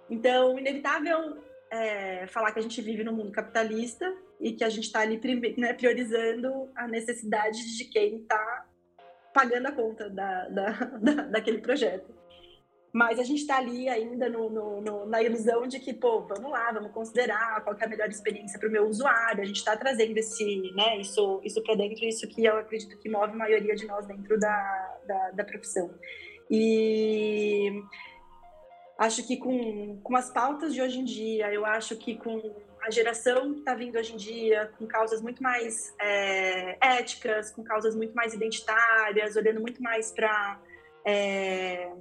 Então, 0.07 0.59
inevitável 0.59 1.39
é, 1.71 2.27
falar 2.27 2.51
que 2.51 2.59
a 2.59 2.61
gente 2.61 2.79
vive 2.79 3.03
num 3.03 3.13
mundo 3.13 3.31
capitalista 3.31 4.15
e 4.39 4.53
que 4.53 4.63
a 4.63 4.69
gente 4.69 4.85
está 4.85 5.01
ali 5.01 5.19
né, 5.57 5.73
priorizando 5.73 6.69
a 6.75 6.87
necessidade 6.87 7.77
de 7.77 7.85
quem 7.85 8.17
está 8.17 8.65
pagando 9.33 9.67
a 9.67 9.71
conta 9.71 10.09
da, 10.09 10.47
da, 10.49 10.69
da, 11.01 11.13
daquele 11.23 11.59
projeto. 11.59 12.13
Mas 12.93 13.19
a 13.19 13.23
gente 13.23 13.41
está 13.41 13.57
ali 13.57 13.89
ainda 13.89 14.29
no, 14.29 14.49
no, 14.49 14.81
no, 14.81 15.05
na 15.05 15.21
ilusão 15.21 15.67
de 15.67 15.81
que, 15.81 15.93
pô, 15.93 16.21
vamos 16.21 16.49
lá, 16.49 16.71
vamos 16.71 16.93
considerar 16.93 17.61
qual 17.61 17.75
é 17.77 17.83
a 17.83 17.89
melhor 17.89 18.07
experiência 18.07 18.57
para 18.57 18.69
o 18.69 18.71
meu 18.71 18.87
usuário. 18.87 19.41
A 19.41 19.45
gente 19.45 19.57
está 19.57 19.75
trazendo 19.75 20.17
esse, 20.17 20.71
né, 20.73 20.97
isso, 20.97 21.41
isso 21.43 21.61
para 21.61 21.75
dentro, 21.75 22.05
isso 22.05 22.25
que 22.25 22.45
eu 22.45 22.57
acredito 22.57 22.97
que 22.97 23.09
move 23.09 23.33
a 23.33 23.35
maioria 23.35 23.75
de 23.75 23.85
nós 23.85 24.05
dentro 24.07 24.39
da, 24.39 24.97
da, 25.05 25.31
da 25.31 25.43
profissão. 25.43 25.93
E 26.49 27.83
acho 28.97 29.27
que 29.27 29.35
com, 29.35 29.99
com 30.01 30.15
as 30.15 30.31
pautas 30.31 30.73
de 30.73 30.81
hoje 30.81 30.99
em 30.99 31.03
dia, 31.03 31.53
eu 31.53 31.65
acho 31.65 31.97
que 31.97 32.15
com 32.15 32.39
a 32.85 32.91
geração 32.91 33.53
que 33.53 33.59
está 33.59 33.73
vindo 33.73 33.97
hoje 33.97 34.13
em 34.13 34.17
dia, 34.17 34.71
com 34.77 34.85
causas 34.85 35.19
muito 35.21 35.41
mais 35.41 35.93
é, 35.99 36.77
éticas, 36.99 37.49
com 37.49 37.63
causas 37.63 37.95
muito 37.95 38.13
mais 38.13 38.33
identitárias, 38.33 39.35
olhando 39.35 39.59
muito 39.59 39.81
mais 39.81 40.11
para 40.11 40.59
é, 41.03 41.91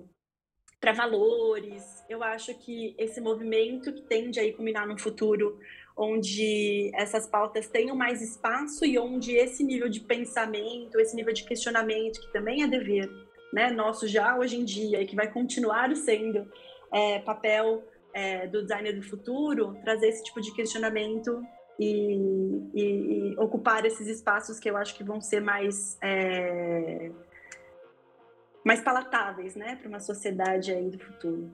para 0.78 0.92
valores. 0.92 2.04
Eu 2.06 2.22
acho 2.22 2.52
que 2.58 2.94
esse 2.98 3.18
movimento 3.18 3.94
que 3.94 4.02
tende 4.02 4.38
a 4.38 4.54
culminar 4.54 4.86
no 4.86 4.98
futuro, 4.98 5.58
onde 5.96 6.90
essas 6.94 7.26
pautas 7.26 7.66
tenham 7.66 7.96
mais 7.96 8.20
espaço 8.20 8.84
e 8.84 8.98
onde 8.98 9.32
esse 9.32 9.64
nível 9.64 9.88
de 9.88 10.00
pensamento, 10.00 11.00
esse 11.00 11.16
nível 11.16 11.32
de 11.32 11.44
questionamento, 11.44 12.20
que 12.20 12.30
também 12.30 12.62
é 12.62 12.66
dever 12.66 13.08
né, 13.54 13.70
nosso 13.70 14.06
já 14.06 14.36
hoje 14.36 14.56
em 14.56 14.64
dia 14.64 15.00
e 15.00 15.06
que 15.06 15.16
vai 15.16 15.32
continuar 15.32 15.94
sendo 15.96 16.46
é, 16.92 17.20
papel 17.20 17.82
é, 18.14 18.46
do 18.46 18.62
designer 18.62 18.94
do 18.94 19.02
futuro, 19.02 19.76
trazer 19.82 20.08
esse 20.08 20.22
tipo 20.22 20.40
de 20.40 20.54
questionamento 20.54 21.44
e, 21.78 22.14
e, 22.72 23.32
e, 23.32 23.36
ocupar 23.36 23.84
esses 23.84 24.06
espaços 24.06 24.60
que 24.60 24.70
eu 24.70 24.76
acho 24.76 24.94
que 24.94 25.02
vão 25.02 25.20
ser 25.20 25.40
mais 25.40 25.98
é, 26.00 27.10
mais 28.64 28.80
palatáveis, 28.80 29.56
né, 29.56 29.76
para 29.76 29.88
uma 29.88 30.00
sociedade 30.00 30.72
aí 30.72 30.88
do 30.88 30.98
futuro. 30.98 31.50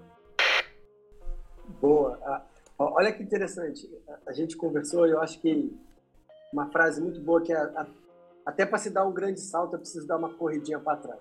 Boa. 1.81 2.46
olha 2.79 3.12
que 3.12 3.23
interessante. 3.23 3.90
A, 4.27 4.33
gente 4.33 4.57
conversou 4.57 5.07
eu 5.07 5.20
acho 5.20 5.40
que 5.40 5.75
uma 6.53 6.70
frase 6.70 7.01
muito 7.01 7.20
boa 7.20 7.40
que 7.42 7.53
é 7.53 7.75
até 8.44 8.66
para 8.66 8.79
se 8.79 8.90
dar 8.90 9.07
um 9.07 9.12
grande 9.12 9.40
salto 9.40 9.77
é 9.77 9.79
preciso 9.79 10.07
dar 10.07 10.18
uma 10.18 10.35
corridinha 10.35 10.79
para 10.79 10.99
trás. 10.99 11.20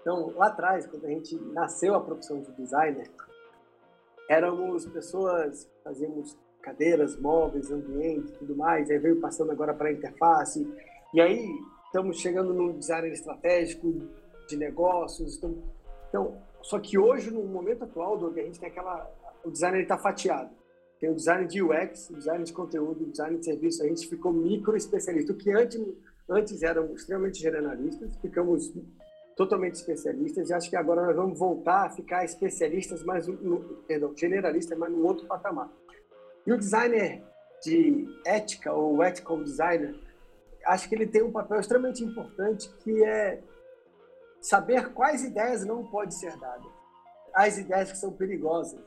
Então, 0.00 0.32
lá 0.36 0.46
atrás, 0.48 0.86
quando 0.86 1.06
a 1.06 1.08
gente 1.08 1.34
nasceu 1.52 1.94
a 1.94 2.00
profissão 2.00 2.40
de 2.40 2.52
designer, 2.52 3.10
éramos 4.28 4.86
pessoas, 4.86 5.70
fazíamos 5.82 6.36
cadeiras, 6.62 7.16
móveis, 7.18 7.70
ambiente, 7.70 8.32
tudo 8.32 8.56
mais, 8.56 8.90
aí 8.90 8.98
veio 8.98 9.20
passando 9.20 9.52
agora 9.52 9.74
para 9.74 9.88
a 9.88 9.92
interface, 9.92 10.66
e 11.12 11.20
aí 11.20 11.46
estamos 11.86 12.18
chegando 12.18 12.54
no 12.54 12.72
design 12.72 13.08
estratégico 13.10 13.94
de 14.48 14.56
negócios, 14.56 15.34
estamos... 15.34 15.58
então, 16.08 16.38
só 16.62 16.78
que 16.78 16.98
hoje, 16.98 17.30
no 17.30 17.44
momento 17.44 17.84
atual, 17.84 18.16
Doug, 18.16 18.38
a 18.38 18.42
gente 18.42 18.58
tem 18.58 18.70
aquela, 18.70 19.10
o 19.44 19.50
design 19.50 19.82
está 19.82 19.98
fatiado, 19.98 20.50
tem 20.98 21.10
o 21.10 21.14
design 21.14 21.46
de 21.46 21.62
UX, 21.62 22.08
o 22.08 22.14
design 22.14 22.42
de 22.44 22.52
conteúdo, 22.52 23.04
o 23.04 23.10
design 23.10 23.38
de 23.38 23.44
serviço, 23.44 23.82
a 23.82 23.86
gente 23.86 24.08
ficou 24.08 24.32
micro 24.32 24.74
especialista, 24.74 25.32
o 25.32 25.36
que 25.36 25.52
antes, 25.52 25.80
antes 26.28 26.62
eram 26.62 26.94
extremamente 26.94 27.40
generalistas, 27.40 28.16
ficamos 28.16 28.72
totalmente 29.36 29.74
especialistas 29.74 30.48
e 30.48 30.54
acho 30.54 30.70
que 30.70 30.76
agora 30.76 31.06
nós 31.06 31.16
vamos 31.16 31.38
voltar 31.38 31.86
a 31.86 31.90
ficar 31.90 32.24
especialistas, 32.24 33.02
mas 33.02 33.26
no, 33.26 33.60
perdão, 33.86 34.12
generalistas, 34.16 34.78
mas 34.78 34.90
no 34.90 35.04
outro 35.04 35.26
patamar. 35.26 35.70
E 36.46 36.52
o 36.52 36.58
designer 36.58 37.22
de 37.62 38.06
ética 38.24 38.72
ou 38.72 39.02
ethical 39.02 39.42
designer, 39.42 39.94
acho 40.66 40.88
que 40.88 40.94
ele 40.94 41.06
tem 41.06 41.22
um 41.22 41.32
papel 41.32 41.58
extremamente 41.58 42.04
importante 42.04 42.68
que 42.82 43.02
é 43.02 43.40
saber 44.40 44.92
quais 44.92 45.24
ideias 45.24 45.64
não 45.64 45.84
podem 45.84 46.10
ser 46.10 46.36
dadas, 46.38 46.70
as 47.34 47.58
ideias 47.58 47.90
que 47.90 47.98
são 47.98 48.12
perigosas, 48.12 48.78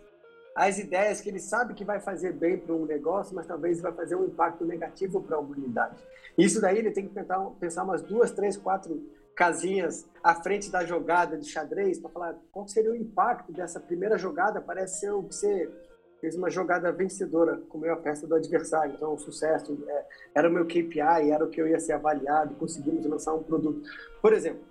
as 0.56 0.80
ideias 0.80 1.20
que 1.20 1.30
ele 1.30 1.40
sabe 1.40 1.74
que 1.74 1.84
vai 1.84 2.00
fazer 2.00 2.34
bem 2.34 2.58
para 2.58 2.74
um 2.74 2.86
negócio, 2.86 3.36
mas 3.36 3.46
talvez 3.46 3.82
vai 3.82 3.92
fazer 3.92 4.16
um 4.16 4.26
impacto 4.26 4.66
negativo 4.66 5.22
para 5.22 5.36
a 5.36 5.40
humanidade. 5.40 6.02
Isso 6.38 6.62
daí 6.62 6.78
ele 6.78 6.92
tem 6.92 7.08
que 7.08 7.14
tentar 7.14 7.40
pensar 7.60 7.84
umas 7.84 8.02
duas, 8.02 8.32
três, 8.32 8.56
quatro 8.58 9.00
casinhas 9.38 10.10
à 10.24 10.34
frente 10.34 10.72
da 10.72 10.84
jogada 10.84 11.38
de 11.38 11.48
xadrez 11.48 12.00
para 12.00 12.10
falar 12.10 12.36
qual 12.52 12.68
seria 12.68 12.92
o 12.92 12.96
impacto 12.96 13.54
dessa 13.54 13.80
primeira 13.80 14.18
jogada. 14.18 14.60
Parece 14.60 15.02
ser 15.02 15.12
o 15.12 15.22
que 15.22 15.36
você 15.36 15.72
fez 16.20 16.36
uma 16.36 16.50
jogada 16.50 16.92
vencedora, 16.92 17.58
comeu 17.70 17.94
a 17.94 17.98
peça 17.98 18.26
do 18.26 18.34
adversário. 18.34 18.96
Então, 18.96 19.14
o 19.14 19.20
sucesso 19.20 19.78
é, 19.88 20.06
era 20.34 20.50
o 20.50 20.52
meu 20.52 20.66
KPI, 20.66 21.30
era 21.32 21.46
o 21.46 21.50
que 21.50 21.62
eu 21.62 21.68
ia 21.68 21.80
ser 21.80 21.94
avaliado, 21.94 22.56
conseguimos 22.56 23.06
lançar 23.06 23.36
um 23.36 23.44
produto. 23.44 23.88
Por 24.20 24.34
exemplo, 24.34 24.64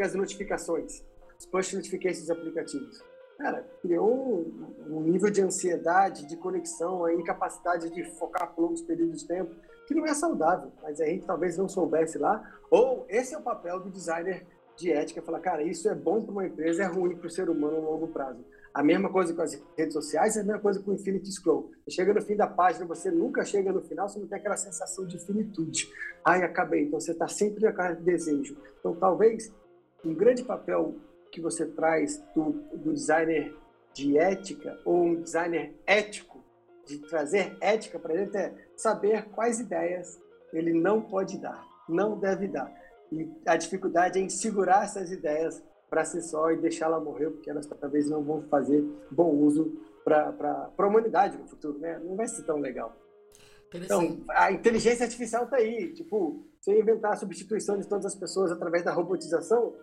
as 0.00 0.14
notificações, 0.14 1.04
os 1.38 1.46
push 1.46 1.74
notifications 1.74 2.28
aplicativos. 2.28 3.00
Cara, 3.42 3.66
criou 3.82 4.46
um, 4.88 4.98
um 4.98 5.00
nível 5.00 5.28
de 5.28 5.42
ansiedade, 5.42 6.28
de 6.28 6.36
conexão, 6.36 7.04
a 7.04 7.12
incapacidade 7.12 7.90
de 7.90 8.04
focar 8.04 8.54
por 8.54 8.62
longos 8.62 8.82
períodos 8.82 9.22
de 9.22 9.26
tempo, 9.26 9.52
que 9.84 9.96
não 9.96 10.06
é 10.06 10.14
saudável, 10.14 10.70
mas 10.80 11.00
a 11.00 11.06
gente 11.06 11.26
talvez 11.26 11.58
não 11.58 11.68
soubesse 11.68 12.18
lá. 12.18 12.40
Ou 12.70 13.04
esse 13.08 13.34
é 13.34 13.38
o 13.38 13.42
papel 13.42 13.80
do 13.80 13.90
designer 13.90 14.46
de 14.76 14.92
ética, 14.92 15.20
falar, 15.20 15.40
cara, 15.40 15.64
isso 15.64 15.88
é 15.88 15.94
bom 15.94 16.22
para 16.22 16.30
uma 16.30 16.46
empresa, 16.46 16.84
é 16.84 16.86
ruim 16.86 17.16
para 17.16 17.26
o 17.26 17.30
ser 17.30 17.50
humano 17.50 17.78
a 17.78 17.80
longo 17.80 18.06
prazo. 18.06 18.44
A 18.72 18.80
mesma 18.80 19.10
coisa 19.10 19.34
com 19.34 19.42
as 19.42 19.60
redes 19.76 19.92
sociais, 19.92 20.36
a 20.36 20.44
mesma 20.44 20.60
coisa 20.60 20.80
com 20.80 20.92
o 20.92 20.94
Infinity 20.94 21.32
Scroll. 21.32 21.72
Chega 21.90 22.14
no 22.14 22.22
fim 22.22 22.36
da 22.36 22.46
página, 22.46 22.86
você 22.86 23.10
nunca 23.10 23.44
chega 23.44 23.72
no 23.72 23.82
final, 23.82 24.08
você 24.08 24.20
não 24.20 24.28
tem 24.28 24.38
aquela 24.38 24.56
sensação 24.56 25.04
de 25.04 25.18
finitude. 25.18 25.90
Ai, 26.24 26.44
acabei. 26.44 26.84
Então 26.84 27.00
você 27.00 27.10
está 27.10 27.26
sempre 27.26 27.64
naquele 27.64 27.96
desejo. 27.96 28.56
Então 28.78 28.94
talvez 28.94 29.52
um 30.04 30.14
grande 30.14 30.44
papel 30.44 30.94
que 31.32 31.40
você 31.40 31.66
traz 31.66 32.22
do, 32.34 32.52
do 32.74 32.92
designer 32.92 33.56
de 33.94 34.18
ética 34.18 34.78
ou 34.84 35.02
um 35.02 35.20
designer 35.20 35.74
ético, 35.86 36.40
de 36.86 36.98
trazer 36.98 37.56
ética 37.60 37.98
para 37.98 38.14
dentro, 38.14 38.36
é 38.36 38.54
saber 38.76 39.24
quais 39.30 39.58
ideias 39.58 40.20
ele 40.52 40.72
não 40.72 41.00
pode 41.00 41.38
dar, 41.38 41.66
não 41.88 42.18
deve 42.18 42.46
dar. 42.46 42.72
E 43.10 43.28
a 43.46 43.56
dificuldade 43.56 44.18
é 44.18 44.22
em 44.22 44.28
segurar 44.28 44.84
essas 44.84 45.10
ideias 45.10 45.62
para 45.88 46.04
si 46.04 46.22
só 46.22 46.50
e 46.50 46.56
deixá-la 46.56 47.00
morrer, 47.00 47.30
porque 47.30 47.50
elas 47.50 47.66
talvez 47.66 48.08
não 48.08 48.22
vão 48.22 48.42
fazer 48.42 48.82
bom 49.10 49.30
uso 49.30 49.78
para 50.04 50.70
a 50.76 50.86
humanidade 50.86 51.38
no 51.38 51.46
futuro, 51.46 51.78
né? 51.78 51.98
Não 51.98 52.16
vai 52.16 52.26
ser 52.26 52.42
tão 52.42 52.58
legal. 52.58 52.96
Então, 53.74 54.20
a 54.30 54.52
inteligência 54.52 55.04
artificial 55.04 55.44
está 55.44 55.56
aí. 55.56 55.92
Tipo, 55.92 56.44
você 56.60 56.78
inventar 56.78 57.12
a 57.12 57.16
substituição 57.16 57.78
de 57.78 57.86
todas 57.86 58.06
as 58.06 58.14
pessoas 58.14 58.50
através 58.50 58.84
da 58.84 58.92
robotização, 58.92 59.74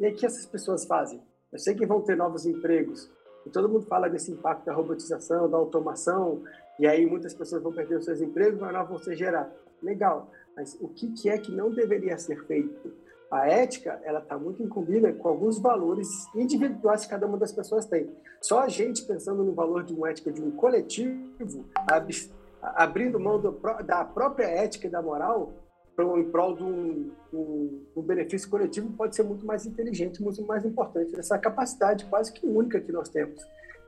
e 0.00 0.06
aí 0.06 0.12
o 0.12 0.16
que 0.16 0.26
essas 0.26 0.46
pessoas 0.46 0.84
fazem? 0.84 1.22
Eu 1.52 1.58
sei 1.58 1.74
que 1.74 1.86
vão 1.86 2.00
ter 2.00 2.16
novos 2.16 2.46
empregos, 2.46 3.10
e 3.46 3.50
todo 3.50 3.68
mundo 3.68 3.86
fala 3.86 4.08
desse 4.08 4.30
impacto 4.30 4.66
da 4.66 4.74
robotização, 4.74 5.48
da 5.48 5.56
automação, 5.56 6.42
e 6.78 6.86
aí 6.86 7.06
muitas 7.06 7.34
pessoas 7.34 7.62
vão 7.62 7.72
perder 7.72 7.96
os 7.96 8.04
seus 8.04 8.20
empregos, 8.20 8.60
mas 8.60 8.72
novos 8.72 8.88
vão 8.90 8.98
ser 8.98 9.16
gerados. 9.16 9.52
Legal, 9.82 10.30
mas 10.56 10.76
o 10.80 10.88
que, 10.88 11.12
que 11.12 11.30
é 11.30 11.38
que 11.38 11.52
não 11.52 11.70
deveria 11.70 12.18
ser 12.18 12.44
feito? 12.46 12.92
A 13.30 13.46
ética, 13.46 14.00
ela 14.04 14.20
está 14.20 14.38
muito 14.38 14.62
incumbida 14.62 15.12
com 15.12 15.28
alguns 15.28 15.58
valores 15.58 16.08
individuais 16.34 17.04
que 17.04 17.10
cada 17.10 17.26
uma 17.26 17.36
das 17.36 17.52
pessoas 17.52 17.84
tem. 17.84 18.10
Só 18.40 18.60
a 18.60 18.68
gente 18.68 19.04
pensando 19.04 19.44
no 19.44 19.52
valor 19.52 19.84
de 19.84 19.92
uma 19.92 20.10
ética 20.10 20.32
de 20.32 20.42
um 20.42 20.50
coletivo, 20.50 21.66
ab 21.86 22.10
abrindo 22.60 23.20
mão 23.20 23.40
do, 23.40 23.52
da 23.84 24.04
própria 24.04 24.46
ética 24.46 24.86
e 24.86 24.90
da 24.90 25.00
moral 25.00 25.52
em 26.18 26.30
prol 26.30 26.56
um, 26.60 27.10
um, 27.32 27.84
um, 27.96 28.02
benefício 28.02 28.48
coletivo, 28.48 28.92
pode 28.92 29.16
ser 29.16 29.24
muito 29.24 29.44
mais 29.44 29.66
inteligente, 29.66 30.22
muito 30.22 30.42
mais 30.44 30.64
importante. 30.64 31.18
Essa 31.18 31.36
capacidade 31.38 32.04
quase 32.06 32.32
que 32.32 32.46
única 32.46 32.80
que 32.80 32.92
nós 32.92 33.08
temos 33.08 33.42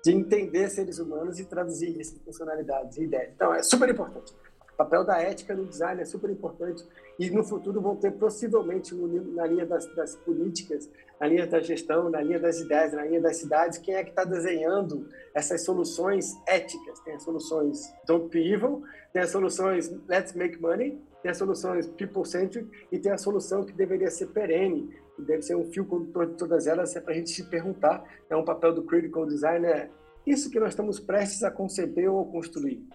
de 0.05 0.13
entender 0.13 0.69
seres 0.69 0.99
humanos 0.99 1.39
e 1.39 1.45
traduzir 1.45 1.99
isso 2.01 2.17
em 2.17 2.19
funcionalidades 2.21 2.97
e 2.97 3.05
ideias. 3.05 3.33
Então, 3.35 3.55
é 3.55 3.63
super 3.63 3.89
importante. 3.89 4.33
O 4.73 4.77
papel 4.77 5.05
da 5.05 5.21
ética 5.21 5.55
no 5.55 5.67
design 5.67 6.01
é 6.01 6.05
super 6.07 6.31
importante 6.31 6.83
e 7.19 7.29
no 7.31 7.45
futuro 7.45 7.83
vão 7.83 7.95
ter 7.97 8.13
possivelmente 8.13 8.95
na 8.95 9.47
linha 9.47 9.67
das, 9.67 9.87
das 9.95 10.17
políticas, 10.17 10.89
na 11.21 11.27
linha 11.27 11.47
da 11.47 11.61
gestão, 11.61 12.09
na 12.09 12.23
linha 12.23 12.41
das 12.41 12.61
ideias, 12.61 12.95
na 12.95 13.05
linha 13.05 13.21
das 13.21 13.37
cidades, 13.37 13.77
quem 13.77 13.95
é 13.95 14.03
que 14.03 14.09
está 14.09 14.25
desenhando 14.25 15.07
essas 15.35 15.63
soluções 15.65 16.35
éticas? 16.47 16.99
Tem 17.01 17.15
as 17.15 17.23
soluções 17.23 17.93
Don't 18.07 18.31
Be 18.31 18.55
Evil, 18.55 18.83
tem 19.13 19.21
as 19.21 19.31
soluções 19.31 19.95
Let's 20.09 20.33
Make 20.33 20.59
Money, 20.59 20.99
tem 21.23 21.31
as 21.31 21.37
soluções 21.37 21.87
people-centric 21.87 22.69
e 22.91 22.99
tem 22.99 23.13
a 23.13 23.19
solução 23.19 23.65
que 23.65 23.73
deveria 23.73 24.11
ser 24.11 24.27
perene, 24.29 24.95
que 25.17 25.23
deve 25.23 25.43
ser 25.43 25.55
um 25.55 25.65
fio 25.71 25.85
condutor 25.85 26.27
de 26.27 26.35
todas 26.35 26.67
elas, 26.67 26.95
é 26.97 27.01
para 27.01 27.13
a 27.13 27.17
gente 27.17 27.31
se 27.31 27.45
perguntar, 27.45 28.05
é 28.29 28.37
um 28.37 28.45
papel 28.45 28.75
do 28.75 28.83
critical 28.83 29.27
design, 29.27 29.67
é 29.67 29.91
isso 30.27 30.51
que 30.51 30.61
nós 30.61 30.71
estamos 30.71 30.99
prestes 30.99 31.43
a 31.43 31.51
conceber 31.51 32.11
ou 32.11 32.25
construir 32.31 32.87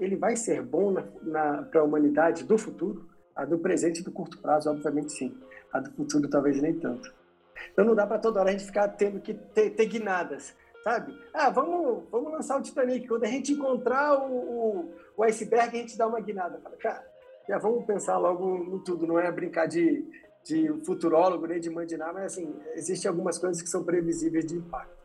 ele 0.00 0.16
vai 0.16 0.34
ser 0.34 0.62
bom 0.62 0.94
para 1.70 1.80
a 1.80 1.84
humanidade 1.84 2.44
do 2.44 2.56
futuro? 2.56 3.08
A 3.36 3.44
do 3.44 3.58
presente 3.58 4.00
e 4.00 4.02
do 4.02 4.10
curto 4.10 4.40
prazo, 4.40 4.70
obviamente 4.70 5.12
sim. 5.12 5.36
A 5.72 5.78
do 5.78 5.90
futuro 5.92 6.28
talvez 6.28 6.60
nem 6.60 6.74
tanto. 6.74 7.12
Então 7.70 7.84
não 7.84 7.94
dá 7.94 8.06
para 8.06 8.18
toda 8.18 8.40
hora 8.40 8.48
a 8.48 8.52
gente 8.52 8.64
ficar 8.64 8.88
tendo 8.88 9.20
que 9.20 9.34
ter, 9.34 9.70
ter 9.70 9.86
guinadas, 9.86 10.56
sabe? 10.82 11.14
Ah, 11.32 11.50
vamos, 11.50 12.04
vamos 12.10 12.32
lançar 12.32 12.58
o 12.58 12.62
Titanic. 12.62 13.06
Quando 13.06 13.24
a 13.24 13.28
gente 13.28 13.52
encontrar 13.52 14.18
o, 14.18 14.32
o, 14.32 14.94
o 15.18 15.22
iceberg, 15.22 15.76
a 15.76 15.80
gente 15.80 15.98
dá 15.98 16.06
uma 16.06 16.20
guinada. 16.20 16.58
Fala, 16.60 16.76
cara, 16.76 17.06
já 17.48 17.58
vamos 17.58 17.84
pensar 17.84 18.18
logo 18.18 18.58
no 18.58 18.78
tudo, 18.80 19.06
não 19.06 19.18
é 19.18 19.30
brincar 19.30 19.66
de, 19.66 20.04
de 20.44 20.68
futurólogo 20.84 21.46
nem 21.46 21.60
de 21.60 21.70
mandinar, 21.70 22.12
mas 22.14 22.32
assim, 22.32 22.54
existem 22.74 23.08
algumas 23.08 23.38
coisas 23.38 23.60
que 23.60 23.68
são 23.68 23.84
previsíveis 23.84 24.46
de 24.46 24.56
impacto 24.56 25.00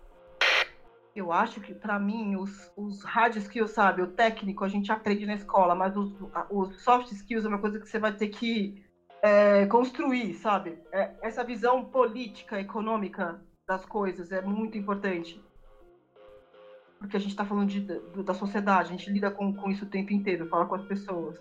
eu 1.15 1.31
acho 1.31 1.61
que, 1.61 1.73
para 1.73 1.97
mim, 1.97 2.35
os, 2.35 2.71
os 2.75 3.01
hard 3.03 3.37
skills, 3.37 3.71
sabe, 3.71 4.01
o 4.01 4.07
técnico 4.07 4.65
a 4.65 4.67
gente 4.67 4.91
aprende 4.91 5.25
na 5.25 5.35
escola, 5.35 5.73
mas 5.73 5.95
os, 5.95 6.13
os 6.51 6.83
soft 6.83 7.09
skills 7.13 7.45
é 7.45 7.47
uma 7.47 7.57
coisa 7.57 7.79
que 7.79 7.87
você 7.87 7.97
vai 7.97 8.13
ter 8.13 8.27
que 8.27 8.83
é, 9.21 9.65
construir, 9.67 10.33
sabe? 10.33 10.77
É, 10.91 11.15
essa 11.21 11.41
visão 11.43 11.85
política, 11.85 12.59
econômica 12.59 13.41
das 13.65 13.85
coisas 13.85 14.29
é 14.33 14.41
muito 14.41 14.77
importante. 14.77 15.41
Porque 16.99 17.15
a 17.15 17.19
gente 17.19 17.31
está 17.31 17.45
falando 17.45 17.69
de, 17.69 17.79
da 18.23 18.33
sociedade, 18.33 18.89
a 18.89 18.97
gente 18.97 19.09
lida 19.09 19.31
com, 19.31 19.53
com 19.53 19.71
isso 19.71 19.85
o 19.85 19.89
tempo 19.89 20.11
inteiro, 20.11 20.49
fala 20.49 20.65
com 20.65 20.75
as 20.75 20.83
pessoas. 20.83 21.39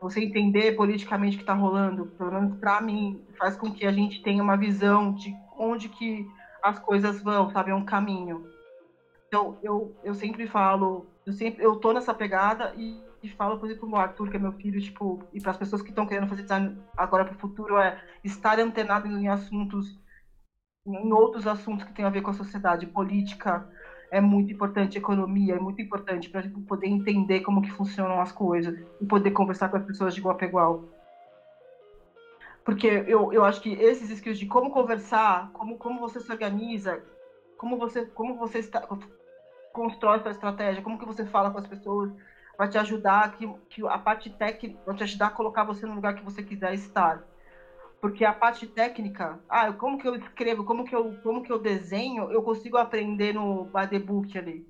Você 0.00 0.20
entender 0.20 0.72
politicamente 0.76 1.36
o 1.36 1.38
que 1.38 1.42
está 1.42 1.52
rolando, 1.52 2.06
pelo 2.06 2.32
menos 2.32 2.58
para 2.58 2.80
mim, 2.80 3.22
faz 3.38 3.56
com 3.56 3.70
que 3.72 3.86
a 3.86 3.92
gente 3.92 4.22
tenha 4.22 4.42
uma 4.42 4.56
visão 4.56 5.12
de 5.12 5.34
onde 5.58 5.88
que 5.88 6.26
as 6.62 6.78
coisas 6.78 7.22
vão, 7.22 7.50
sabe? 7.50 7.70
É 7.70 7.74
um 7.74 7.84
caminho. 7.84 8.46
Então, 9.28 9.58
eu, 9.62 9.94
eu 10.02 10.14
sempre 10.14 10.46
falo, 10.46 11.06
eu 11.24 11.32
sempre 11.32 11.62
eu 11.64 11.76
tô 11.76 11.92
nessa 11.92 12.12
pegada 12.12 12.74
e, 12.76 13.00
e 13.22 13.28
falo, 13.28 13.58
por 13.58 13.66
exemplo, 13.66 13.88
pro 13.88 13.98
Arthur, 13.98 14.30
que 14.30 14.36
é 14.36 14.40
meu 14.40 14.52
filho, 14.52 14.80
tipo, 14.80 15.22
e 15.32 15.40
para 15.40 15.52
as 15.52 15.56
pessoas 15.56 15.82
que 15.82 15.90
estão 15.90 16.06
querendo 16.06 16.28
fazer 16.28 16.42
design 16.42 16.76
agora 16.96 17.24
para 17.24 17.36
o 17.36 17.38
futuro, 17.38 17.78
é 17.78 18.02
estar 18.24 18.58
antenado 18.58 19.06
em 19.06 19.28
assuntos, 19.28 19.98
em 20.86 21.12
outros 21.12 21.46
assuntos 21.46 21.84
que 21.84 21.92
têm 21.92 22.04
a 22.04 22.10
ver 22.10 22.22
com 22.22 22.30
a 22.30 22.34
sociedade, 22.34 22.86
política, 22.86 23.68
é 24.10 24.20
muito 24.20 24.52
importante, 24.52 24.98
economia 24.98 25.54
é 25.54 25.58
muito 25.58 25.80
importante 25.80 26.28
para 26.28 26.42
poder 26.66 26.88
entender 26.88 27.40
como 27.40 27.62
que 27.62 27.70
funcionam 27.70 28.20
as 28.20 28.32
coisas 28.32 28.74
e 29.00 29.06
poder 29.06 29.30
conversar 29.30 29.68
com 29.68 29.76
as 29.76 29.84
pessoas 29.84 30.14
de 30.14 30.20
igual 30.20 30.34
para 30.34 30.46
igual. 30.46 30.82
Porque 32.64 33.04
eu, 33.06 33.32
eu 33.32 33.44
acho 33.44 33.60
que 33.60 33.70
esses 33.70 34.10
skills 34.10 34.38
de 34.38 34.46
como 34.46 34.70
conversar, 34.70 35.48
como, 35.52 35.76
como 35.76 36.00
você 36.00 36.20
se 36.20 36.30
organiza, 36.30 37.00
como 37.56 37.76
você, 37.76 38.04
como 38.14 38.34
você 38.34 38.58
está, 38.58 38.82
constrói 39.72 40.20
sua 40.20 40.30
estratégia, 40.30 40.82
como 40.82 40.98
que 40.98 41.06
você 41.06 41.24
fala 41.24 41.50
com 41.50 41.58
as 41.58 41.66
pessoas, 41.66 42.10
vai 42.58 42.68
te 42.68 42.76
ajudar, 42.78 43.30
que, 43.30 43.48
que 43.70 43.86
a 43.86 43.98
parte 43.98 44.28
técnica 44.28 44.76
vai 44.84 44.94
te 44.94 45.02
ajudar 45.04 45.28
a 45.28 45.30
colocar 45.30 45.64
você 45.64 45.86
no 45.86 45.94
lugar 45.94 46.14
que 46.14 46.24
você 46.24 46.42
quiser 46.42 46.74
estar. 46.74 47.22
Porque 48.00 48.24
a 48.24 48.32
parte 48.32 48.66
técnica, 48.66 49.38
ah, 49.48 49.72
como 49.72 49.98
que 49.98 50.08
eu 50.08 50.16
escrevo, 50.16 50.64
como 50.64 50.84
que 50.84 50.94
eu, 50.94 51.14
como 51.22 51.42
que 51.42 51.52
eu 51.52 51.58
desenho, 51.58 52.30
eu 52.32 52.42
consigo 52.42 52.78
aprender 52.78 53.34
no 53.34 53.64
by 53.64 53.86
the 53.88 53.98
book 53.98 54.36
ali. 54.38 54.66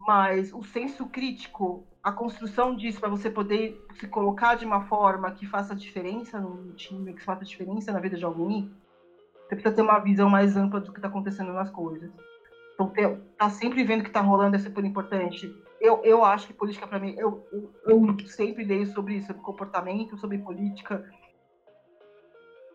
Mas 0.00 0.52
o 0.52 0.62
senso 0.62 1.06
crítico, 1.06 1.86
a 2.02 2.10
construção 2.10 2.74
disso 2.74 2.98
para 2.98 3.10
você 3.10 3.30
poder 3.30 3.78
se 3.98 4.08
colocar 4.08 4.54
de 4.54 4.64
uma 4.64 4.86
forma 4.86 5.30
que 5.32 5.46
faça 5.46 5.76
diferença 5.76 6.40
no 6.40 6.72
time, 6.72 7.12
que 7.12 7.22
faça 7.22 7.44
diferença 7.44 7.92
na 7.92 8.00
vida 8.00 8.16
de 8.16 8.24
alguém, 8.24 8.72
você 9.50 9.56
precisa 9.56 9.74
ter 9.74 9.82
uma 9.82 9.98
visão 9.98 10.30
mais 10.30 10.56
ampla 10.56 10.80
do 10.80 10.92
que 10.92 10.98
está 10.98 11.08
acontecendo 11.08 11.52
nas 11.52 11.70
coisas. 11.70 12.10
Então, 12.74 12.88
ter, 12.88 13.14
tá 13.36 13.50
sempre 13.50 13.84
vendo 13.84 14.00
o 14.00 14.02
que 14.04 14.08
está 14.08 14.22
rolando 14.22 14.56
é 14.56 14.58
super 14.58 14.82
importante. 14.82 15.54
Eu, 15.78 16.02
eu 16.02 16.24
acho 16.24 16.46
que 16.46 16.54
política, 16.54 16.86
para 16.86 16.98
mim, 16.98 17.14
eu, 17.18 17.46
eu, 17.52 17.70
eu, 17.86 18.28
sempre 18.28 18.64
leio 18.64 18.86
sobre 18.86 19.16
isso, 19.16 19.26
sobre 19.26 19.42
comportamento, 19.42 20.16
sobre 20.16 20.38
política, 20.38 21.04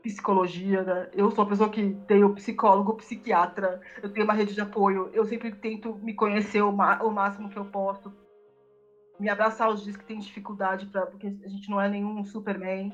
psicologia. 0.05 0.83
Né? 0.83 1.09
Eu 1.13 1.31
sou 1.31 1.43
uma 1.43 1.49
pessoa 1.49 1.69
que 1.69 1.95
tenho 2.07 2.33
psicólogo, 2.35 2.95
psiquiatra, 2.95 3.81
eu 4.03 4.13
tenho 4.13 4.25
uma 4.25 4.33
rede 4.33 4.53
de 4.53 4.61
apoio. 4.61 5.09
Eu 5.13 5.25
sempre 5.25 5.51
tento 5.51 5.95
me 5.95 6.13
conhecer 6.13 6.61
o, 6.61 6.69
o 6.69 7.11
máximo 7.11 7.49
que 7.49 7.57
eu 7.57 7.65
posso. 7.65 8.13
Me 9.19 9.29
abraçar 9.29 9.69
os 9.69 9.83
dias 9.83 9.97
que 9.97 10.05
tem 10.05 10.19
dificuldade, 10.19 10.85
pra, 10.87 11.05
porque 11.07 11.27
a 11.27 11.47
gente 11.47 11.69
não 11.69 11.81
é 11.81 11.89
nenhum 11.89 12.23
Superman. 12.23 12.93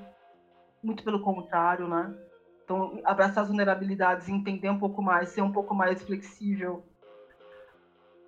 Muito 0.82 1.04
pelo 1.04 1.22
contrário, 1.22 1.88
né? 1.88 2.16
Então, 2.64 3.00
abraçar 3.04 3.44
as 3.44 3.50
vulnerabilidades, 3.50 4.30
entender 4.30 4.70
um 4.70 4.80
pouco 4.80 5.02
mais, 5.02 5.30
ser 5.30 5.42
um 5.42 5.52
pouco 5.52 5.76
mais 5.76 6.02
flexível 6.02 6.84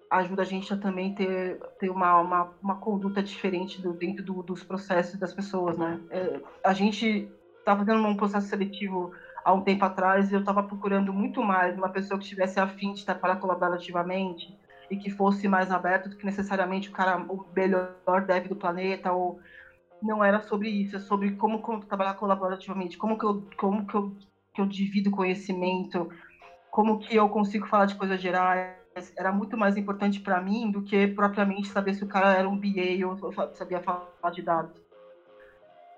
ajuda 0.10 0.44
a 0.44 0.46
gente 0.46 0.72
a 0.72 0.78
também 0.78 1.16
ter, 1.16 1.60
ter 1.80 1.90
uma, 1.90 2.20
uma, 2.22 2.54
uma 2.62 2.76
conduta 2.76 3.24
diferente 3.24 3.82
do, 3.82 3.94
dentro 3.94 4.24
do, 4.24 4.44
dos 4.44 4.64
processos 4.64 5.20
das 5.20 5.34
pessoas, 5.34 5.76
né? 5.76 6.00
É, 6.12 6.40
a 6.64 6.72
gente 6.72 7.32
está 7.64 7.76
fazendo 7.78 8.06
um 8.06 8.16
processo 8.16 8.48
seletivo 8.48 9.14
há 9.44 9.54
um 9.54 9.62
tempo 9.62 9.84
atrás 9.86 10.30
e 10.30 10.34
eu 10.34 10.42
estava 10.42 10.62
procurando 10.64 11.14
muito 11.14 11.42
mais 11.42 11.78
uma 11.78 11.90
pessoa 11.90 12.20
que 12.20 12.28
tivesse 12.28 12.60
afim 12.60 12.94
de 12.94 13.06
trabalhar 13.06 13.38
colaborativamente 13.38 14.58
e 14.92 14.98
que 14.98 15.10
fosse 15.10 15.48
mais 15.48 15.72
aberto 15.72 16.10
do 16.10 16.18
que 16.18 16.26
necessariamente 16.26 16.90
o 16.90 16.92
cara 16.92 17.18
o 17.18 17.46
melhor 17.56 18.26
dev 18.28 18.48
do 18.48 18.56
planeta 18.56 19.12
ou 19.14 19.40
não 20.02 20.22
era 20.22 20.42
sobre 20.42 20.70
isso, 20.70 20.98
é 20.98 21.00
sobre 21.00 21.32
como, 21.38 21.62
como 21.62 21.86
trabalhar 21.86 22.16
colaborativamente, 22.16 22.98
como 22.98 23.18
que 23.18 23.26
eu 23.26 23.48
como 23.56 23.88
que 23.88 23.96
eu, 23.96 24.14
que 24.54 24.62
eu 24.62 24.66
divido 24.66 25.10
conhecimento, 25.10 26.10
como 26.70 27.00
que 27.00 27.16
eu 27.16 27.30
consigo 27.30 27.66
falar 27.68 27.86
de 27.86 27.96
coisas 27.96 28.22
gerais 28.22 28.84
era 29.18 29.32
muito 29.32 29.58
mais 29.58 29.78
importante 29.78 30.20
para 30.20 30.42
mim 30.42 30.70
do 30.70 30.84
que 30.84 31.08
propriamente 31.08 31.70
saber 31.70 31.94
se 31.94 32.04
o 32.04 32.08
cara 32.08 32.34
era 32.34 32.48
um 32.48 32.58
BA 32.58 33.08
ou 33.08 33.34
sabia 33.56 33.82
falar 33.82 34.32
de 34.32 34.42
dados. 34.42 34.83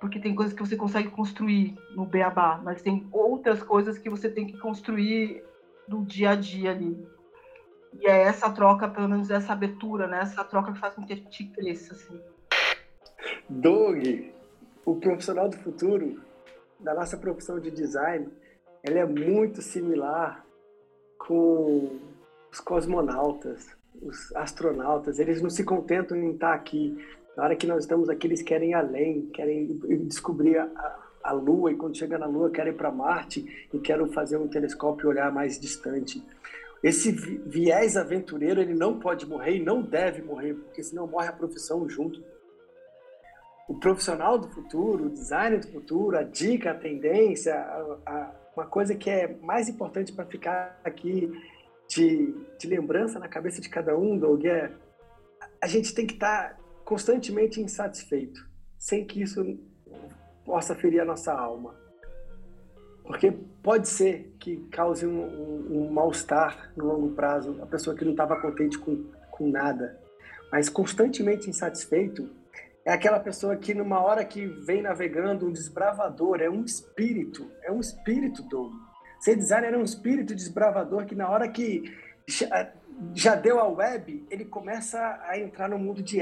Porque 0.05 0.19
tem 0.19 0.35
coisas 0.35 0.53
que 0.53 0.61
você 0.61 0.75
consegue 0.75 1.09
construir 1.09 1.75
no 1.95 2.05
beabá, 2.05 2.61
mas 2.63 2.79
tem 2.79 3.07
outras 3.11 3.63
coisas 3.63 3.97
que 3.97 4.07
você 4.07 4.29
tem 4.29 4.45
que 4.45 4.55
construir 4.59 5.43
no 5.87 6.05
dia 6.05 6.29
a 6.29 6.35
dia 6.35 6.69
ali. 6.69 7.07
E 7.99 8.05
é 8.05 8.21
essa 8.21 8.51
troca, 8.51 8.87
pelo 8.87 9.09
menos 9.09 9.31
essa 9.31 9.51
abertura, 9.51 10.05
né? 10.05 10.19
Essa 10.21 10.43
troca 10.43 10.71
que 10.71 10.79
faz 10.79 10.93
com 10.93 11.03
que 11.03 11.13
a 11.13 11.15
gente 11.15 11.45
cresça, 11.45 11.95
assim. 11.95 12.21
Doug, 13.49 13.97
o 14.85 14.95
profissional 14.97 15.49
do 15.49 15.57
futuro, 15.57 16.21
da 16.79 16.93
nossa 16.93 17.17
profissão 17.17 17.59
de 17.59 17.71
design, 17.71 18.29
ela 18.83 18.99
é 18.99 19.05
muito 19.07 19.59
similar 19.59 20.45
com 21.17 21.99
os 22.51 22.59
cosmonautas, 22.59 23.75
os 23.99 24.35
astronautas, 24.35 25.17
eles 25.17 25.41
não 25.41 25.49
se 25.49 25.63
contentam 25.63 26.15
em 26.15 26.33
estar 26.33 26.53
aqui. 26.53 26.95
Na 27.35 27.43
hora 27.43 27.55
que 27.55 27.67
nós 27.67 27.83
estamos 27.83 28.09
aqui, 28.09 28.27
eles 28.27 28.41
querem 28.41 28.71
ir 28.71 28.73
além, 28.73 29.27
querem 29.27 29.67
descobrir 30.07 30.57
a, 30.57 30.99
a 31.23 31.31
Lua, 31.33 31.71
e 31.71 31.75
quando 31.75 31.97
chega 31.97 32.17
na 32.17 32.25
Lua, 32.25 32.49
querem 32.49 32.71
ir 32.71 32.75
para 32.75 32.91
Marte 32.91 33.67
e 33.73 33.79
querem 33.79 34.07
fazer 34.13 34.37
um 34.37 34.47
telescópio 34.47 35.09
olhar 35.09 35.31
mais 35.31 35.59
distante. 35.59 36.23
Esse 36.81 37.11
viés 37.11 37.97
aventureiro, 37.97 38.61
ele 38.61 38.73
não 38.73 38.99
pode 38.99 39.25
morrer 39.25 39.57
e 39.57 39.63
não 39.63 39.81
deve 39.81 40.21
morrer, 40.21 40.53
porque 40.53 40.83
senão 40.83 41.07
morre 41.07 41.27
a 41.27 41.33
profissão 41.33 41.89
junto. 41.89 42.23
O 43.67 43.79
profissional 43.79 44.37
do 44.37 44.47
futuro, 44.47 45.05
o 45.05 45.09
designer 45.09 45.59
do 45.59 45.71
futuro, 45.71 46.17
a 46.17 46.23
dica, 46.23 46.71
a 46.71 46.75
tendência, 46.75 47.55
a, 47.55 47.97
a, 48.05 48.31
uma 48.55 48.67
coisa 48.67 48.95
que 48.95 49.09
é 49.09 49.35
mais 49.41 49.67
importante 49.67 50.13
para 50.13 50.25
ficar 50.25 50.79
aqui 50.83 51.31
de, 51.87 52.33
de 52.59 52.67
lembrança 52.67 53.19
na 53.19 53.27
cabeça 53.27 53.59
de 53.59 53.67
cada 53.67 53.97
um, 53.97 54.17
Doug, 54.17 54.45
é 54.45 54.71
a 55.59 55.67
gente 55.67 55.93
tem 55.93 56.05
que 56.05 56.13
estar 56.13 56.49
tá 56.49 56.64
constantemente 56.85 57.59
insatisfeito, 57.59 58.47
sem 58.77 59.03
que 59.03 59.21
isso 59.21 59.59
possa 60.45 60.75
ferir 60.75 61.01
a 61.01 61.05
nossa 61.05 61.33
alma. 61.33 61.75
Porque 63.03 63.31
pode 63.61 63.87
ser 63.87 64.35
que 64.39 64.57
cause 64.71 65.05
um, 65.05 65.21
um, 65.21 65.87
um 65.87 65.91
mal-estar 65.91 66.71
no 66.77 66.85
longo 66.85 67.09
prazo, 67.13 67.59
a 67.61 67.65
pessoa 67.65 67.95
que 67.95 68.05
não 68.05 68.11
estava 68.11 68.39
contente 68.39 68.77
com, 68.77 69.03
com 69.31 69.49
nada. 69.49 69.99
Mas 70.51 70.69
constantemente 70.69 71.49
insatisfeito 71.49 72.29
é 72.85 72.93
aquela 72.93 73.19
pessoa 73.19 73.55
que, 73.55 73.73
numa 73.73 73.99
hora 73.99 74.23
que 74.23 74.45
vem 74.45 74.81
navegando, 74.81 75.47
um 75.47 75.51
desbravador, 75.51 76.39
é 76.39 76.49
um 76.49 76.63
espírito, 76.63 77.51
é 77.63 77.71
um 77.71 77.79
espírito, 77.79 78.43
Doug 78.43 78.71
Ser 79.19 79.35
designer 79.35 79.73
é 79.73 79.77
um 79.77 79.83
espírito 79.83 80.35
desbravador 80.35 81.05
que 81.05 81.15
na 81.15 81.27
hora 81.27 81.47
que 81.47 81.91
já, 82.27 82.71
já 83.11 83.33
deu 83.33 83.59
a 83.59 83.67
web, 83.67 84.23
ele 84.29 84.45
começa 84.45 85.19
a 85.23 85.39
entrar 85.39 85.67
no 85.67 85.79
mundo 85.79 86.03
de 86.03 86.21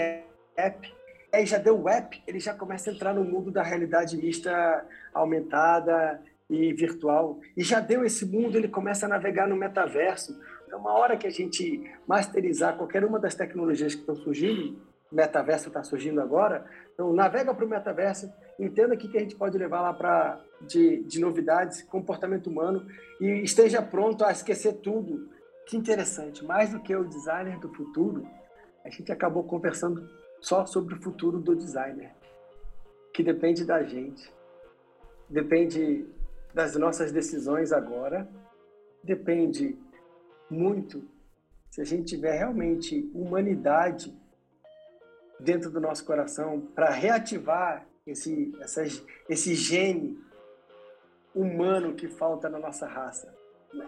app. 0.56 0.94
Aí 1.32 1.46
já 1.46 1.58
deu 1.58 1.82
web, 1.82 2.22
ele 2.28 2.40
já 2.40 2.54
começa 2.54 2.90
a 2.90 2.94
entrar 2.94 3.14
no 3.14 3.24
mundo 3.24 3.50
da 3.50 3.64
realidade 3.64 4.18
mista 4.18 4.86
aumentada 5.14 6.22
e 6.50 6.72
virtual. 6.74 7.40
E 7.58 7.64
já 7.64 7.80
deu 7.80 8.06
esse 8.06 8.26
mundo, 8.26 8.58
ele 8.58 8.68
começa 8.68 9.06
a 9.06 9.10
navegar 9.10 9.48
no 9.48 9.56
metaverso. 9.56 10.40
Então, 10.68 10.80
uma 10.80 10.94
hora 10.94 11.18
que 11.18 11.26
a 11.26 11.32
gente 11.32 11.92
masterizar 12.08 12.78
qualquer 12.78 13.04
uma 13.04 13.20
das 13.20 13.34
tecnologias 13.34 13.96
que 13.96 14.02
estão 14.02 14.16
surgindo, 14.16 14.80
metaverso 15.12 15.68
está 15.68 15.84
surgindo 15.84 16.20
agora, 16.20 16.66
então 16.94 17.14
navega 17.14 17.54
para 17.54 17.66
o 17.66 17.70
metaverso, 17.70 18.32
entenda 18.60 18.96
o 18.96 18.98
que, 18.98 19.08
que 19.08 19.18
a 19.18 19.22
gente 19.22 19.36
pode 19.36 19.58
levar 19.58 19.82
lá 19.82 19.94
para 19.94 20.42
de, 20.62 21.04
de 21.04 21.20
novidades, 21.20 21.84
comportamento 21.84 22.48
humano 22.48 22.86
e 23.22 23.44
esteja 23.44 23.82
pronto 23.82 24.26
a 24.26 24.32
esquecer 24.32 24.74
tudo. 24.82 25.30
Que 25.66 25.78
interessante, 25.78 26.44
mais 26.44 26.72
do 26.72 26.80
que 26.80 26.96
o 26.96 27.06
designer 27.06 27.58
do 27.60 27.70
futuro, 27.70 28.28
a 28.84 28.90
gente 28.90 29.12
acabou 29.12 29.44
conversando 29.44 30.10
só 30.44 30.66
sobre 30.66 30.94
o 30.94 31.02
futuro 31.02 31.40
do 31.40 31.56
designer, 31.56 32.12
que 33.14 33.24
depende 33.24 33.64
da 33.64 33.82
gente, 33.82 34.30
depende 35.30 36.06
das 36.54 36.76
nossas 36.76 37.14
decisões 37.14 37.72
agora, 37.72 38.28
depende 39.02 39.78
muito 40.50 41.02
se 41.72 41.80
a 41.80 41.86
gente 41.86 42.10
tiver 42.16 42.38
realmente 42.38 43.10
humanidade 43.16 44.14
dentro 45.40 45.72
do 45.72 45.80
nosso 45.80 46.04
coração 46.06 46.60
para 46.76 46.90
reativar 46.90 47.88
esse, 48.06 48.54
essas, 48.60 49.02
esse 49.30 49.56
gene 49.56 50.20
humano 51.34 51.96
que 51.96 52.10
falta 52.10 52.50
na 52.50 52.60
nossa 52.60 52.86
raça. 52.86 53.34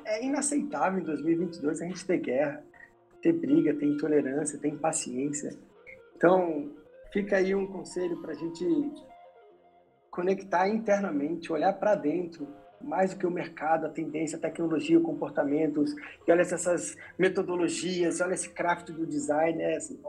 É 0.05 0.23
inaceitável 0.23 1.01
em 1.01 1.03
2022 1.03 1.81
a 1.81 1.85
gente 1.85 2.05
ter 2.05 2.17
guerra, 2.17 2.63
ter 3.21 3.33
briga, 3.33 3.73
ter 3.73 3.85
intolerância, 3.85 4.57
ter 4.57 4.69
impaciência. 4.69 5.53
Então, 6.15 6.71
fica 7.11 7.37
aí 7.37 7.53
um 7.53 7.67
conselho 7.67 8.21
para 8.21 8.31
a 8.31 8.35
gente 8.35 8.65
conectar 10.09 10.67
internamente, 10.69 11.51
olhar 11.51 11.73
para 11.73 11.95
dentro, 11.95 12.47
mais 12.81 13.13
do 13.13 13.19
que 13.19 13.27
o 13.27 13.31
mercado, 13.31 13.85
a 13.85 13.89
tendência, 13.89 14.37
a 14.37 14.41
tecnologia, 14.41 14.99
comportamentos, 14.99 15.93
e 16.25 16.31
olha 16.31 16.41
essas 16.41 16.95
metodologias, 17.17 18.21
olha 18.21 18.33
esse 18.33 18.49
craft 18.49 18.91
do 18.91 19.05
design, 19.05 19.61
é 19.61 19.75
assim, 19.75 19.99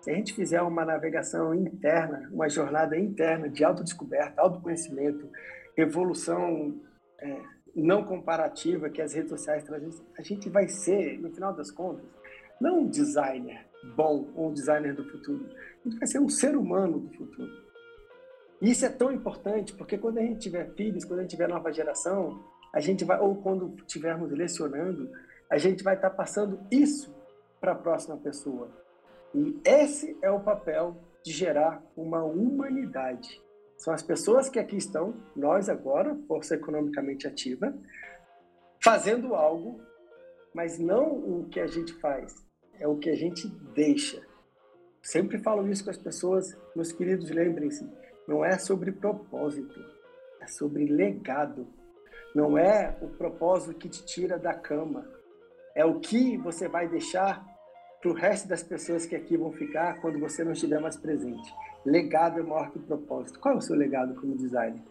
se 0.00 0.10
a 0.10 0.14
gente 0.14 0.32
fizer 0.32 0.62
uma 0.62 0.84
navegação 0.84 1.54
interna, 1.54 2.28
uma 2.32 2.48
jornada 2.48 2.98
interna 2.98 3.48
de 3.48 3.62
autodescoberta, 3.62 4.40
autoconhecimento, 4.40 5.28
evolução 5.76 6.80
é, 7.18 7.40
não 7.74 8.02
comparativa 8.02 8.88
que 8.88 9.02
as 9.02 9.12
redes 9.12 9.30
sociais 9.30 9.62
trazem, 9.62 9.90
a 10.18 10.22
gente 10.22 10.48
vai 10.48 10.68
ser, 10.68 11.20
no 11.20 11.30
final 11.30 11.52
das 11.52 11.70
contas, 11.70 12.04
não 12.60 12.80
um 12.80 12.88
designer 12.88 13.69
bom 13.96 14.28
um 14.36 14.52
designer 14.52 14.94
do 14.94 15.04
futuro, 15.04 15.46
a 15.46 15.88
gente 15.88 15.98
vai 15.98 16.06
ser 16.06 16.18
um 16.18 16.28
ser 16.28 16.56
humano 16.56 17.00
do 17.00 17.08
futuro. 17.16 17.70
E 18.60 18.70
isso 18.70 18.84
é 18.84 18.90
tão 18.90 19.10
importante 19.10 19.72
porque 19.74 19.96
quando 19.96 20.18
a 20.18 20.22
gente 20.22 20.40
tiver 20.40 20.70
filhos, 20.74 21.04
quando 21.04 21.20
a 21.20 21.22
gente 21.22 21.30
tiver 21.30 21.48
nova 21.48 21.72
geração, 21.72 22.44
a 22.72 22.80
gente 22.80 23.04
vai, 23.04 23.18
ou 23.18 23.36
quando 23.36 23.74
estivermos 23.78 24.30
lecionando, 24.30 25.10
a 25.48 25.58
gente 25.58 25.82
vai 25.82 25.96
estar 25.96 26.10
passando 26.10 26.60
isso 26.70 27.14
para 27.60 27.72
a 27.72 27.74
próxima 27.74 28.16
pessoa. 28.16 28.70
E 29.34 29.60
esse 29.64 30.16
é 30.22 30.30
o 30.30 30.40
papel 30.40 30.96
de 31.24 31.32
gerar 31.32 31.82
uma 31.96 32.22
humanidade. 32.22 33.40
São 33.76 33.94
as 33.94 34.02
pessoas 34.02 34.48
que 34.48 34.58
aqui 34.58 34.76
estão, 34.76 35.14
nós 35.34 35.68
agora, 35.68 36.16
força 36.28 36.54
economicamente 36.54 37.26
ativa, 37.26 37.74
fazendo 38.82 39.34
algo, 39.34 39.80
mas 40.54 40.78
não 40.78 41.12
o 41.12 41.48
que 41.48 41.60
a 41.60 41.66
gente 41.66 41.92
faz, 41.94 42.34
é 42.80 42.88
o 42.88 42.96
que 42.96 43.10
a 43.10 43.14
gente 43.14 43.46
deixa. 43.74 44.20
Sempre 45.02 45.38
falo 45.38 45.68
isso 45.68 45.84
com 45.84 45.90
as 45.90 45.98
pessoas, 45.98 46.56
meus 46.74 46.90
queridos, 46.90 47.30
lembrem-se, 47.30 47.88
não 48.26 48.44
é 48.44 48.58
sobre 48.58 48.90
propósito, 48.90 49.78
é 50.40 50.46
sobre 50.46 50.86
legado. 50.86 51.66
Não 52.34 52.56
é 52.56 52.96
o 53.00 53.08
propósito 53.08 53.74
que 53.74 53.88
te 53.88 54.04
tira 54.04 54.38
da 54.38 54.54
cama, 54.54 55.04
é 55.74 55.84
o 55.84 56.00
que 56.00 56.36
você 56.38 56.68
vai 56.68 56.88
deixar 56.88 57.44
para 58.00 58.10
o 58.10 58.14
resto 58.14 58.48
das 58.48 58.62
pessoas 58.62 59.04
que 59.04 59.14
aqui 59.14 59.36
vão 59.36 59.52
ficar 59.52 60.00
quando 60.00 60.18
você 60.18 60.42
não 60.42 60.52
estiver 60.52 60.80
mais 60.80 60.96
presente. 60.96 61.52
Legado 61.84 62.40
é 62.40 62.42
maior 62.42 62.70
que 62.70 62.78
propósito. 62.78 63.38
Qual 63.38 63.54
é 63.54 63.58
o 63.58 63.60
seu 63.60 63.76
legado 63.76 64.14
como 64.14 64.36
designer? 64.36 64.82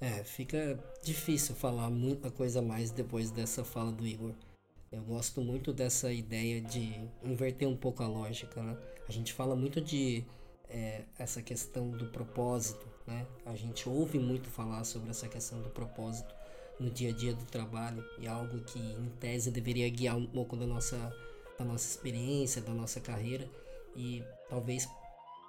É, 0.00 0.22
fica 0.24 0.78
difícil 1.02 1.54
falar 1.54 1.88
muita 1.90 2.30
coisa 2.30 2.60
mais 2.60 2.90
depois 2.90 3.30
dessa 3.30 3.64
fala 3.64 3.90
do 3.90 4.06
Igor. 4.06 4.34
Eu 4.92 5.02
gosto 5.02 5.40
muito 5.40 5.72
dessa 5.72 6.12
ideia 6.12 6.60
de 6.60 7.08
inverter 7.24 7.66
um 7.66 7.76
pouco 7.76 8.02
a 8.02 8.06
lógica, 8.06 8.62
né? 8.62 8.76
A 9.08 9.10
gente 9.10 9.32
fala 9.32 9.56
muito 9.56 9.80
de 9.80 10.22
é, 10.68 11.02
essa 11.18 11.40
questão 11.40 11.90
do 11.90 12.06
propósito, 12.06 12.86
né? 13.06 13.26
A 13.46 13.56
gente 13.56 13.88
ouve 13.88 14.18
muito 14.18 14.50
falar 14.50 14.84
sobre 14.84 15.08
essa 15.08 15.26
questão 15.26 15.62
do 15.62 15.70
propósito 15.70 16.34
no 16.78 16.90
dia 16.90 17.08
a 17.08 17.12
dia 17.12 17.34
do 17.34 17.44
trabalho 17.46 18.04
e 18.18 18.26
algo 18.26 18.60
que, 18.64 18.78
em 18.78 19.08
tese, 19.18 19.50
deveria 19.50 19.88
guiar 19.88 20.16
um 20.16 20.26
pouco 20.26 20.56
da 20.56 20.66
nossa 20.66 20.96
da 21.58 21.64
nossa 21.64 21.86
experiência, 21.86 22.60
da 22.60 22.72
nossa 22.72 23.00
carreira 23.00 23.48
e 23.96 24.22
talvez 24.48 24.88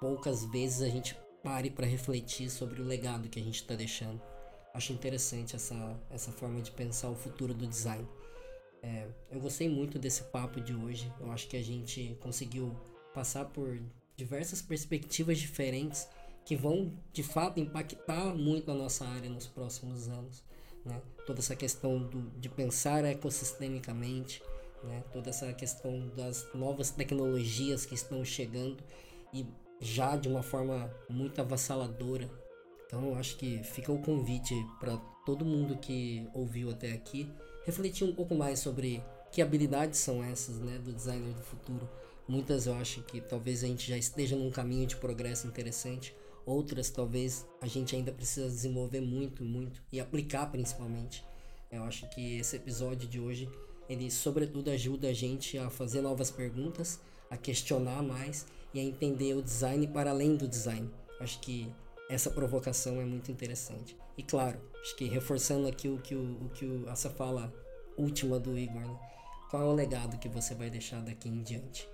poucas 0.00 0.44
vezes 0.46 0.82
a 0.82 0.88
gente 0.88 1.16
pare 1.42 1.70
para 1.70 1.86
refletir 1.86 2.48
sobre 2.50 2.80
o 2.80 2.84
legado 2.84 3.28
que 3.28 3.40
a 3.40 3.42
gente 3.42 3.56
está 3.56 3.74
deixando. 3.74 4.20
Acho 4.72 4.92
interessante 4.92 5.54
essa, 5.54 6.00
essa 6.10 6.32
forma 6.32 6.60
de 6.60 6.70
pensar 6.70 7.08
o 7.08 7.14
futuro 7.14 7.54
do 7.54 7.66
design. 7.66 8.06
É, 8.84 9.06
eu 9.30 9.40
gostei 9.40 9.66
muito 9.66 9.98
desse 9.98 10.24
papo 10.24 10.60
de 10.60 10.74
hoje. 10.74 11.10
Eu 11.18 11.32
acho 11.32 11.48
que 11.48 11.56
a 11.56 11.62
gente 11.62 12.18
conseguiu 12.20 12.76
passar 13.14 13.46
por 13.46 13.80
diversas 14.14 14.60
perspectivas 14.60 15.38
diferentes 15.38 16.06
que 16.44 16.54
vão 16.54 16.92
de 17.10 17.22
fato 17.22 17.58
impactar 17.58 18.34
muito 18.34 18.70
a 18.70 18.74
nossa 18.74 19.06
área 19.06 19.30
nos 19.30 19.46
próximos 19.46 20.06
anos. 20.06 20.44
Né? 20.84 21.00
Toda 21.24 21.40
essa 21.40 21.56
questão 21.56 21.98
do, 21.98 22.28
de 22.38 22.50
pensar 22.50 23.06
ecossistemicamente, 23.06 24.42
né? 24.82 25.02
toda 25.10 25.30
essa 25.30 25.50
questão 25.54 26.06
das 26.14 26.46
novas 26.54 26.90
tecnologias 26.90 27.86
que 27.86 27.94
estão 27.94 28.22
chegando 28.22 28.84
e 29.32 29.46
já 29.80 30.14
de 30.14 30.28
uma 30.28 30.42
forma 30.42 30.94
muito 31.08 31.40
avassaladora. 31.40 32.28
Então 32.86 33.06
eu 33.06 33.14
acho 33.14 33.38
que 33.38 33.62
fica 33.62 33.90
o 33.90 34.02
convite 34.02 34.54
para 34.78 34.98
todo 35.24 35.42
mundo 35.42 35.78
que 35.78 36.28
ouviu 36.34 36.68
até 36.68 36.92
aqui 36.92 37.32
refletir 37.64 38.04
um 38.04 38.14
pouco 38.14 38.34
mais 38.34 38.58
sobre 38.58 39.02
que 39.32 39.42
habilidades 39.42 39.98
são 39.98 40.22
essas 40.22 40.58
né, 40.60 40.78
do 40.78 40.92
designer 40.92 41.34
do 41.34 41.42
futuro. 41.42 41.88
Muitas 42.26 42.66
eu 42.66 42.74
acho 42.74 43.02
que 43.02 43.20
talvez 43.20 43.64
a 43.64 43.66
gente 43.66 43.88
já 43.88 43.98
esteja 43.98 44.36
num 44.36 44.50
caminho 44.50 44.86
de 44.86 44.96
progresso 44.96 45.46
interessante, 45.46 46.14
outras 46.46 46.88
talvez 46.90 47.46
a 47.60 47.66
gente 47.66 47.96
ainda 47.96 48.12
precisa 48.12 48.48
desenvolver 48.48 49.00
muito, 49.00 49.44
muito 49.44 49.82
e 49.92 50.00
aplicar 50.00 50.46
principalmente. 50.46 51.24
Eu 51.70 51.82
acho 51.82 52.08
que 52.10 52.38
esse 52.38 52.56
episódio 52.56 53.08
de 53.08 53.18
hoje 53.18 53.48
ele 53.88 54.10
sobretudo 54.10 54.70
ajuda 54.70 55.08
a 55.08 55.12
gente 55.12 55.58
a 55.58 55.68
fazer 55.68 56.00
novas 56.00 56.30
perguntas, 56.30 57.00
a 57.30 57.36
questionar 57.36 58.02
mais 58.02 58.46
e 58.72 58.80
a 58.80 58.82
entender 58.82 59.34
o 59.34 59.42
design 59.42 59.86
para 59.88 60.10
além 60.10 60.36
do 60.36 60.48
design. 60.48 60.90
Acho 61.20 61.40
que 61.40 61.68
essa 62.08 62.30
provocação 62.30 63.00
é 63.00 63.04
muito 63.04 63.30
interessante. 63.30 63.96
E 64.16 64.22
claro, 64.22 64.60
acho 64.80 64.96
que 64.96 65.04
reforçando 65.06 65.66
aqui 65.66 65.88
o 65.88 65.98
que, 65.98 66.14
o, 66.14 66.44
o 66.44 66.48
que 66.50 66.64
o, 66.64 66.88
essa 66.88 67.10
fala 67.10 67.52
última 67.96 68.38
do 68.38 68.58
Igor, 68.58 68.82
né? 68.82 68.98
qual 69.50 69.62
é 69.62 69.66
o 69.66 69.72
legado 69.72 70.18
que 70.18 70.28
você 70.28 70.54
vai 70.54 70.68
deixar 70.70 71.00
daqui 71.00 71.28
em 71.28 71.42
diante? 71.42 71.88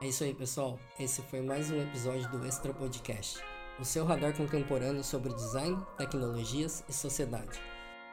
É 0.00 0.08
isso 0.08 0.22
aí, 0.22 0.34
pessoal. 0.34 0.78
Esse 1.00 1.20
foi 1.22 1.40
mais 1.40 1.70
um 1.70 1.82
episódio 1.82 2.30
do 2.30 2.46
Extra 2.46 2.72
Podcast, 2.72 3.42
o 3.78 3.84
seu 3.84 4.04
radar 4.04 4.34
contemporâneo 4.34 5.04
sobre 5.04 5.34
design, 5.34 5.78
tecnologias 5.98 6.82
e 6.88 6.92
sociedade. 6.92 7.60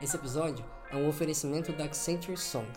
Esse 0.02 0.18
episódio 0.18 0.66
é 0.92 0.96
um 0.98 1.08
oferecimento 1.08 1.72
da 1.72 1.86
Accenture 1.86 2.38
Song. 2.38 2.68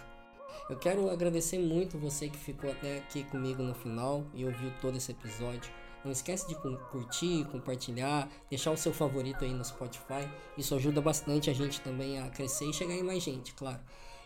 Eu 0.71 0.77
quero 0.77 1.11
agradecer 1.11 1.59
muito 1.59 1.99
você 1.99 2.29
que 2.29 2.39
ficou 2.39 2.71
até 2.71 2.99
aqui 2.99 3.25
comigo 3.25 3.63
no 3.63 3.75
final 3.75 4.25
e 4.33 4.45
ouviu 4.45 4.73
todo 4.81 4.97
esse 4.97 5.11
episódio. 5.11 5.73
Não 6.05 6.13
esquece 6.13 6.47
de 6.47 6.55
curtir, 6.55 7.45
compartilhar, 7.51 8.29
deixar 8.49 8.71
o 8.71 8.77
seu 8.77 8.93
favorito 8.93 9.45
aí 9.45 9.53
no 9.53 9.65
Spotify. 9.65 10.29
Isso 10.57 10.75
ajuda 10.75 11.01
bastante 11.01 11.51
a 11.51 11.53
gente 11.53 11.81
também 11.81 12.21
a 12.21 12.31
crescer 12.31 12.67
e 12.67 12.73
chegar 12.73 12.95
em 12.95 13.03
mais 13.03 13.23
gente, 13.23 13.53
claro. 13.55 13.81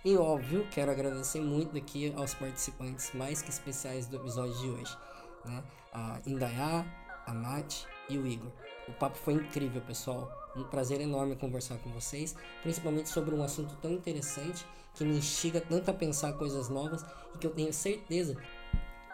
E 0.05 0.17
óbvio, 0.17 0.67
quero 0.71 0.91
agradecer 0.91 1.41
muito 1.41 1.77
aqui 1.77 2.13
aos 2.17 2.35
participantes 2.35 3.13
mais 3.15 3.41
que 3.41 3.51
especiais 3.51 4.07
do 4.07 4.17
episódio 4.17 4.55
de 4.55 4.69
hoje, 4.69 4.99
né? 5.45 5.63
A 5.93 6.21
Indaiá, 6.27 6.85
a 7.27 7.33
Nath 7.33 7.87
e 8.11 8.19
o 8.19 8.27
Igor. 8.27 8.51
O 8.89 8.93
papo 8.93 9.17
foi 9.17 9.35
incrível, 9.35 9.81
pessoal. 9.83 10.31
Um 10.57 10.65
prazer 10.65 11.01
enorme 11.01 11.37
conversar 11.37 11.79
com 11.79 11.91
vocês, 11.91 12.35
principalmente 12.63 13.09
sobre 13.09 13.35
um 13.35 13.43
assunto 13.43 13.77
tão 13.81 13.93
interessante 13.93 14.67
que 14.95 15.05
me 15.05 15.17
instiga 15.17 15.61
tanto 15.61 15.91
a 15.91 15.95
pensar 15.95 16.33
coisas 16.33 16.69
novas 16.69 17.05
e 17.35 17.39
que 17.39 17.47
eu 17.47 17.51
tenho 17.53 17.73
certeza 17.73 18.37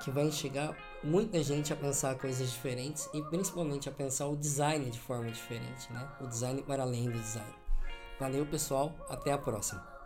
que 0.02 0.10
vai 0.10 0.24
instigar 0.24 0.76
muita 1.02 1.42
gente 1.42 1.72
a 1.72 1.76
pensar 1.76 2.16
coisas 2.16 2.50
diferentes 2.50 3.08
e 3.14 3.22
principalmente 3.22 3.88
a 3.88 3.92
pensar 3.92 4.26
o 4.26 4.36
design 4.36 4.90
de 4.90 5.00
forma 5.00 5.30
diferente, 5.30 5.92
né? 5.92 6.08
O 6.20 6.26
design 6.26 6.62
para 6.62 6.82
além 6.82 7.04
do 7.10 7.18
design. 7.18 7.54
Valeu, 8.18 8.46
pessoal. 8.46 8.94
Até 9.08 9.32
a 9.32 9.38
próxima. 9.38 9.96